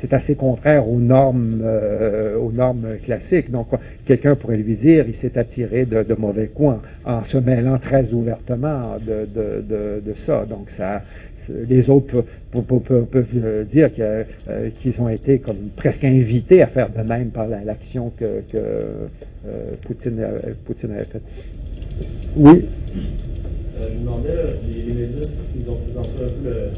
[0.00, 3.50] c'est assez contraire aux normes, euh, aux normes classiques.
[3.50, 3.68] Donc,
[4.06, 8.96] quelqu'un pourrait lui dire, il s'est attiré de, mauvais coins en se mêlant très ouvertement
[9.06, 10.44] de, ça.
[10.48, 11.02] Donc, ça,
[11.68, 14.24] les autres peuvent, dire euh,
[14.80, 19.06] qu'ils ont été comme presque invités à faire de même par l'action que, euh,
[19.82, 21.22] Poutine, avait faite.
[22.36, 22.64] Oui?
[23.80, 24.30] je me demandais,
[24.70, 26.68] les, médias, ils ont présenté un peu euh,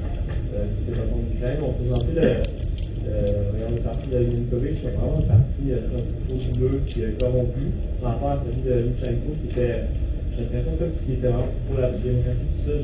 [0.69, 5.73] qui en Ukraine, ont présenté le, euh, le parti de Yanukovych, c'est vraiment un parti
[5.73, 5.79] euh,
[6.29, 7.65] trop bleu qui est corrompu
[8.01, 9.75] par rapport à celui de Lutsenko qui était,
[10.37, 12.77] j'ai l'impression comme s'il était vraiment pour la démocratie tout ça.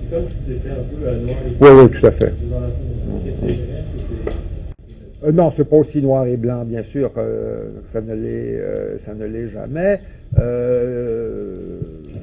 [0.00, 1.58] C'est comme si c'était un peu euh, noir et blanc.
[1.60, 2.26] Oui, oui, tout à fait.
[2.26, 3.54] Est-ce que c'est vrai?
[3.78, 5.26] Est-ce que c'est.
[5.26, 7.10] Euh, non, c'est pas aussi noir et blanc, bien sûr.
[7.16, 9.98] Euh, ça ne l'est, euh, ça ne l'est jamais.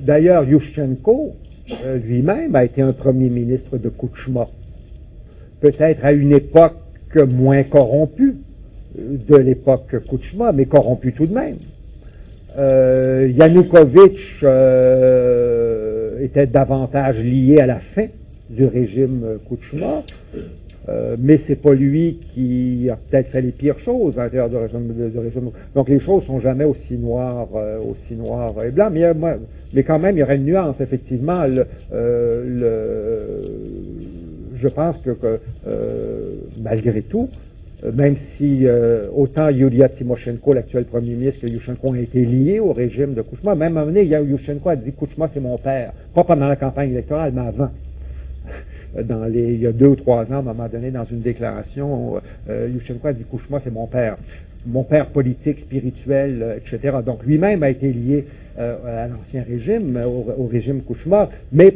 [0.02, 1.36] D'ailleurs, Yushchenko
[2.04, 4.48] lui-même a été un premier ministre de Kouchma.
[5.60, 6.76] Peut-être à une époque
[7.20, 8.36] moins corrompu.
[8.98, 11.58] de l'époque Kouchma, mais corrompu tout de même.
[12.58, 18.06] Euh, Yanukovych euh, était davantage lié à la fin
[18.50, 20.04] du régime Kouchma,
[20.88, 24.56] euh, mais c'est pas lui qui a peut-être fait les pires choses à l'intérieur du
[24.56, 25.50] régime, régime.
[25.74, 28.92] Donc les choses sont jamais aussi noires, euh, aussi noires et blancs.
[28.94, 29.12] Mais,
[29.74, 31.44] mais quand même, il y aurait une nuance, effectivement.
[31.92, 33.42] Euh,
[34.66, 37.30] je pense que, euh, malgré tout,
[37.84, 42.60] euh, même si euh, autant Yulia Tymoshenko, l'actuel premier ministre, que Yushchenko ont été liés
[42.60, 45.58] au régime de Kouchma, même à un moment donné, Yushchenko a dit Kouchma c'est mon
[45.58, 45.92] père.
[46.16, 47.70] Pas pendant la campagne électorale, mais avant.
[49.04, 51.20] Dans les, il y a deux ou trois ans, à un moment donné, dans une
[51.20, 52.16] déclaration,
[52.50, 54.16] euh, Yushchenko a dit Kouchma c'est mon père.
[54.66, 56.98] Mon père politique, spirituel, etc.
[57.06, 58.26] Donc lui-même a été lié
[58.58, 61.76] à l'ancien régime, au, au régime Kouchma, mais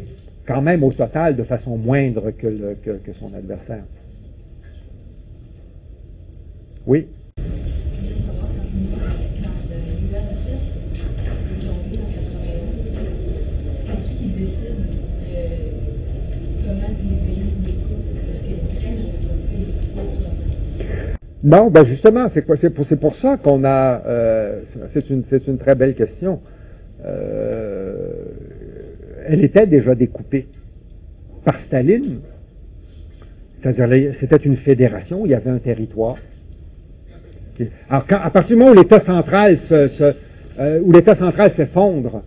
[0.49, 2.49] quand même au total de façon moindre que,
[3.19, 3.83] son adversaire.
[6.87, 7.07] Oui.
[21.43, 22.55] Non, ben justement, c'est pour,
[22.99, 24.01] pour ça qu'on a.
[24.05, 26.41] euh, c'est une, une très belle question.
[27.05, 28.13] Euh,
[29.29, 30.47] elle était déjà découpée
[31.45, 32.19] par Staline.
[33.59, 36.17] C'est-à-dire, c'était une fédération, il y avait un territoire.
[37.89, 42.23] Alors, à partir du moment où l'État central euh, s'effondre,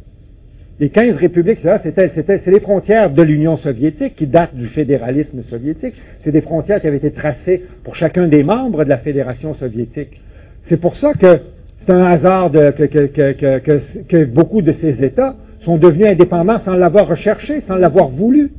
[0.79, 5.43] les 15 républiques, c'était, c'était, c'est les frontières de l'Union soviétique qui datent du fédéralisme
[5.49, 5.95] soviétique.
[6.23, 10.21] C'est des frontières qui avaient été tracées pour chacun des membres de la Fédération soviétique.
[10.63, 11.39] C'est pour ça que
[11.81, 17.61] c'est un hasard que- que beaucoup de ces États sont devenus indépendants sans l'avoir recherché,
[17.61, 18.51] sans l'avoir voulu.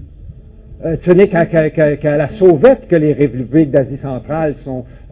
[0.86, 4.54] Euh, ce n'est qu'à la sauvette que les républiques d'Asie centrale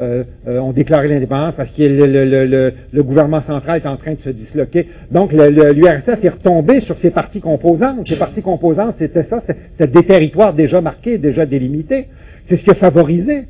[0.01, 4.29] euh, euh, ont déclaré l'indépendance parce que le, gouvernement central est en train de se
[4.29, 4.89] disloquer.
[5.11, 8.07] Donc l'URSS est retombé sur ses parties composantes.
[8.07, 12.07] Ces parties composantes, c'était ça, c'était des territoires déjà marqués, déjà délimités.
[12.43, 13.43] C'est ce qui a favorisé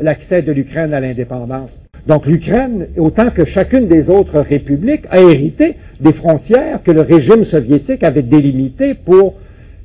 [0.00, 1.70] l'accès de l'Ukraine à l'indépendance.
[2.08, 7.44] Donc l'Ukraine, autant que chacune des autres républiques, a hérité des frontières que le régime
[7.44, 9.34] soviétique avait délimitées pour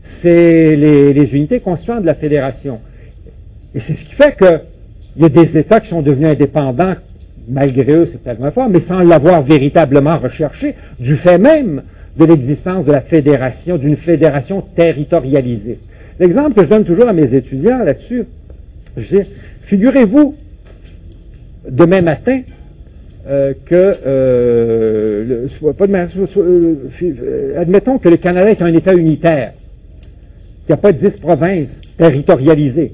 [0.03, 2.79] c'est les, les unités constituantes de la fédération.
[3.73, 4.59] Et c'est ce qui fait que
[5.15, 6.95] il y a des États qui sont devenus indépendants,
[7.47, 11.83] malgré eux, c'est tellement fort, mais sans l'avoir véritablement recherché, du fait même
[12.17, 15.79] de l'existence de la fédération, d'une fédération territorialisée.
[16.19, 18.25] L'exemple que je donne toujours à mes étudiants là-dessus,
[18.97, 19.27] je dis,
[19.61, 20.35] figurez-vous,
[21.69, 22.41] demain matin,
[23.25, 25.47] que, euh,
[27.57, 29.53] admettons que le Canada est un État unitaire,
[30.65, 32.91] qu'il n'y a pas dix provinces territorialisées,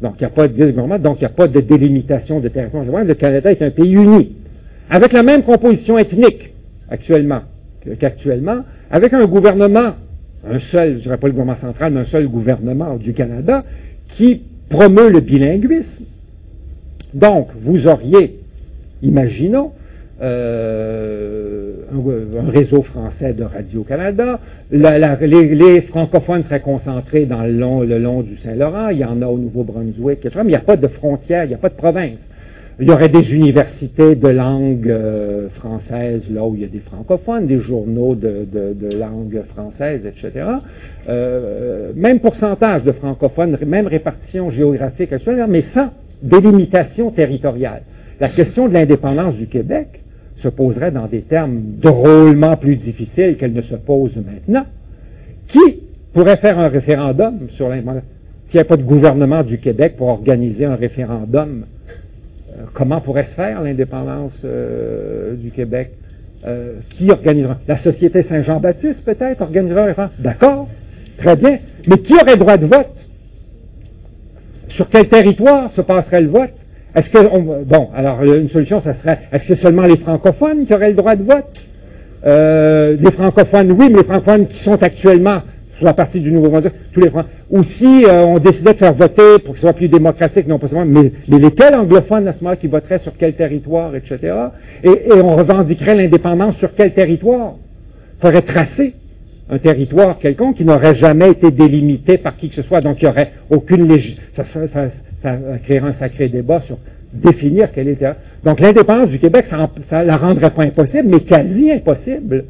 [0.00, 2.48] donc il n'y a pas dix gouvernements, donc il n'y a pas de délimitation de
[2.48, 2.84] territoire.
[2.84, 4.32] Le Canada est un pays uni,
[4.88, 6.50] avec la même composition ethnique
[6.88, 7.42] actuellement
[7.98, 8.60] qu'actuellement,
[8.90, 9.92] avec un gouvernement,
[10.48, 13.62] un seul, je ne dirais pas le gouvernement central, mais un seul gouvernement du Canada
[14.08, 16.04] qui promeut le bilinguisme.
[17.14, 18.39] Donc, vous auriez,
[19.02, 19.72] imaginons,
[20.22, 24.38] euh, un, réseau français de Radio-Canada.
[24.70, 28.88] Les, francophones seraient concentrés dans le long, du Saint-Laurent.
[28.88, 30.40] Il y en a au Nouveau-Brunswick, etc.
[30.44, 32.32] Mais il n'y a pas de frontières, il n'y a pas de province.
[32.78, 36.80] Il y aurait des universités de langue euh, française, là où il y a des
[36.80, 40.46] francophones, des journaux de langue française, etc.
[41.08, 45.90] Euh, même pourcentage de francophones, même répartition géographique actuelle, mais sans
[46.22, 47.82] délimitation territoriale.
[48.20, 49.88] La question de l'indépendance du Québec
[50.36, 54.66] se poserait dans des termes drôlement plus difficiles qu'elle ne se pose maintenant.
[55.48, 55.80] Qui
[56.12, 58.02] pourrait faire un référendum sur l'indépendance?
[58.46, 61.64] S'il n'y a pas de gouvernement du Québec pour organiser un référendum,
[62.50, 65.92] euh, comment pourrait se faire l'indépendance euh, du Québec?
[66.46, 67.58] Euh, qui organisera?
[67.68, 70.16] La Société Saint-Jean-Baptiste, peut-être, organisera un référendum?
[70.18, 70.68] D'accord,
[71.16, 71.58] très bien.
[71.86, 72.88] Mais qui aurait droit de vote?
[74.68, 76.50] Sur quel territoire se passerait le vote?
[76.94, 80.74] Est-ce que, on- bon, alors une solution, ça serait, est-ce que seulement les francophones qui
[80.74, 81.66] auraient le droit de vote?
[82.26, 85.40] Euh, les francophones, oui, mais les francophones qui sont actuellement
[85.76, 87.32] sur la partie du Nouveau-Brunswick, tous les francophones.
[87.50, 90.58] Ou si euh, on décidait de faire voter pour que ce soit plus démocratique, non
[90.58, 94.18] pas seulement, mais, mais lesquels anglophones à ce moment qui voteraient sur quel territoire, etc.
[94.84, 97.54] Et, et on revendiquerait l'indépendance sur quel territoire?
[98.18, 98.94] Il faudrait tracer
[99.50, 102.80] un territoire quelconque qui n'aurait jamais été délimité par qui que ce soit.
[102.80, 104.20] Donc, il n'y aurait aucune légis...
[104.32, 106.78] Ça, ça, ça, créerait un sacré débat sur
[107.12, 108.10] définir quel était.
[108.44, 112.44] Donc, l'indépendance du Québec, ça, ça la rendrait pas impossible, mais quasi impossible.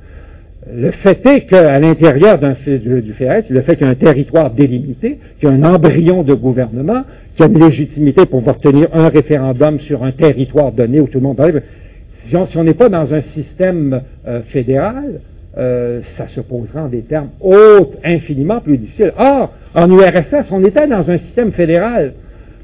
[0.73, 3.15] Le fait est qu'à l'intérieur du, du
[3.49, 7.03] le fait qu'il y a un territoire délimité, qu'il y a un embryon de gouvernement,
[7.35, 11.07] qu'il y a une légitimité pour pouvoir tenir un référendum sur un territoire donné où
[11.07, 11.63] tout le monde arrive,
[12.27, 15.21] si on si on n'est pas dans un système euh, fédéral,
[15.59, 19.13] euh, ça se posera en des termes autres, infiniment plus difficiles.
[19.19, 22.13] Or, en URSS, on était dans un système fédéral.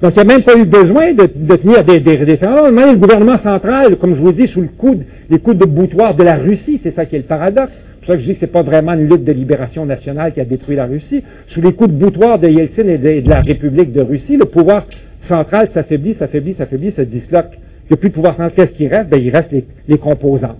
[0.03, 2.75] Donc, il n'y a même pas eu besoin de, de tenir des, référendums.
[2.75, 6.15] Même le gouvernement central, comme je vous dis, sous le coude, les coudes de boutoir
[6.15, 7.87] de la Russie, c'est ça qui est le paradoxe.
[7.87, 10.33] C'est pour ça que je dis que c'est pas vraiment une lutte de libération nationale
[10.33, 11.25] qui a détruit la Russie.
[11.49, 14.45] Sous les coups de boutoir de Yeltsin et de, de la République de Russie, le
[14.45, 14.85] pouvoir
[15.19, 17.53] central s'affaiblit, s'affaiblit, s'affaiblit, se disloque.
[17.89, 18.53] Il n'y a plus de pouvoir central.
[18.55, 19.09] Qu'est-ce qui reste?
[19.09, 19.55] Ben, il reste
[19.89, 20.59] les, composantes.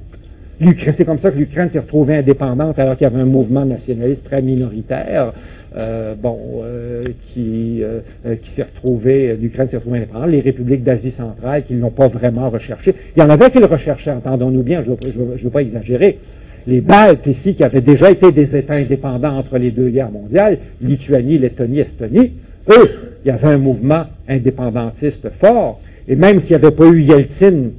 [0.95, 4.25] C'est comme ça que l'Ukraine s'est retrouvée indépendante alors qu'il y avait un mouvement nationaliste
[4.25, 5.33] très minoritaire.
[5.77, 8.01] euh, bon, euh, qui, euh,
[8.43, 12.09] qui s'est retrouvé, l'Ukraine s'est retrouvée indépendante, les républiques d'Asie centrale qui ne l'ont pas
[12.09, 12.95] vraiment recherché.
[13.17, 16.19] Il y en avait qui le recherchaient, entendons-nous bien, je ne veux, veux pas exagérer.
[16.67, 20.59] Les Baltes ici, qui avaient déjà été des États indépendants entre les deux guerres mondiales,
[20.81, 22.33] Lituanie, Lettonie, Estonie,
[22.71, 22.91] eux,
[23.25, 25.81] il y avait un mouvement indépendantiste fort.
[26.09, 27.71] Et même s'il n'y avait pas eu Yeltsin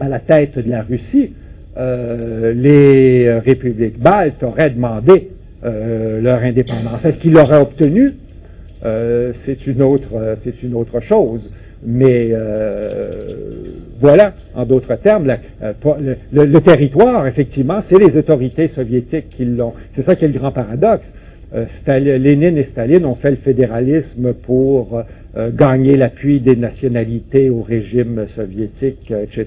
[0.00, 1.32] à la tête de la Russie,
[1.80, 5.30] euh, les républiques baltes auraient demandé
[5.64, 7.02] euh, leur indépendance.
[7.06, 8.12] Est-ce qu'ils l'auraient obtenu?
[8.84, 11.50] Euh, c'est une autre, c'est une autre chose.
[11.86, 12.34] Mais
[13.98, 15.34] voilà, en d'autres termes,
[16.32, 19.72] le, territoire, effectivement, c'est les autorités soviétiques qui l'ont.
[19.90, 21.14] C'est ça qui est le grand paradoxe.
[21.86, 25.02] Lénine et Staline ont fait le fédéralisme pour
[25.36, 29.46] gagner l'appui des nationalités au régime soviétique, euh, etc.,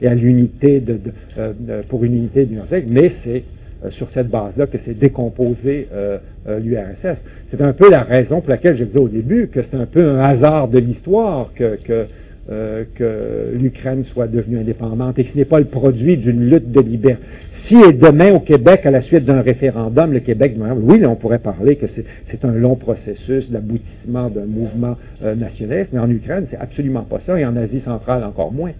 [0.00, 0.98] et, à l'unité de, de-
[1.38, 3.42] euh, euh, pour une unité l'Union soviétique, mais c'est
[3.84, 7.24] euh, sur cette base-là que c'est décomposé euh, euh, l'URSS.
[7.50, 10.04] C'est un peu la raison pour laquelle je disais au début que c'est un peu
[10.08, 12.06] un hasard de l'histoire que, que,
[12.48, 16.70] euh, que l'Ukraine soit devenue indépendante et que ce n'est pas le produit d'une lutte
[16.70, 17.20] de liberté.
[17.50, 21.40] Si et demain au Québec, à la suite d'un référendum, le Québec, oui, on pourrait
[21.40, 26.58] parler que c'est un long processus d'aboutissement d'un mouvement euh, nationaliste, mais en Ukraine, c'est
[26.58, 28.70] absolument pas ça, et en Asie centrale encore moins.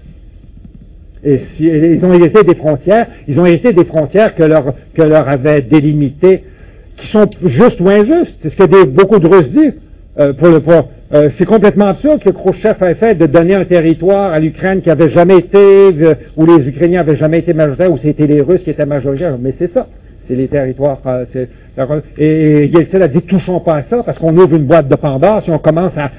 [1.24, 5.28] Et ils ont hérité des frontières, ils ont hérité des frontières que leur, que leur
[5.28, 6.44] avait délimitées,
[6.96, 8.38] qui sont justes ou injustes.
[8.42, 9.74] C'est ce que des, beaucoup de Russes disent.
[10.18, 13.64] Euh, pour le, pour, euh, c'est complètement absurde que Khrushchev ait fait de donner un
[13.64, 17.92] territoire à l'Ukraine qui avait jamais été, euh, où les Ukrainiens avaient jamais été majoritaires,
[17.92, 19.36] où c'était les Russes qui étaient majoritaires.
[19.38, 19.86] Mais c'est ça.
[20.26, 20.98] C'est les territoires.
[22.18, 25.40] et, Yeltsin a dit touchons pas à ça parce qu'on ouvre une boîte de Pandore
[25.40, 26.10] si on commence à,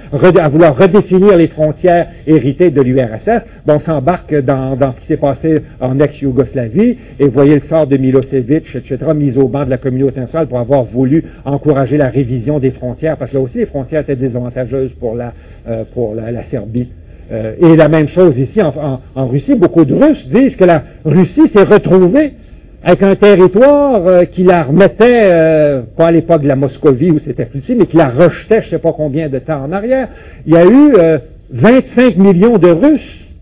[0.48, 3.48] vouloir redéfinir les frontières héritées de l'URSS.
[3.68, 8.76] On s'embarque dans, ce qui s'est passé en ex-Yougoslavie et voyez le sort de Milosevic,
[8.76, 12.72] etc., mis au banc de la communauté internationale pour avoir voulu encourager la révision des
[12.72, 15.34] frontières parce que là aussi les frontières étaient désavantageuses pour la,
[15.68, 15.84] euh,
[16.44, 16.88] Serbie.
[17.30, 19.56] Euh, et la même chose ici en Russie.
[19.56, 22.32] Beaucoup de Russes disent que la Russie s'est retrouvée
[22.84, 27.20] avec un territoire euh, qui la remettait, euh, pas à l'époque de la Moscovie où
[27.20, 29.72] c'était plus petit, mais qui la rejetait je ne sais pas combien de temps en
[29.72, 30.08] arrière.
[30.46, 31.18] Il y a eu euh,
[31.52, 33.36] 25 millions de Russes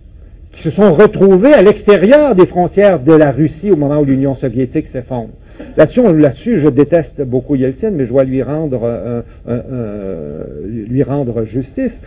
[0.54, 4.36] qui se sont retrouvés à l'extérieur des frontières de la Russie au moment où l'Union
[4.36, 5.32] soviétique s'effondre.
[5.76, 10.44] Là-dessus, là-dessus, je déteste beaucoup Yeltsin, mais je dois lui rendre, euh,
[10.88, 12.04] lui rendre justice.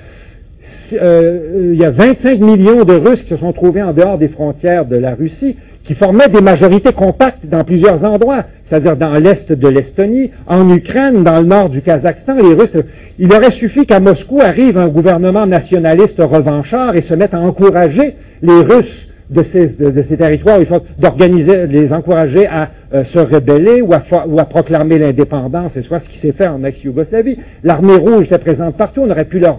[0.92, 4.84] Il y a 25 millions de Russes qui se sont trouvés en dehors des frontières
[4.84, 5.56] de la Russie,
[5.88, 11.24] qui formaient des majorités compactes dans plusieurs endroits, c'est-à-dire dans l'est de l'Estonie, en Ukraine,
[11.24, 12.34] dans le nord du Kazakhstan.
[12.34, 12.76] Les Russes,
[13.18, 18.16] il aurait suffi qu'à Moscou arrive un gouvernement nationaliste revanchard et se mette à encourager
[18.42, 23.94] les Russes de ces, territoires, il faut d'organiser, les encourager à euh, se rebeller ou
[23.94, 27.38] à, ou à proclamer l'indépendance, et soit ce qui s'est fait en ex-Yougoslavie.
[27.64, 29.58] L'armée rouge était présente partout, on aurait pu leur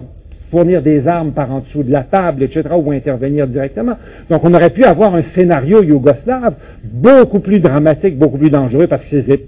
[0.50, 3.96] fournir des armes par en dessous de la table, etc., ou intervenir directement.
[4.28, 6.54] Donc on aurait pu avoir un scénario yougoslave
[6.84, 9.46] beaucoup plus dramatique, beaucoup plus dangereux, parce que ces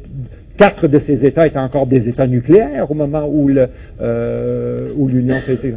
[0.56, 3.50] quatre de ces États étaient encore des États nucléaires au moment où
[4.00, 5.74] euh, l'Union soviétique.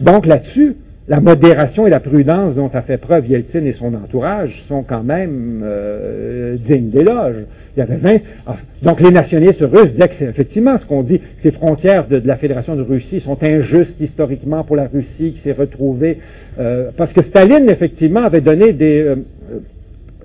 [0.00, 0.76] Donc là-dessus,
[1.08, 5.04] la modération et la prudence dont a fait preuve Yeltsin et son entourage sont quand
[5.04, 7.36] même euh, dignes d'éloge.
[7.76, 8.18] Il y avait 20...
[8.46, 12.20] ah, donc les nationalistes russes disaient que c'est effectivement ce qu'on dit, ces frontières de,
[12.24, 16.18] la Fédération de Russie sont injustes historiquement pour la Russie qui s'est retrouvée...
[16.58, 19.00] euh, parce que Staline, effectivement, avait donné des...
[19.00, 19.14] euh,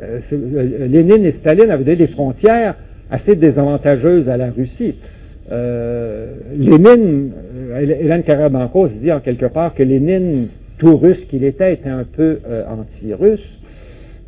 [0.02, 2.76] euh, euh, Lénine et Staline avaient donné des frontières
[3.12, 4.95] assez désavantageuses à la Russie.
[6.56, 7.32] Lénine,
[7.78, 10.48] Hélène Carrère-Bancos dit en quelque part que Lénine,
[10.82, 13.60] tout russe qu'il était, était un peu euh, anti-russe.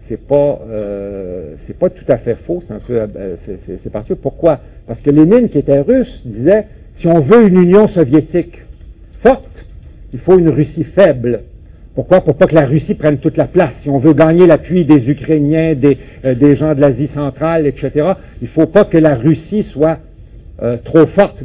[0.04, 4.16] C'est pas, euh, c'est pas tout à fait faux, c'est un peu, euh, c'est-.
[4.22, 4.60] Pourquoi?
[4.86, 8.60] Parce que Lénine, qui était russe, disait si on veut une Union soviétique
[9.24, 9.66] forte,
[10.14, 11.42] il faut une Russie faible.
[11.96, 12.22] Pourquoi?
[12.22, 13.78] Pour pas que la Russie prenne toute la place.
[13.78, 18.12] Si on veut gagner l'appui des Ukrainiens, des, gens de l'Asie centrale, etc.,
[18.44, 20.00] il faut pas que la Russie soit
[20.84, 21.44] trop forte.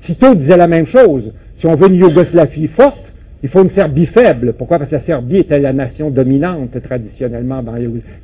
[0.00, 1.32] Tito disait la même chose.
[1.56, 3.04] Si on veut une Yougoslavie forte,
[3.44, 4.54] il faut une Serbie faible.
[4.54, 4.78] Pourquoi?
[4.78, 7.74] Parce que la Serbie était la nation dominante traditionnellement dans.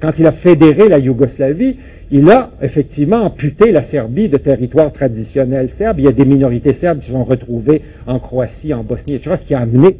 [0.00, 1.76] Quand il a fédéré la Yougoslavie,
[2.10, 5.98] il a effectivement amputé la Serbie de territoire traditionnel serbe.
[5.98, 9.46] Il y a des minorités serbes qui sont retrouvées en Croatie, en Bosnie, etc., ce
[9.46, 9.98] qui a amené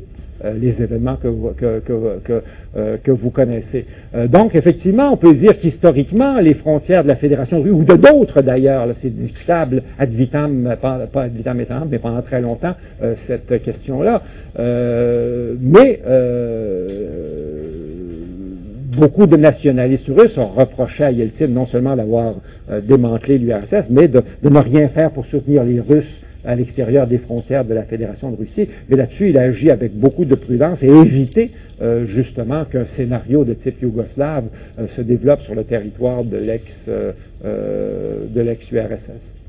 [0.54, 2.42] les événements que vous, que, que, que,
[2.76, 3.86] euh, vous connaissez.
[4.14, 7.94] Euh, donc, effectivement, on peut dire qu'historiquement, les frontières de la Fédération russe, ou de
[7.94, 12.74] d'autres d'ailleurs, c'est discutable ad vitam, pas, pas ad vitam aeternam, mais pendant très longtemps,
[13.02, 14.22] euh, cette question-là.
[14.58, 16.00] Euh, mais
[18.96, 22.34] beaucoup de nationalistes russes ont reproché à Yeltsin non seulement d'avoir
[22.82, 27.64] démantelé l'URSS, mais de ne rien faire pour soutenir les Russes à l'extérieur des frontières
[27.64, 28.68] de la Fédération de Russie.
[28.88, 31.50] Mais là-dessus, il a agi avec beaucoup de prudence et évité
[31.82, 34.44] euh, justement qu'un scénario de type yougoslave
[34.78, 37.12] euh, se développe sur le territoire de l'ex euh,
[38.34, 39.39] l'ex-URSS.